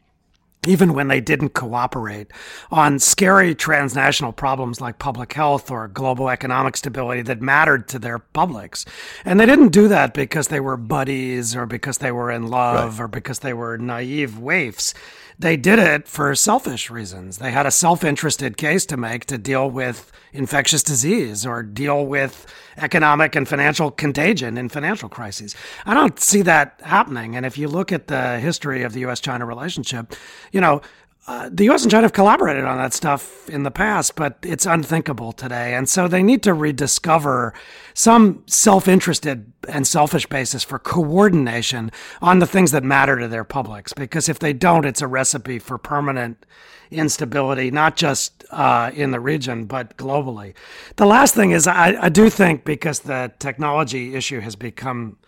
even 0.67 0.95
when 0.95 1.09
they 1.09 1.21
didn't 1.21 1.55
cooperate 1.55 2.29
on 2.71 2.99
scary 2.99 3.55
transnational 3.55 4.33
problems 4.33 4.81
like 4.81 4.99
public 4.99 5.33
health 5.33 5.71
or 5.73 5.89
global 5.89 6.29
economic 6.29 6.77
stability 6.77 7.21
that 7.23 7.43
mattered 7.43 7.89
to 7.89 7.99
their 7.99 8.21
publics. 8.21 8.85
And 9.25 9.41
they 9.41 9.47
didn't 9.47 9.71
do 9.71 9.89
that 9.89 10.15
because 10.15 10.49
they 10.49 10.61
were 10.61 10.77
buddies 10.77 11.57
or 11.57 11.67
because 11.67 11.99
they 11.99 12.13
were 12.13 12.31
in 12.31 12.47
love 12.47 13.01
right. 13.01 13.05
or 13.05 13.09
because 13.09 13.41
they 13.41 13.53
were 13.53 13.77
naive 13.77 14.39
waifs. 14.39 14.95
They 15.43 15.57
did 15.57 15.81
it 15.81 16.07
for 16.07 16.33
selfish 16.37 16.89
reasons. 16.89 17.39
They 17.39 17.51
had 17.51 17.67
a 17.67 17.73
self 17.73 18.05
interested 18.05 18.57
case 18.57 18.87
to 18.87 18.97
make 18.97 19.25
to 19.25 19.37
deal 19.37 19.69
with 19.69 20.13
infectious 20.33 20.85
disease 20.85 21.45
or 21.45 21.65
deal 21.65 22.07
with 22.07 22.47
economic 22.77 23.35
and 23.35 23.49
financial 23.49 23.91
contagion 23.91 24.57
in 24.57 24.69
financial 24.69 25.09
crises. 25.09 25.57
I 25.85 25.95
don't 25.95 26.21
see 26.21 26.43
that 26.43 26.81
happening. 26.85 27.35
And 27.35 27.45
if 27.45 27.59
you 27.59 27.67
look 27.67 27.91
at 27.91 28.07
the 28.07 28.39
history 28.39 28.85
of 28.85 28.93
the 28.93 29.01
US 29.07 29.19
China 29.19 29.45
relationship, 29.45 30.15
you 30.53 30.61
know, 30.61 30.81
uh, 31.29 31.49
the 31.53 31.65
U.S. 31.65 31.83
and 31.83 31.91
China 31.91 32.03
have 32.03 32.13
collaborated 32.13 32.65
on 32.65 32.79
that 32.79 32.93
stuff 32.93 33.49
in 33.49 33.63
the 33.63 33.71
past, 33.71 34.17
but 34.17 34.39
it's 34.43 34.67
unthinkable 34.67 35.31
today. 35.31 35.75
And 35.75 35.89
so 35.89 36.09
they 36.09 36.23
need 36.23 36.43
to 36.43 36.53
rediscover 36.53 37.55
some 37.95 38.43
self 38.47 38.89
interested 38.89 39.53
and 39.69 39.87
selfish 39.87 40.27
basis 40.27 40.65
for 40.65 40.81
coordination 40.81 41.93
on 42.21 42.41
the 42.41 42.47
things 42.47 42.73
that 42.73 42.83
matter 42.83 43.21
to 43.21 43.29
their 43.29 43.45
publics. 43.45 43.93
Because 43.93 44.29
if 44.29 44.41
they 44.41 44.53
don't, 44.53 44.85
it's 44.85 45.01
a 45.01 45.07
recipe 45.07 45.61
for 45.61 45.79
permanent 45.79 46.45
instability, 46.91 47.71
not 47.71 47.95
just 47.97 48.45
uh, 48.51 48.91
in 48.93 49.13
the 49.13 49.21
region, 49.21 49.67
but 49.67 49.97
globally. 49.97 50.55
The 50.97 51.07
last 51.07 51.37
thing 51.37 51.53
is, 51.53 51.69
I, 51.69 51.97
I 52.03 52.09
do 52.09 52.31
think 52.31 52.65
because 52.65 53.01
the 53.01 53.33
technology 53.39 54.17
issue 54.17 54.41
has 54.41 54.57
become 54.57 55.19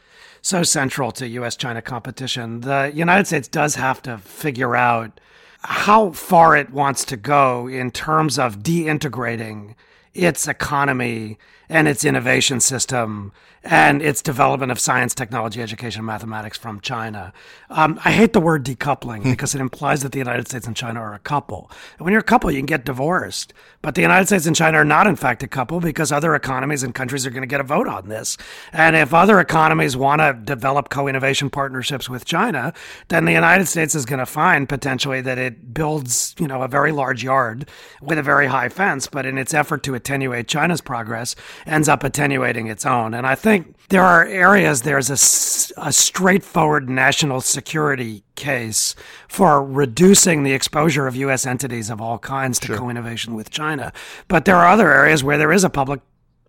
so 0.43 0.65
central 0.65 1.13
to 1.13 1.29
U.S. 1.29 1.55
China 1.57 1.81
competition, 1.81 2.63
the 2.63 2.91
United 2.93 3.29
States 3.29 3.47
does 3.47 3.77
have 3.77 4.03
to 4.03 4.19
figure 4.19 4.75
out 4.75 5.21
how 5.65 6.11
far 6.11 6.57
it 6.57 6.71
wants 6.71 7.05
to 7.07 7.17
go 7.17 7.67
in 7.67 7.91
terms 7.91 8.39
of 8.39 8.59
deintegrating 8.59 9.75
its 10.13 10.47
economy 10.47 11.39
and 11.69 11.89
its 11.89 12.05
innovation 12.05 12.61
system 12.61 13.33
and 13.65 14.03
its 14.03 14.21
development 14.21 14.71
of 14.71 14.79
science, 14.79 15.15
technology, 15.15 15.63
education, 15.63 16.01
and 16.01 16.07
mathematics 16.07 16.59
from 16.59 16.81
China. 16.81 17.33
Um, 17.71 17.99
I 18.05 18.13
hate 18.13 18.35
the 18.35 18.41
word 18.41 18.65
decoupling 18.65 19.23
hmm. 19.23 19.31
because 19.31 19.55
it 19.55 19.61
implies 19.61 20.03
that 20.03 20.13
the 20.13 20.19
United 20.19 20.49
States 20.49 20.67
and 20.67 20.77
China 20.77 21.01
are 21.01 21.15
a 21.15 21.19
couple. 21.19 21.71
And 21.99 22.05
when 22.05 22.13
you're 22.13 22.21
a 22.21 22.25
couple, 22.25 22.51
you 22.51 22.59
can 22.59 22.67
get 22.67 22.85
divorced. 22.85 23.55
But 23.81 23.95
the 23.95 24.03
United 24.03 24.27
States 24.27 24.47
and 24.47 24.55
China 24.55 24.79
are 24.79 24.85
not, 24.85 25.07
in 25.07 25.17
fact, 25.17 25.43
a 25.43 25.49
couple 25.49 25.81
because 25.81 26.13
other 26.13 26.35
economies 26.35 26.83
and 26.83 26.95
countries 26.95 27.27
are 27.27 27.31
going 27.31 27.43
to 27.43 27.47
get 27.47 27.61
a 27.61 27.65
vote 27.65 27.89
on 27.89 28.09
this. 28.09 28.37
And 28.73 28.97
if 28.97 29.15
other 29.15 29.41
economies 29.41 29.97
want 29.97 30.21
to 30.21 30.33
develop 30.35 30.91
co 30.91 31.09
innovation 31.09 31.49
partnerships 31.49 32.09
with 32.09 32.25
China, 32.25 32.75
then 33.09 33.25
the 33.25 33.33
United 33.33 33.67
States 33.67 33.95
is 33.95 34.05
going 34.05 34.19
to 34.19 34.27
find 34.27 34.69
potentially 34.69 35.21
that 35.23 35.39
it 35.39 35.73
builds, 35.73 36.35
you 36.39 36.47
know, 36.47 36.63
a 36.63 36.69
very 36.69 36.93
large 36.93 37.25
yard 37.25 37.69
with 38.03 38.19
a 38.19 38.23
very 38.23 38.47
high 38.47 38.69
fence, 38.69 39.07
but 39.07 39.27
in 39.27 39.39
its 39.39 39.55
effort 39.55 39.83
to 39.85 39.95
attenuate 39.95 40.49
China's 40.49 40.81
progress, 40.81 41.35
ends 41.67 41.89
up 41.89 42.05
attenuating 42.05 42.67
its 42.67 42.85
own. 42.87 43.15
And 43.15 43.27
I 43.27 43.35
think 43.35 43.77
there 43.89 44.03
are 44.03 44.25
areas 44.25 44.83
there's 44.83 45.11
a, 45.11 45.87
a 45.87 45.93
straightforward 45.93 46.89
national 46.89 47.41
security 47.41 48.25
case 48.35 48.95
for 49.29 49.65
reducing 49.65 50.43
the 50.43 50.53
exposure 50.53 51.07
of 51.07 51.17
U.S. 51.17 51.47
entities 51.47 51.91
of 51.91 52.01
all 52.01 52.19
kinds 52.19 52.59
to 52.61 52.67
sure. 52.69 52.79
co 52.79 52.89
innovation 52.89 53.35
with 53.35 53.51
China. 53.51 53.93
But 54.29 54.45
there 54.45 54.57
are 54.57 54.69
other 54.69 54.93
areas 54.93 55.23
where 55.23 55.39
there 55.39 55.53
is 55.53 55.65
a 55.65 55.71
public 55.71 56.01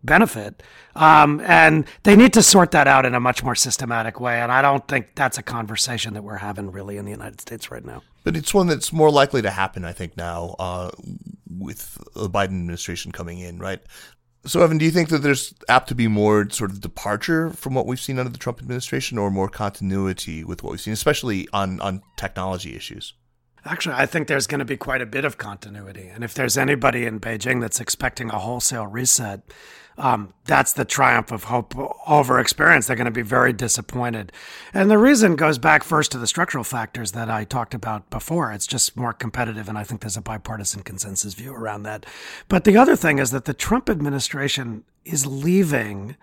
benefit. 0.05 0.63
Um, 0.95 1.41
and 1.45 1.85
they 2.03 2.15
need 2.15 2.31
to 2.33 2.43
sort 2.43 2.71
that 2.71 2.87
out 2.87 3.05
in 3.05 3.15
a 3.15 3.19
much 3.19 3.43
more 3.43 3.55
systematic 3.55 4.19
way. 4.19 4.39
And 4.39 4.51
I 4.51 4.61
don't 4.61 4.87
think 4.87 5.15
that's 5.15 5.37
a 5.37 5.43
conversation 5.43 6.13
that 6.13 6.23
we're 6.23 6.37
having 6.37 6.71
really 6.71 6.97
in 6.97 7.05
the 7.05 7.11
United 7.11 7.41
States 7.41 7.71
right 7.71 7.83
now. 7.83 8.01
But 8.23 8.35
it's 8.37 8.53
one 8.53 8.67
that's 8.67 8.93
more 8.93 9.11
likely 9.11 9.41
to 9.41 9.49
happen, 9.49 9.85
I 9.85 9.91
think, 9.91 10.15
now 10.17 10.55
uh, 10.57 10.91
with 11.47 11.97
the 12.15 12.29
Biden 12.29 12.45
administration 12.45 13.11
coming 13.11 13.39
in, 13.39 13.59
right? 13.59 13.81
So, 14.47 14.61
Evan, 14.61 14.77
do 14.77 14.85
you 14.85 14.91
think 14.91 15.09
that 15.09 15.23
there's 15.23 15.55
apt 15.67 15.89
to 15.89 15.95
be 15.95 16.07
more 16.07 16.47
sort 16.51 16.69
of 16.69 16.79
departure 16.79 17.49
from 17.49 17.73
what 17.73 17.87
we've 17.87 17.99
seen 17.99 18.19
under 18.19 18.31
the 18.31 18.37
Trump 18.37 18.59
administration, 18.59 19.17
or 19.17 19.31
more 19.31 19.49
continuity 19.49 20.43
with 20.43 20.61
what 20.61 20.69
we've 20.69 20.81
seen, 20.81 20.93
especially 20.93 21.47
on 21.51 21.79
on 21.81 22.03
technology 22.15 22.75
issues? 22.75 23.13
Actually, 23.65 23.95
I 23.95 24.05
think 24.05 24.27
there's 24.27 24.47
going 24.47 24.59
to 24.59 24.65
be 24.65 24.77
quite 24.77 25.01
a 25.01 25.05
bit 25.07 25.25
of 25.25 25.37
continuity. 25.37 26.07
And 26.07 26.23
if 26.23 26.33
there's 26.33 26.57
anybody 26.57 27.05
in 27.05 27.19
Beijing 27.19 27.61
that's 27.61 27.79
expecting 27.79 28.29
a 28.29 28.37
wholesale 28.37 28.85
reset, 28.85 29.41
um, 29.97 30.33
that's 30.43 30.73
the 30.73 30.85
triumph 30.85 31.31
of 31.31 31.45
hope 31.45 31.73
over 32.07 32.39
experience. 32.39 32.85
They're 32.85 32.95
going 32.95 33.05
to 33.05 33.11
be 33.11 33.21
very 33.21 33.53
disappointed. 33.53 34.31
And 34.73 34.91
the 34.91 34.97
reason 34.97 35.35
goes 35.35 35.57
back 35.57 35.83
first 35.83 36.11
to 36.11 36.17
the 36.17 36.27
structural 36.27 36.63
factors 36.63 37.13
that 37.13 37.29
I 37.29 37.43
talked 37.45 37.73
about 37.73 38.09
before. 38.09 38.51
It's 38.51 38.67
just 38.67 38.97
more 38.97 39.13
competitive, 39.13 39.69
and 39.69 39.77
I 39.77 39.83
think 39.83 40.01
there's 40.01 40.17
a 40.17 40.21
bipartisan 40.21 40.83
consensus 40.83 41.33
view 41.33 41.53
around 41.53 41.83
that. 41.83 42.05
But 42.49 42.65
the 42.65 42.77
other 42.77 42.95
thing 42.95 43.19
is 43.19 43.31
that 43.31 43.45
the 43.45 43.53
Trump 43.53 43.89
administration 43.89 44.83
is 45.05 45.25
leaving 45.25 46.17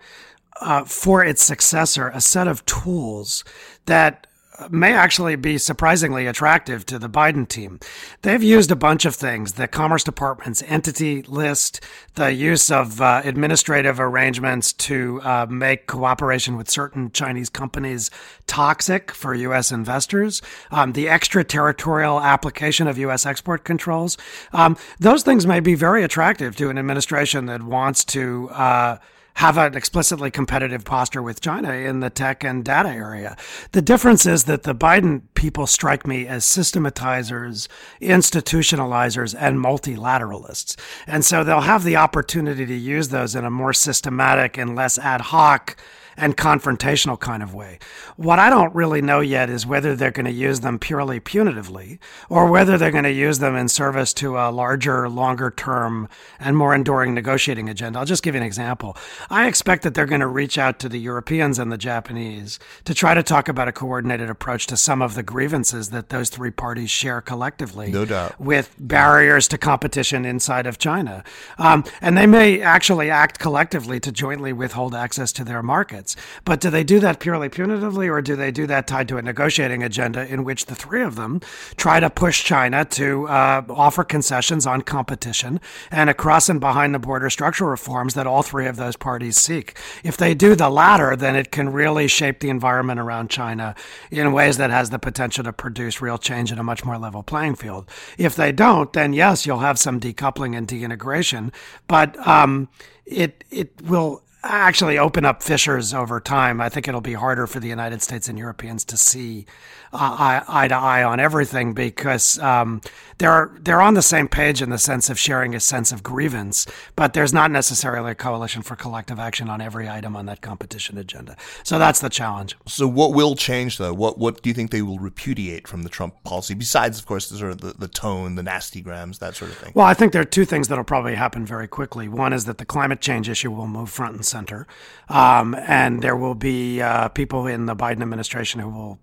uh, 0.61 0.83
for 0.85 1.23
its 1.23 1.43
successor 1.43 2.09
a 2.09 2.21
set 2.21 2.47
of 2.47 2.63
tools 2.65 3.43
that 3.85 4.27
may 4.69 4.93
actually 4.93 5.35
be 5.35 5.57
surprisingly 5.57 6.27
attractive 6.27 6.85
to 6.85 6.99
the 6.99 7.09
Biden 7.09 7.47
team. 7.47 7.79
They've 8.21 8.43
used 8.43 8.71
a 8.71 8.75
bunch 8.75 9.05
of 9.05 9.15
things 9.15 9.53
the 9.53 9.67
Commerce 9.67 10.03
Department's 10.03 10.63
entity 10.63 11.21
list, 11.23 11.81
the 12.15 12.33
use 12.33 12.71
of 12.71 13.01
uh, 13.01 13.21
administrative 13.23 13.99
arrangements 13.99 14.73
to 14.73 15.21
uh, 15.23 15.45
make 15.49 15.87
cooperation 15.87 16.57
with 16.57 16.69
certain 16.69 17.11
Chinese 17.11 17.49
companies 17.49 18.09
toxic 18.47 19.11
for 19.11 19.33
U.S. 19.33 19.71
investors, 19.71 20.41
um, 20.71 20.93
the 20.93 21.09
extraterritorial 21.09 22.21
application 22.21 22.87
of 22.87 22.97
U.S. 22.97 23.25
export 23.25 23.63
controls. 23.63 24.17
Um, 24.51 24.77
those 24.99 25.23
things 25.23 25.47
may 25.47 25.59
be 25.59 25.75
very 25.75 26.03
attractive 26.03 26.55
to 26.57 26.69
an 26.69 26.77
administration 26.77 27.45
that 27.47 27.63
wants 27.63 28.05
to. 28.05 28.49
Uh, 28.49 28.97
have 29.35 29.57
an 29.57 29.75
explicitly 29.75 30.29
competitive 30.29 30.85
posture 30.85 31.21
with 31.21 31.41
China 31.41 31.71
in 31.71 31.99
the 31.99 32.09
tech 32.09 32.43
and 32.43 32.63
data 32.63 32.89
area. 32.89 33.35
The 33.71 33.81
difference 33.81 34.25
is 34.25 34.43
that 34.45 34.63
the 34.63 34.75
Biden 34.75 35.23
people 35.33 35.67
strike 35.67 36.05
me 36.05 36.27
as 36.27 36.45
systematizers, 36.45 37.67
institutionalizers, 38.01 39.35
and 39.37 39.57
multilateralists. 39.57 40.77
And 41.07 41.25
so 41.25 41.43
they'll 41.43 41.61
have 41.61 41.83
the 41.83 41.95
opportunity 41.95 42.65
to 42.65 42.75
use 42.75 43.09
those 43.09 43.35
in 43.35 43.43
a 43.45 43.49
more 43.49 43.73
systematic 43.73 44.57
and 44.57 44.75
less 44.75 44.97
ad 44.97 45.21
hoc 45.21 45.77
and 46.17 46.37
confrontational 46.37 47.19
kind 47.19 47.43
of 47.43 47.53
way. 47.53 47.79
What 48.15 48.39
I 48.39 48.49
don't 48.49 48.73
really 48.75 49.01
know 49.01 49.19
yet 49.19 49.49
is 49.49 49.65
whether 49.65 49.95
they're 49.95 50.11
going 50.11 50.25
to 50.25 50.31
use 50.31 50.59
them 50.59 50.79
purely 50.79 51.19
punitively 51.19 51.99
or 52.29 52.49
whether 52.49 52.77
they're 52.77 52.91
going 52.91 53.03
to 53.03 53.11
use 53.11 53.39
them 53.39 53.55
in 53.55 53.67
service 53.67 54.13
to 54.15 54.37
a 54.37 54.51
larger, 54.51 55.09
longer 55.09 55.51
term, 55.51 56.07
and 56.39 56.57
more 56.57 56.73
enduring 56.73 57.13
negotiating 57.13 57.69
agenda. 57.69 57.99
I'll 57.99 58.05
just 58.05 58.23
give 58.23 58.35
you 58.35 58.41
an 58.41 58.47
example. 58.47 58.97
I 59.29 59.47
expect 59.47 59.83
that 59.83 59.93
they're 59.93 60.05
going 60.05 60.21
to 60.21 60.27
reach 60.27 60.57
out 60.57 60.79
to 60.79 60.89
the 60.89 60.99
Europeans 60.99 61.59
and 61.59 61.71
the 61.71 61.77
Japanese 61.77 62.59
to 62.85 62.93
try 62.93 63.13
to 63.13 63.23
talk 63.23 63.47
about 63.47 63.67
a 63.67 63.71
coordinated 63.71 64.29
approach 64.29 64.67
to 64.67 64.77
some 64.77 65.01
of 65.01 65.15
the 65.15 65.23
grievances 65.23 65.89
that 65.89 66.09
those 66.09 66.29
three 66.29 66.51
parties 66.51 66.89
share 66.89 67.21
collectively. 67.21 67.91
No 67.91 68.05
doubt. 68.05 68.39
With 68.39 68.75
barriers 68.79 69.47
to 69.49 69.57
competition 69.57 70.25
inside 70.25 70.67
of 70.67 70.77
China. 70.77 71.23
Um, 71.57 71.83
and 72.01 72.17
they 72.17 72.27
may 72.27 72.61
actually 72.61 73.09
act 73.09 73.39
collectively 73.39 73.99
to 74.01 74.11
jointly 74.11 74.53
withhold 74.53 74.95
access 74.95 75.31
to 75.33 75.43
their 75.43 75.63
market. 75.63 76.02
But 76.45 76.59
do 76.59 76.69
they 76.69 76.83
do 76.83 76.99
that 76.99 77.19
purely 77.19 77.49
punitively, 77.49 78.09
or 78.09 78.21
do 78.21 78.35
they 78.35 78.51
do 78.51 78.67
that 78.67 78.87
tied 78.87 79.07
to 79.09 79.17
a 79.17 79.21
negotiating 79.21 79.83
agenda 79.83 80.25
in 80.27 80.43
which 80.43 80.65
the 80.65 80.75
three 80.75 81.03
of 81.03 81.15
them 81.15 81.41
try 81.77 81.99
to 81.99 82.09
push 82.09 82.43
China 82.43 82.85
to 82.85 83.27
uh, 83.27 83.63
offer 83.69 84.03
concessions 84.03 84.65
on 84.67 84.81
competition 84.81 85.59
and 85.91 86.09
across 86.09 86.49
and 86.49 86.59
behind 86.59 86.93
the 86.93 86.99
border 86.99 87.29
structural 87.29 87.69
reforms 87.69 88.13
that 88.13 88.27
all 88.27 88.43
three 88.43 88.67
of 88.67 88.75
those 88.75 88.95
parties 88.95 89.37
seek? 89.37 89.77
If 90.03 90.17
they 90.17 90.33
do 90.33 90.55
the 90.55 90.69
latter, 90.69 91.15
then 91.15 91.35
it 91.35 91.51
can 91.51 91.69
really 91.69 92.07
shape 92.07 92.39
the 92.39 92.49
environment 92.49 92.99
around 92.99 93.29
China 93.29 93.75
in 94.11 94.33
ways 94.33 94.57
that 94.57 94.69
has 94.69 94.89
the 94.89 94.99
potential 94.99 95.43
to 95.43 95.53
produce 95.53 96.01
real 96.01 96.17
change 96.17 96.51
in 96.51 96.59
a 96.59 96.63
much 96.63 96.85
more 96.85 96.97
level 96.97 97.23
playing 97.23 97.55
field. 97.55 97.89
If 98.17 98.35
they 98.35 98.51
don't, 98.51 98.91
then 98.93 99.13
yes, 99.13 99.45
you'll 99.45 99.59
have 99.59 99.79
some 99.79 99.99
decoupling 99.99 100.57
and 100.57 100.67
deintegration, 100.67 101.51
but 101.87 102.15
um, 102.27 102.69
it 103.05 103.43
it 103.49 103.81
will 103.81 104.23
actually 104.43 104.97
open 104.97 105.25
up 105.25 105.41
fissures 105.41 105.93
over 105.93 106.19
time. 106.19 106.59
I 106.59 106.69
think 106.69 106.87
it'll 106.87 107.01
be 107.01 107.13
harder 107.13 107.47
for 107.47 107.59
the 107.59 107.67
United 107.67 108.01
States 108.01 108.27
and 108.27 108.37
Europeans 108.37 108.83
to 108.85 108.97
see 108.97 109.45
uh, 109.93 110.43
eye, 110.47 110.67
to 110.67 110.75
eye 110.75 111.03
on 111.03 111.19
everything 111.19 111.73
because 111.73 112.39
um, 112.39 112.81
they're 113.19 113.51
they're 113.61 113.81
on 113.81 113.93
the 113.93 114.01
same 114.01 114.27
page 114.27 114.61
in 114.61 114.69
the 114.69 114.77
sense 114.77 115.09
of 115.09 115.19
sharing 115.19 115.53
a 115.53 115.59
sense 115.59 115.91
of 115.91 116.01
grievance, 116.01 116.65
but 116.95 117.13
there's 117.13 117.31
not 117.31 117.51
necessarily 117.51 118.11
a 118.11 118.15
coalition 118.15 118.63
for 118.63 118.75
collective 118.75 119.19
action 119.19 119.49
on 119.49 119.61
every 119.61 119.87
item 119.87 120.15
on 120.15 120.25
that 120.25 120.41
competition 120.41 120.97
agenda. 120.97 121.37
So 121.63 121.77
that's 121.77 121.99
the 121.99 122.09
challenge. 122.09 122.57
So 122.65 122.87
what 122.87 123.13
will 123.13 123.35
change 123.35 123.77
though? 123.77 123.93
What 123.93 124.17
what 124.17 124.41
do 124.41 124.49
you 124.49 124.53
think 124.53 124.71
they 124.71 124.81
will 124.81 124.99
repudiate 124.99 125.67
from 125.67 125.83
the 125.83 125.89
Trump 125.89 126.23
policy 126.23 126.55
besides, 126.55 126.99
of 126.99 127.05
course, 127.05 127.29
the 127.29 127.37
sort 127.37 127.51
of 127.51 127.61
the, 127.61 127.73
the 127.73 127.87
tone, 127.87 128.35
the 128.35 128.43
nasty 128.43 128.81
grams, 128.81 129.19
that 129.19 129.35
sort 129.35 129.51
of 129.51 129.57
thing? 129.57 129.73
Well, 129.75 129.85
I 129.85 129.93
think 129.93 130.11
there 130.11 130.21
are 130.21 130.25
two 130.25 130.45
things 130.45 130.67
that'll 130.67 130.83
probably 130.83 131.15
happen 131.15 131.45
very 131.45 131.67
quickly. 131.67 132.07
One 132.07 132.33
is 132.33 132.45
that 132.45 132.57
the 132.57 132.65
climate 132.65 132.99
change 132.99 133.29
issue 133.29 133.51
will 133.51 133.67
move 133.67 133.91
front 133.91 134.15
and 134.15 134.25
center, 134.33 134.67
um, 135.09 135.55
and 135.55 136.01
there 136.01 136.17
will 136.23 136.35
be 136.35 136.81
uh, 136.81 137.07
people 137.09 137.47
in 137.47 137.65
the 137.65 137.75
Biden 137.75 138.01
administration 138.01 138.59
who 138.59 138.69
will 138.69 138.99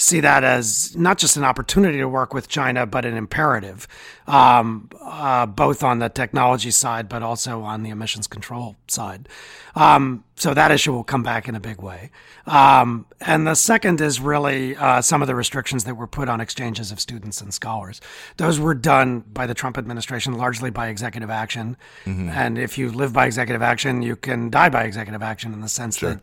see 0.00 0.20
that 0.20 0.44
as 0.44 0.96
not 0.96 1.18
just 1.18 1.36
an 1.36 1.44
opportunity 1.44 1.98
to 1.98 2.08
work 2.08 2.32
with 2.32 2.48
China, 2.48 2.86
but 2.86 3.04
an 3.04 3.16
imperative, 3.16 3.86
um, 4.26 4.88
uh, 5.02 5.44
both 5.44 5.82
on 5.82 5.98
the 5.98 6.08
technology 6.08 6.70
side, 6.70 7.08
but 7.08 7.22
also 7.22 7.62
on 7.62 7.82
the 7.82 7.90
emissions 7.90 8.26
control 8.26 8.76
side. 8.88 9.28
Um, 9.74 10.24
so 10.36 10.54
that 10.54 10.70
issue 10.70 10.92
will 10.92 11.04
come 11.04 11.22
back 11.22 11.48
in 11.48 11.54
a 11.54 11.60
big 11.60 11.82
way. 11.82 12.10
Um, 12.46 13.04
and 13.20 13.46
the 13.46 13.54
second 13.54 14.00
is 14.00 14.20
really 14.20 14.74
uh, 14.74 15.02
some 15.02 15.20
of 15.20 15.28
the 15.28 15.34
restrictions 15.34 15.84
that 15.84 15.94
were 15.96 16.06
put 16.06 16.30
on 16.30 16.40
exchanges 16.40 16.90
of 16.90 16.98
students 16.98 17.42
and 17.42 17.52
scholars. 17.52 18.00
Those 18.38 18.58
were 18.58 18.74
done 18.74 19.20
by 19.20 19.46
the 19.46 19.54
Trump 19.54 19.76
administration 19.76 20.32
largely 20.32 20.70
by 20.70 20.88
executive 20.88 21.28
action. 21.28 21.76
Mm-hmm. 22.06 22.30
And 22.30 22.58
if 22.58 22.78
you 22.78 22.90
live 22.90 23.12
by 23.12 23.26
executive 23.26 23.60
action, 23.60 24.00
you 24.00 24.16
can 24.16 24.48
die 24.48 24.70
by 24.70 24.84
executive 24.84 25.22
action 25.22 25.52
in 25.52 25.60
the 25.60 25.68
sense 25.68 25.98
sure. 25.98 26.14
that 26.14 26.22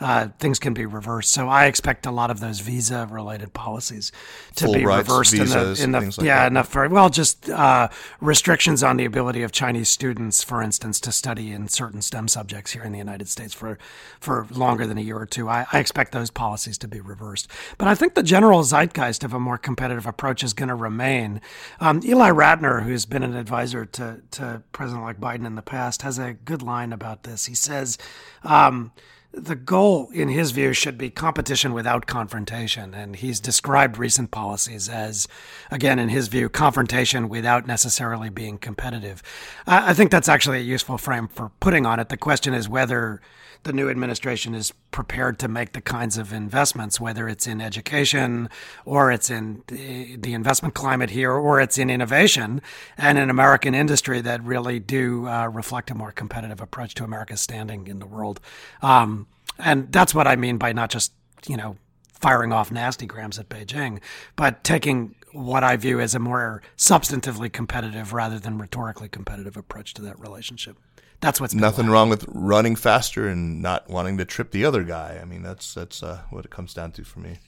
uh, 0.00 0.28
things 0.38 0.58
can 0.58 0.74
be 0.74 0.86
reversed. 0.86 1.32
So 1.32 1.48
I 1.48 1.66
expect 1.66 2.06
a 2.06 2.10
lot 2.10 2.30
of 2.30 2.40
those 2.40 2.60
visa 2.60 3.08
related 3.10 3.52
policies 3.52 4.12
to 4.56 4.64
Full 4.66 4.74
be 4.74 4.84
rights, 4.84 5.08
reversed 5.08 5.32
visas, 5.32 5.82
in 5.82 5.92
the, 5.92 5.98
in 5.98 6.04
the 6.04 6.14
like 6.18 6.26
yeah, 6.26 6.42
that. 6.42 6.52
enough 6.52 6.68
for, 6.68 6.88
well, 6.88 7.10
just 7.10 7.50
uh, 7.50 7.88
restrictions 8.20 8.82
on 8.82 8.96
the 8.96 9.04
ability 9.04 9.42
of 9.42 9.52
Chinese 9.52 9.88
students, 9.88 10.42
for 10.42 10.62
instance, 10.62 11.00
to 11.00 11.12
study 11.12 11.52
in 11.52 11.68
certain 11.68 12.02
STEM 12.02 12.28
subjects 12.28 12.72
here 12.72 12.82
in 12.82 12.92
the 12.92 12.98
United 12.98 13.28
States 13.28 13.54
for, 13.54 13.78
for 14.20 14.46
longer 14.50 14.86
than 14.86 14.98
a 14.98 15.02
year 15.02 15.18
or 15.18 15.26
two. 15.26 15.48
I, 15.48 15.66
I 15.72 15.78
expect 15.78 16.12
those 16.12 16.30
policies 16.30 16.78
to 16.78 16.88
be 16.88 17.00
reversed. 17.00 17.48
But 17.76 17.88
I 17.88 17.94
think 17.94 18.14
the 18.14 18.22
general 18.22 18.62
zeitgeist 18.62 19.24
of 19.24 19.32
a 19.34 19.40
more 19.40 19.58
competitive 19.58 20.06
approach 20.06 20.44
is 20.44 20.52
going 20.52 20.68
to 20.68 20.74
remain. 20.74 21.40
Um, 21.80 22.00
Ely 22.04 22.30
Ratner, 22.30 22.84
who's 22.84 23.04
been 23.06 23.22
an 23.22 23.34
advisor 23.34 23.84
to, 23.84 24.22
to 24.32 24.62
President 24.72 25.02
elect 25.02 25.20
Biden 25.20 25.46
in 25.46 25.54
the 25.54 25.62
past, 25.62 26.02
has 26.02 26.18
a 26.18 26.34
good 26.34 26.62
line 26.62 26.92
about 26.92 27.24
this. 27.24 27.46
He 27.46 27.54
says, 27.54 27.98
um, 28.44 28.92
the 29.32 29.56
goal, 29.56 30.08
in 30.12 30.28
his 30.28 30.52
view, 30.52 30.72
should 30.72 30.96
be 30.96 31.10
competition 31.10 31.72
without 31.72 32.06
confrontation. 32.06 32.94
And 32.94 33.16
he's 33.16 33.40
described 33.40 33.98
recent 33.98 34.30
policies 34.30 34.88
as, 34.88 35.28
again, 35.70 35.98
in 35.98 36.08
his 36.08 36.28
view, 36.28 36.48
confrontation 36.48 37.28
without 37.28 37.66
necessarily 37.66 38.30
being 38.30 38.58
competitive. 38.58 39.22
I, 39.66 39.92
think 39.92 40.10
that's 40.10 40.28
actually 40.28 40.58
a 40.58 40.62
useful 40.62 40.98
frame 40.98 41.28
for 41.28 41.50
putting 41.60 41.84
on 41.84 42.00
it. 42.00 42.08
The 42.08 42.16
question 42.16 42.54
is 42.54 42.68
whether 42.68 43.20
the 43.64 43.72
new 43.72 43.88
administration 43.88 44.54
is 44.54 44.72
prepared 44.90 45.38
to 45.40 45.48
make 45.48 45.72
the 45.72 45.80
kinds 45.80 46.16
of 46.16 46.32
investments, 46.32 47.00
whether 47.00 47.28
it's 47.28 47.46
in 47.46 47.60
education 47.60 48.48
or 48.84 49.10
it's 49.12 49.30
in 49.30 49.62
the 49.68 50.34
investment 50.34 50.74
climate 50.74 51.10
here 51.10 51.32
or 51.32 51.60
it's 51.60 51.78
in 51.78 51.90
innovation 51.90 52.62
and 52.96 53.18
in 53.18 53.30
American 53.30 53.74
industry 53.74 54.20
that 54.20 54.42
really 54.42 54.78
do 54.80 55.26
uh, 55.28 55.46
reflect 55.46 55.90
a 55.90 55.94
more 55.94 56.12
competitive 56.12 56.60
approach 56.60 56.94
to 56.94 57.04
America's 57.04 57.40
standing 57.40 57.86
in 57.86 57.98
the 57.98 58.06
world. 58.06 58.40
Um, 58.82 59.26
and 59.58 59.90
that's 59.92 60.14
what 60.14 60.26
I 60.26 60.36
mean 60.36 60.58
by 60.58 60.72
not 60.72 60.90
just, 60.90 61.12
you 61.46 61.56
know, 61.56 61.76
firing 62.12 62.52
off 62.52 62.70
nasty 62.72 63.06
grams 63.06 63.38
at 63.38 63.48
Beijing, 63.48 64.00
but 64.36 64.64
taking 64.64 65.14
what 65.32 65.62
I 65.62 65.76
view 65.76 66.00
as 66.00 66.14
a 66.14 66.18
more 66.18 66.62
substantively 66.76 67.52
competitive 67.52 68.12
rather 68.12 68.38
than 68.38 68.58
rhetorically 68.58 69.08
competitive 69.08 69.56
approach 69.56 69.94
to 69.94 70.02
that 70.02 70.18
relationship. 70.18 70.76
That's 71.20 71.40
what's 71.40 71.54
Nothing 71.54 71.88
wrong 71.88 72.10
with 72.10 72.24
running 72.28 72.76
faster 72.76 73.26
and 73.28 73.60
not 73.60 73.88
wanting 73.88 74.18
to 74.18 74.24
trip 74.24 74.52
the 74.52 74.64
other 74.64 74.84
guy. 74.84 75.18
I 75.20 75.24
mean, 75.24 75.42
that's 75.42 75.74
that's 75.74 76.02
uh, 76.02 76.20
what 76.30 76.44
it 76.44 76.50
comes 76.50 76.74
down 76.74 76.92
to 76.92 77.04
for 77.04 77.18
me. 77.20 77.38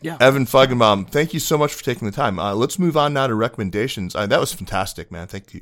Yeah. 0.00 0.16
Evan 0.20 0.46
Feigenbaum, 0.46 1.08
thank 1.08 1.32
you 1.32 1.38
so 1.38 1.56
much 1.56 1.72
for 1.72 1.84
taking 1.84 2.06
the 2.06 2.16
time. 2.16 2.38
Uh, 2.38 2.54
let's 2.54 2.78
move 2.78 2.96
on 2.96 3.12
now 3.12 3.28
to 3.28 3.34
recommendations. 3.34 4.16
Uh, 4.16 4.26
that 4.26 4.40
was 4.40 4.52
fantastic, 4.52 5.12
man. 5.12 5.28
Thank 5.28 5.54
you. 5.54 5.60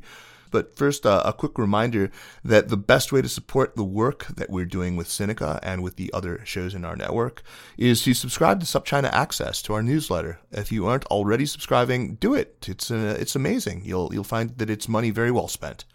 But 0.49 0.75
first, 0.75 1.05
uh, 1.05 1.21
a 1.23 1.31
quick 1.31 1.57
reminder 1.57 2.11
that 2.43 2.67
the 2.67 2.77
best 2.77 3.11
way 3.11 3.21
to 3.21 3.29
support 3.29 3.75
the 3.75 3.83
work 3.83 4.27
that 4.35 4.49
we're 4.49 4.65
doing 4.65 4.97
with 4.97 5.07
Sinica 5.07 5.59
and 5.63 5.81
with 5.81 5.95
the 5.95 6.11
other 6.13 6.41
shows 6.43 6.75
in 6.75 6.83
our 6.83 6.95
network 6.95 7.41
is 7.77 8.03
to 8.03 8.13
subscribe 8.13 8.59
to 8.59 8.65
SupChina 8.65 9.11
Access 9.13 9.61
to 9.63 9.73
our 9.73 9.81
newsletter. 9.81 10.39
If 10.51 10.71
you 10.71 10.87
aren't 10.87 11.05
already 11.05 11.45
subscribing, 11.45 12.15
do 12.15 12.33
it. 12.33 12.65
It's 12.67 12.91
uh, 12.91 13.15
it's 13.17 13.35
amazing. 13.35 13.83
You'll 13.85 14.13
you'll 14.13 14.23
find 14.25 14.57
that 14.57 14.69
it's 14.69 14.89
money 14.89 15.09
very 15.09 15.31
well 15.31 15.47
spent. 15.47 15.85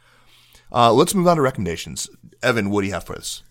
Uh, 0.72 0.92
let's 0.92 1.14
move 1.14 1.26
on 1.26 1.36
to 1.36 1.42
recommendations. 1.42 2.08
Evan, 2.42 2.70
what 2.70 2.82
do 2.82 2.86
you 2.88 2.92
have 2.92 3.04
for 3.04 3.14
us? 3.16 3.42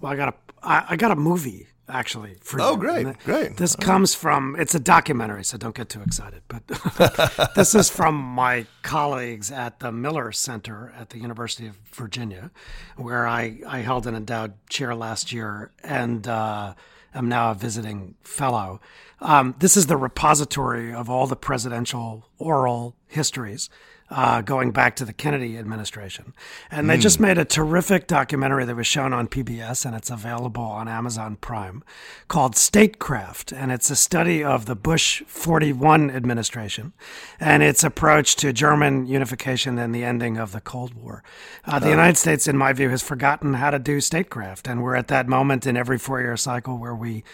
Well, 0.00 0.12
I 0.12 0.16
got 0.16 0.28
a 0.28 0.34
I, 0.62 0.84
I 0.90 0.96
got 0.96 1.10
a 1.10 1.16
movie 1.16 1.68
actually 1.88 2.36
for 2.40 2.58
Oh, 2.60 2.72
you. 2.72 2.78
great, 2.78 3.18
great. 3.24 3.56
This 3.58 3.76
comes 3.76 4.14
from 4.14 4.56
it's 4.58 4.74
a 4.74 4.80
documentary, 4.80 5.44
so 5.44 5.58
don't 5.58 5.74
get 5.74 5.88
too 5.90 6.00
excited. 6.02 6.42
But 6.48 6.66
this 7.54 7.74
is 7.74 7.90
from 7.90 8.14
my 8.14 8.66
colleagues 8.82 9.50
at 9.52 9.80
the 9.80 9.92
Miller 9.92 10.32
Center 10.32 10.92
at 10.98 11.10
the 11.10 11.18
University 11.18 11.66
of 11.66 11.76
Virginia, 11.92 12.50
where 12.96 13.26
I 13.26 13.60
I 13.66 13.78
held 13.80 14.06
an 14.06 14.14
endowed 14.14 14.54
chair 14.68 14.94
last 14.94 15.32
year 15.32 15.72
and. 15.82 16.26
Uh, 16.26 16.74
I'm 17.16 17.28
now 17.28 17.52
a 17.52 17.54
visiting 17.54 18.16
fellow. 18.24 18.80
Um, 19.20 19.54
this 19.60 19.76
is 19.76 19.86
the 19.86 19.96
repository 19.96 20.92
of 20.92 21.08
all 21.08 21.28
the 21.28 21.36
presidential 21.36 22.28
oral 22.38 22.96
histories 23.06 23.70
uh, 24.14 24.40
going 24.42 24.70
back 24.70 24.94
to 24.94 25.04
the 25.04 25.12
Kennedy 25.12 25.58
administration. 25.58 26.34
And 26.70 26.88
they 26.88 26.96
just 26.96 27.18
made 27.18 27.36
a 27.36 27.44
terrific 27.44 28.06
documentary 28.06 28.64
that 28.64 28.76
was 28.76 28.86
shown 28.86 29.12
on 29.12 29.26
PBS 29.26 29.84
and 29.84 29.96
it's 29.96 30.08
available 30.08 30.62
on 30.62 30.86
Amazon 30.86 31.34
Prime 31.34 31.82
called 32.28 32.54
Statecraft. 32.54 33.50
And 33.50 33.72
it's 33.72 33.90
a 33.90 33.96
study 33.96 34.44
of 34.44 34.66
the 34.66 34.76
Bush 34.76 35.24
41 35.26 36.12
administration 36.12 36.92
and 37.40 37.64
its 37.64 37.82
approach 37.82 38.36
to 38.36 38.52
German 38.52 39.06
unification 39.06 39.80
and 39.80 39.92
the 39.92 40.04
ending 40.04 40.36
of 40.36 40.52
the 40.52 40.60
Cold 40.60 40.94
War. 40.94 41.24
Uh, 41.64 41.80
the 41.80 41.90
United 41.90 42.16
States, 42.16 42.46
in 42.46 42.56
my 42.56 42.72
view, 42.72 42.90
has 42.90 43.02
forgotten 43.02 43.54
how 43.54 43.70
to 43.70 43.80
do 43.80 44.00
statecraft. 44.00 44.68
And 44.68 44.80
we're 44.80 44.94
at 44.94 45.08
that 45.08 45.26
moment 45.26 45.66
in 45.66 45.76
every 45.76 45.98
four 45.98 46.20
year 46.20 46.36
cycle 46.36 46.78
where 46.78 46.94
we 46.94 47.24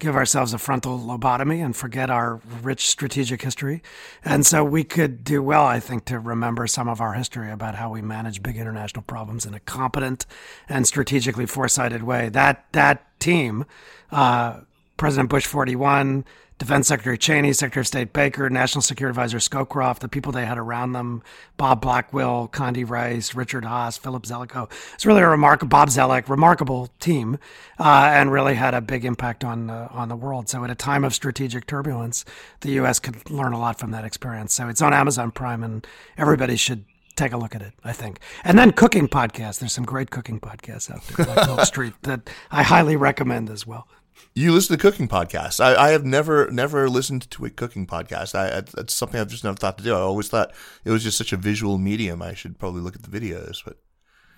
give 0.00 0.16
ourselves 0.16 0.52
a 0.52 0.58
frontal 0.58 0.98
lobotomy 0.98 1.64
and 1.64 1.76
forget 1.76 2.10
our 2.10 2.40
rich 2.62 2.88
strategic 2.88 3.42
history. 3.42 3.82
And 4.24 4.44
so 4.44 4.64
we 4.64 4.82
could 4.82 5.22
do 5.22 5.42
well, 5.42 5.64
I 5.64 5.78
think, 5.78 6.06
to 6.06 6.18
remember 6.18 6.66
some 6.66 6.88
of 6.88 7.00
our 7.00 7.12
history 7.12 7.52
about 7.52 7.76
how 7.76 7.90
we 7.90 8.02
manage 8.02 8.42
big 8.42 8.56
international 8.56 9.02
problems 9.02 9.46
in 9.46 9.54
a 9.54 9.60
competent 9.60 10.26
and 10.68 10.86
strategically 10.86 11.46
foresighted 11.46 12.02
way. 12.02 12.30
That 12.30 12.64
that 12.72 13.20
team, 13.20 13.66
uh, 14.10 14.60
President 14.96 15.28
Bush 15.28 15.46
41, 15.46 16.24
Defense 16.60 16.88
Secretary 16.88 17.16
Cheney, 17.16 17.54
Secretary 17.54 17.80
of 17.80 17.86
State 17.86 18.12
Baker, 18.12 18.50
National 18.50 18.82
Security 18.82 19.12
Advisor 19.12 19.38
Scowcroft, 19.38 20.00
the 20.00 20.08
people 20.08 20.30
they 20.30 20.44
had 20.44 20.58
around 20.58 20.92
them, 20.92 21.22
Bob 21.56 21.82
Blackwill, 21.82 22.50
Condi 22.50 22.88
Rice, 22.88 23.34
Richard 23.34 23.64
Haass, 23.64 23.98
Philip 23.98 24.24
Zelikow. 24.24 24.70
It's 24.92 25.06
really 25.06 25.22
a 25.22 25.28
remarkable, 25.28 25.70
Bob 25.70 25.88
Zoellick, 25.88 26.28
remarkable 26.28 26.90
team, 27.00 27.38
uh, 27.78 28.10
and 28.12 28.30
really 28.30 28.56
had 28.56 28.74
a 28.74 28.82
big 28.82 29.06
impact 29.06 29.42
on 29.42 29.70
uh, 29.70 29.88
on 29.90 30.10
the 30.10 30.16
world. 30.16 30.50
So 30.50 30.62
at 30.62 30.70
a 30.70 30.74
time 30.74 31.02
of 31.02 31.14
strategic 31.14 31.66
turbulence, 31.66 32.26
the 32.60 32.72
U.S. 32.72 33.00
could 33.00 33.30
learn 33.30 33.54
a 33.54 33.58
lot 33.58 33.78
from 33.78 33.90
that 33.92 34.04
experience. 34.04 34.52
So 34.52 34.68
it's 34.68 34.82
on 34.82 34.92
Amazon 34.92 35.30
Prime, 35.30 35.62
and 35.62 35.86
everybody 36.18 36.56
should 36.56 36.84
take 37.16 37.32
a 37.32 37.38
look 37.38 37.54
at 37.54 37.62
it, 37.62 37.72
I 37.84 37.94
think. 37.94 38.20
And 38.44 38.58
then 38.58 38.72
cooking 38.72 39.08
podcasts. 39.08 39.60
There's 39.60 39.72
some 39.72 39.86
great 39.86 40.10
cooking 40.10 40.40
podcasts 40.40 40.90
out 40.90 41.02
there, 41.06 41.26
like 41.26 41.46
Milk 41.46 41.60
Street, 41.64 41.94
that 42.02 42.28
I 42.50 42.62
highly 42.64 42.96
recommend 42.96 43.48
as 43.48 43.66
well. 43.66 43.88
You 44.34 44.52
listen 44.52 44.76
to 44.76 44.82
cooking 44.82 45.08
podcasts. 45.08 45.62
I, 45.62 45.74
I 45.74 45.90
have 45.90 46.04
never 46.04 46.50
never 46.50 46.88
listened 46.88 47.30
to 47.30 47.44
a 47.44 47.50
cooking 47.50 47.86
podcast. 47.86 48.34
I, 48.34 48.48
I 48.48 48.62
it's 48.80 48.94
something 48.94 49.20
I've 49.20 49.28
just 49.28 49.44
never 49.44 49.56
thought 49.56 49.78
to 49.78 49.84
do. 49.84 49.94
I 49.94 50.00
always 50.00 50.28
thought 50.28 50.52
it 50.84 50.90
was 50.90 51.02
just 51.02 51.18
such 51.18 51.32
a 51.32 51.36
visual 51.36 51.78
medium. 51.78 52.22
I 52.22 52.34
should 52.34 52.58
probably 52.58 52.80
look 52.80 52.96
at 52.96 53.02
the 53.02 53.20
videos, 53.20 53.64
but 53.64 53.78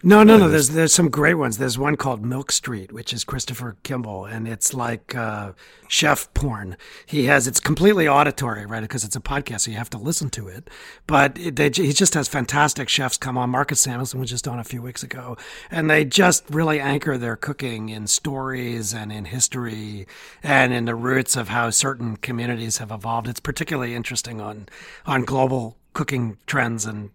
No, 0.05 0.25
no, 0.25 0.37
no. 0.37 0.49
There's 0.49 0.71
there's 0.71 0.93
some 0.93 1.11
great 1.11 1.35
ones. 1.35 1.59
There's 1.59 1.79
one 1.79 1.97
called 1.97 2.25
Milk 2.25 2.51
Street, 2.51 2.91
which 2.93 3.13
is 3.13 3.23
Christopher 3.23 3.77
Kimball, 3.85 4.25
and 4.25 4.49
it's 4.49 4.75
like 4.75 5.15
uh, 5.15 5.53
chef 5.87 6.33
porn. 6.35 6.77
He 7.07 7.27
has 7.27 7.47
it's 7.47 7.61
completely 7.61 8.09
auditory, 8.09 8.67
right? 8.67 8.81
Because 8.81 9.05
it's 9.05 9.15
a 9.15 9.21
podcast, 9.21 9.61
so 9.61 9.71
you 9.71 9.77
have 9.77 9.91
to 9.91 9.99
listen 9.99 10.29
to 10.31 10.49
it. 10.49 10.69
But 11.07 11.39
it, 11.39 11.55
they, 11.55 11.71
he 11.71 11.93
just 11.93 12.15
has 12.15 12.27
fantastic 12.27 12.89
chefs 12.89 13.17
come 13.17 13.39
on. 13.39 13.51
Marcus 13.51 13.81
Samuelsson 13.81 14.19
was 14.19 14.31
just 14.31 14.49
on 14.49 14.59
a 14.59 14.65
few 14.65 14.83
weeks 14.83 15.05
ago, 15.05 15.37
and 15.71 15.89
they 15.89 16.05
just 16.05 16.51
really 16.51 16.81
anchor 16.81 17.17
their 17.17 17.37
cooking 17.37 17.89
in 17.89 18.09
stories 18.09 18.93
and 18.93 19.13
in 19.13 19.27
history 19.27 20.09
and 20.43 20.73
in 20.73 20.85
the 20.85 20.97
roots 20.97 21.37
of 21.37 21.49
how 21.49 21.71
certain 21.71 22.17
communities 22.17 22.79
have 22.79 22.91
evolved. 22.91 23.29
It's 23.29 23.39
particularly 23.39 23.95
interesting 23.95 24.41
on 24.41 24.67
on 25.07 25.23
global 25.23 25.77
cooking 25.93 26.39
trends 26.47 26.87
and 26.87 27.11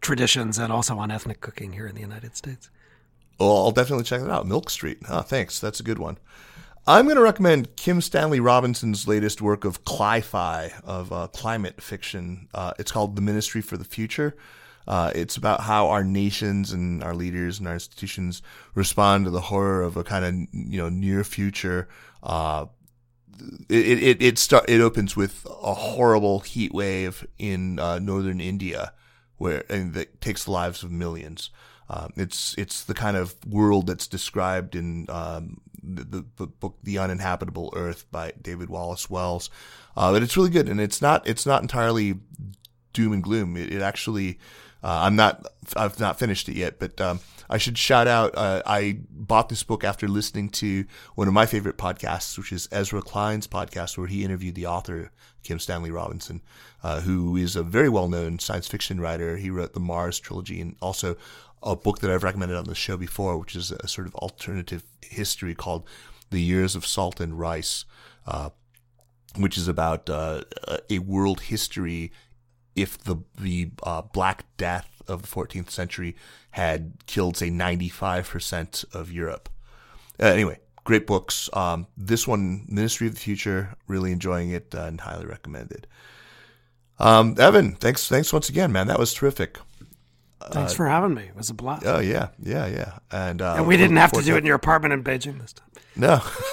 traditions 0.00 0.58
and 0.58 0.72
also 0.72 0.98
on 0.98 1.10
ethnic 1.10 1.40
cooking 1.40 1.72
here 1.72 1.86
in 1.86 1.94
the 1.94 2.00
United 2.00 2.36
States. 2.36 2.70
well, 3.38 3.56
I'll 3.56 3.70
definitely 3.72 4.04
check 4.04 4.20
that 4.20 4.30
out. 4.30 4.46
Milk 4.46 4.70
Street. 4.70 4.98
Ah, 5.08 5.22
thanks. 5.22 5.60
That's 5.60 5.80
a 5.80 5.82
good 5.82 5.98
one. 5.98 6.18
I'm 6.86 7.04
going 7.04 7.16
to 7.16 7.22
recommend 7.22 7.76
Kim 7.76 8.00
Stanley 8.00 8.40
Robinson's 8.40 9.06
latest 9.06 9.42
work 9.42 9.64
of 9.64 9.84
cli-fi, 9.84 10.72
of 10.82 11.12
uh, 11.12 11.26
climate 11.28 11.80
fiction. 11.82 12.48
Uh, 12.54 12.72
it's 12.78 12.90
called 12.90 13.16
The 13.16 13.22
Ministry 13.22 13.60
for 13.60 13.76
the 13.76 13.84
Future. 13.84 14.34
Uh, 14.88 15.12
it's 15.14 15.36
about 15.36 15.60
how 15.60 15.88
our 15.88 16.02
nations 16.02 16.72
and 16.72 17.04
our 17.04 17.14
leaders 17.14 17.58
and 17.58 17.68
our 17.68 17.74
institutions 17.74 18.42
respond 18.74 19.26
to 19.26 19.30
the 19.30 19.42
horror 19.42 19.82
of 19.82 19.96
a 19.96 20.02
kind 20.02 20.24
of 20.24 20.34
you 20.52 20.78
know 20.78 20.88
near 20.88 21.22
future. 21.22 21.86
Uh, 22.22 22.66
it 23.68 24.02
it 24.02 24.22
it 24.22 24.38
start 24.38 24.68
it 24.68 24.80
opens 24.80 25.14
with 25.14 25.46
a 25.62 25.74
horrible 25.74 26.40
heat 26.40 26.72
wave 26.74 27.26
in 27.38 27.78
uh, 27.78 27.98
northern 27.98 28.40
India, 28.40 28.92
where 29.40 29.64
and 29.70 29.94
that 29.94 30.20
takes 30.20 30.44
the 30.44 30.50
lives 30.50 30.82
of 30.82 30.92
millions. 30.92 31.48
Um, 31.88 32.12
it's 32.14 32.54
it's 32.58 32.84
the 32.84 32.94
kind 32.94 33.16
of 33.16 33.34
world 33.46 33.86
that's 33.86 34.06
described 34.06 34.76
in 34.76 35.06
um, 35.08 35.62
the, 35.82 36.04
the, 36.04 36.24
the 36.36 36.46
book 36.46 36.76
The 36.82 36.98
Uninhabitable 36.98 37.72
Earth 37.74 38.04
by 38.12 38.34
David 38.40 38.68
Wallace 38.68 39.08
Wells. 39.08 39.48
Uh, 39.96 40.12
but 40.12 40.22
it's 40.22 40.36
really 40.36 40.50
good, 40.50 40.68
and 40.68 40.78
it's 40.78 41.00
not 41.00 41.26
it's 41.26 41.46
not 41.46 41.62
entirely 41.62 42.20
doom 42.92 43.14
and 43.14 43.22
gloom. 43.22 43.56
It, 43.56 43.72
it 43.72 43.80
actually, 43.80 44.38
uh, 44.84 45.00
I'm 45.04 45.16
not 45.16 45.46
I've 45.74 45.98
not 45.98 46.18
finished 46.18 46.50
it 46.50 46.56
yet, 46.56 46.78
but 46.78 47.00
um, 47.00 47.20
I 47.50 47.58
should 47.58 47.76
shout 47.76 48.06
out. 48.06 48.36
Uh, 48.36 48.62
I 48.64 49.00
bought 49.10 49.48
this 49.48 49.64
book 49.64 49.82
after 49.82 50.06
listening 50.06 50.50
to 50.50 50.84
one 51.16 51.26
of 51.26 51.34
my 51.34 51.46
favorite 51.46 51.76
podcasts, 51.76 52.38
which 52.38 52.52
is 52.52 52.68
Ezra 52.70 53.02
Klein's 53.02 53.48
podcast, 53.48 53.98
where 53.98 54.06
he 54.06 54.24
interviewed 54.24 54.54
the 54.54 54.66
author 54.66 55.10
Kim 55.42 55.58
Stanley 55.58 55.90
Robinson, 55.90 56.42
uh, 56.84 57.00
who 57.00 57.36
is 57.36 57.56
a 57.56 57.64
very 57.64 57.88
well 57.88 58.08
known 58.08 58.38
science 58.38 58.68
fiction 58.68 59.00
writer. 59.00 59.36
He 59.36 59.50
wrote 59.50 59.74
the 59.74 59.80
Mars 59.80 60.20
trilogy 60.20 60.60
and 60.60 60.76
also 60.80 61.16
a 61.60 61.74
book 61.74 61.98
that 61.98 62.10
I've 62.10 62.22
recommended 62.22 62.56
on 62.56 62.64
the 62.64 62.74
show 62.76 62.96
before, 62.96 63.36
which 63.36 63.56
is 63.56 63.72
a 63.72 63.88
sort 63.88 64.06
of 64.06 64.14
alternative 64.14 64.84
history 65.02 65.56
called 65.56 65.88
The 66.30 66.40
Years 66.40 66.76
of 66.76 66.86
Salt 66.86 67.20
and 67.20 67.36
Rice, 67.36 67.84
uh, 68.28 68.50
which 69.36 69.58
is 69.58 69.66
about 69.66 70.08
uh, 70.08 70.42
a 70.88 71.00
world 71.00 71.40
history 71.42 72.12
if 72.76 72.96
the 72.96 73.16
the 73.38 73.72
uh, 73.82 74.02
Black 74.02 74.44
Death 74.56 74.89
of 75.08 75.22
the 75.22 75.28
14th 75.28 75.70
century 75.70 76.16
had 76.50 76.92
killed, 77.06 77.36
say, 77.36 77.50
95% 77.50 78.94
of 78.94 79.12
Europe. 79.12 79.48
Uh, 80.20 80.26
anyway, 80.26 80.58
great 80.84 81.06
books. 81.06 81.48
Um, 81.52 81.86
this 81.96 82.26
one, 82.26 82.64
Ministry 82.68 83.06
of 83.06 83.14
the 83.14 83.20
Future, 83.20 83.76
really 83.86 84.12
enjoying 84.12 84.50
it 84.50 84.74
uh, 84.74 84.82
and 84.82 85.00
highly 85.00 85.26
recommended. 85.26 85.86
Um, 86.98 87.36
Evan, 87.38 87.72
thanks, 87.76 88.08
thanks 88.08 88.32
once 88.32 88.48
again, 88.48 88.72
man. 88.72 88.86
That 88.88 88.98
was 88.98 89.14
terrific. 89.14 89.58
Thanks 90.52 90.72
uh, 90.72 90.76
for 90.76 90.88
having 90.88 91.14
me. 91.14 91.24
It 91.24 91.36
was 91.36 91.50
a 91.50 91.54
blast. 91.54 91.84
Oh 91.86 92.00
yeah, 92.00 92.28
yeah, 92.42 92.66
yeah. 92.66 92.98
And, 93.10 93.42
uh, 93.42 93.54
and 93.56 93.66
we 93.66 93.76
didn't 93.76 93.96
have 93.96 94.12
to 94.12 94.22
do 94.22 94.34
it 94.36 94.38
in 94.38 94.46
your 94.46 94.56
apartment 94.56 94.94
in 94.94 95.04
Beijing 95.04 95.38
this 95.40 95.52
time. 95.52 95.66
No, 95.96 96.22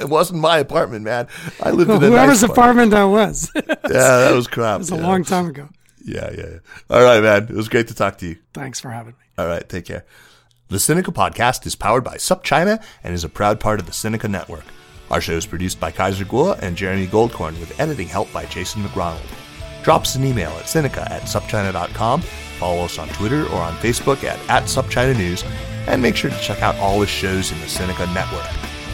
it 0.00 0.08
wasn't 0.08 0.40
my 0.40 0.58
apartment, 0.58 1.04
man. 1.04 1.26
I 1.60 1.70
lived 1.70 1.88
well, 1.88 2.02
in 2.02 2.12
whoever's 2.12 2.42
nice 2.42 2.50
apartment. 2.50 2.92
that 2.92 3.04
was. 3.04 3.50
yeah, 3.54 3.62
that 3.84 4.32
was 4.34 4.46
crap. 4.46 4.76
it 4.76 4.78
was 4.78 4.90
a 4.90 4.96
long 4.96 5.24
time 5.24 5.46
ago. 5.46 5.68
Yeah, 6.04 6.30
yeah, 6.30 6.46
yeah. 6.46 6.58
All 6.88 7.02
right, 7.02 7.22
man. 7.22 7.44
It 7.44 7.54
was 7.54 7.68
great 7.68 7.88
to 7.88 7.94
talk 7.94 8.18
to 8.18 8.26
you. 8.26 8.36
Thanks 8.54 8.80
for 8.80 8.90
having 8.90 9.12
me. 9.12 9.24
All 9.38 9.46
right, 9.46 9.68
take 9.68 9.86
care. 9.86 10.04
The 10.68 10.76
Sinica 10.76 11.12
Podcast 11.12 11.66
is 11.66 11.74
powered 11.74 12.04
by 12.04 12.16
SupChina 12.16 12.82
and 13.02 13.12
is 13.12 13.24
a 13.24 13.28
proud 13.28 13.58
part 13.58 13.80
of 13.80 13.86
the 13.86 13.92
Sinica 13.92 14.30
Network. 14.30 14.64
Our 15.10 15.20
show 15.20 15.32
is 15.32 15.46
produced 15.46 15.80
by 15.80 15.90
Kaiser 15.90 16.24
Kuo 16.24 16.56
and 16.62 16.76
Jeremy 16.76 17.08
Goldkorn 17.08 17.58
with 17.58 17.78
editing 17.80 18.06
help 18.06 18.32
by 18.32 18.46
Jason 18.46 18.82
McRonald. 18.84 19.26
Drop 19.82 20.02
us 20.02 20.14
an 20.14 20.24
email 20.24 20.50
at 20.50 20.66
Sinica 20.66 21.10
at 21.10 21.22
supchina.com, 21.22 22.20
follow 22.20 22.84
us 22.84 22.98
on 22.98 23.08
Twitter 23.08 23.46
or 23.46 23.56
on 23.56 23.74
Facebook 23.76 24.22
at, 24.22 24.38
at 24.48 24.64
SupChina 24.64 25.16
News, 25.16 25.42
and 25.88 26.00
make 26.00 26.14
sure 26.14 26.30
to 26.30 26.38
check 26.40 26.62
out 26.62 26.76
all 26.76 27.00
the 27.00 27.06
shows 27.06 27.50
in 27.50 27.58
the 27.60 27.66
Sinica 27.66 28.12
Network. 28.14 28.46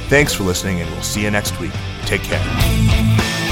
Thanks 0.08 0.32
for 0.32 0.44
listening, 0.44 0.80
and 0.80 0.90
we'll 0.92 1.02
see 1.02 1.22
you 1.24 1.30
next 1.30 1.58
week. 1.60 1.72
Take 2.02 2.22
care. 2.22 3.45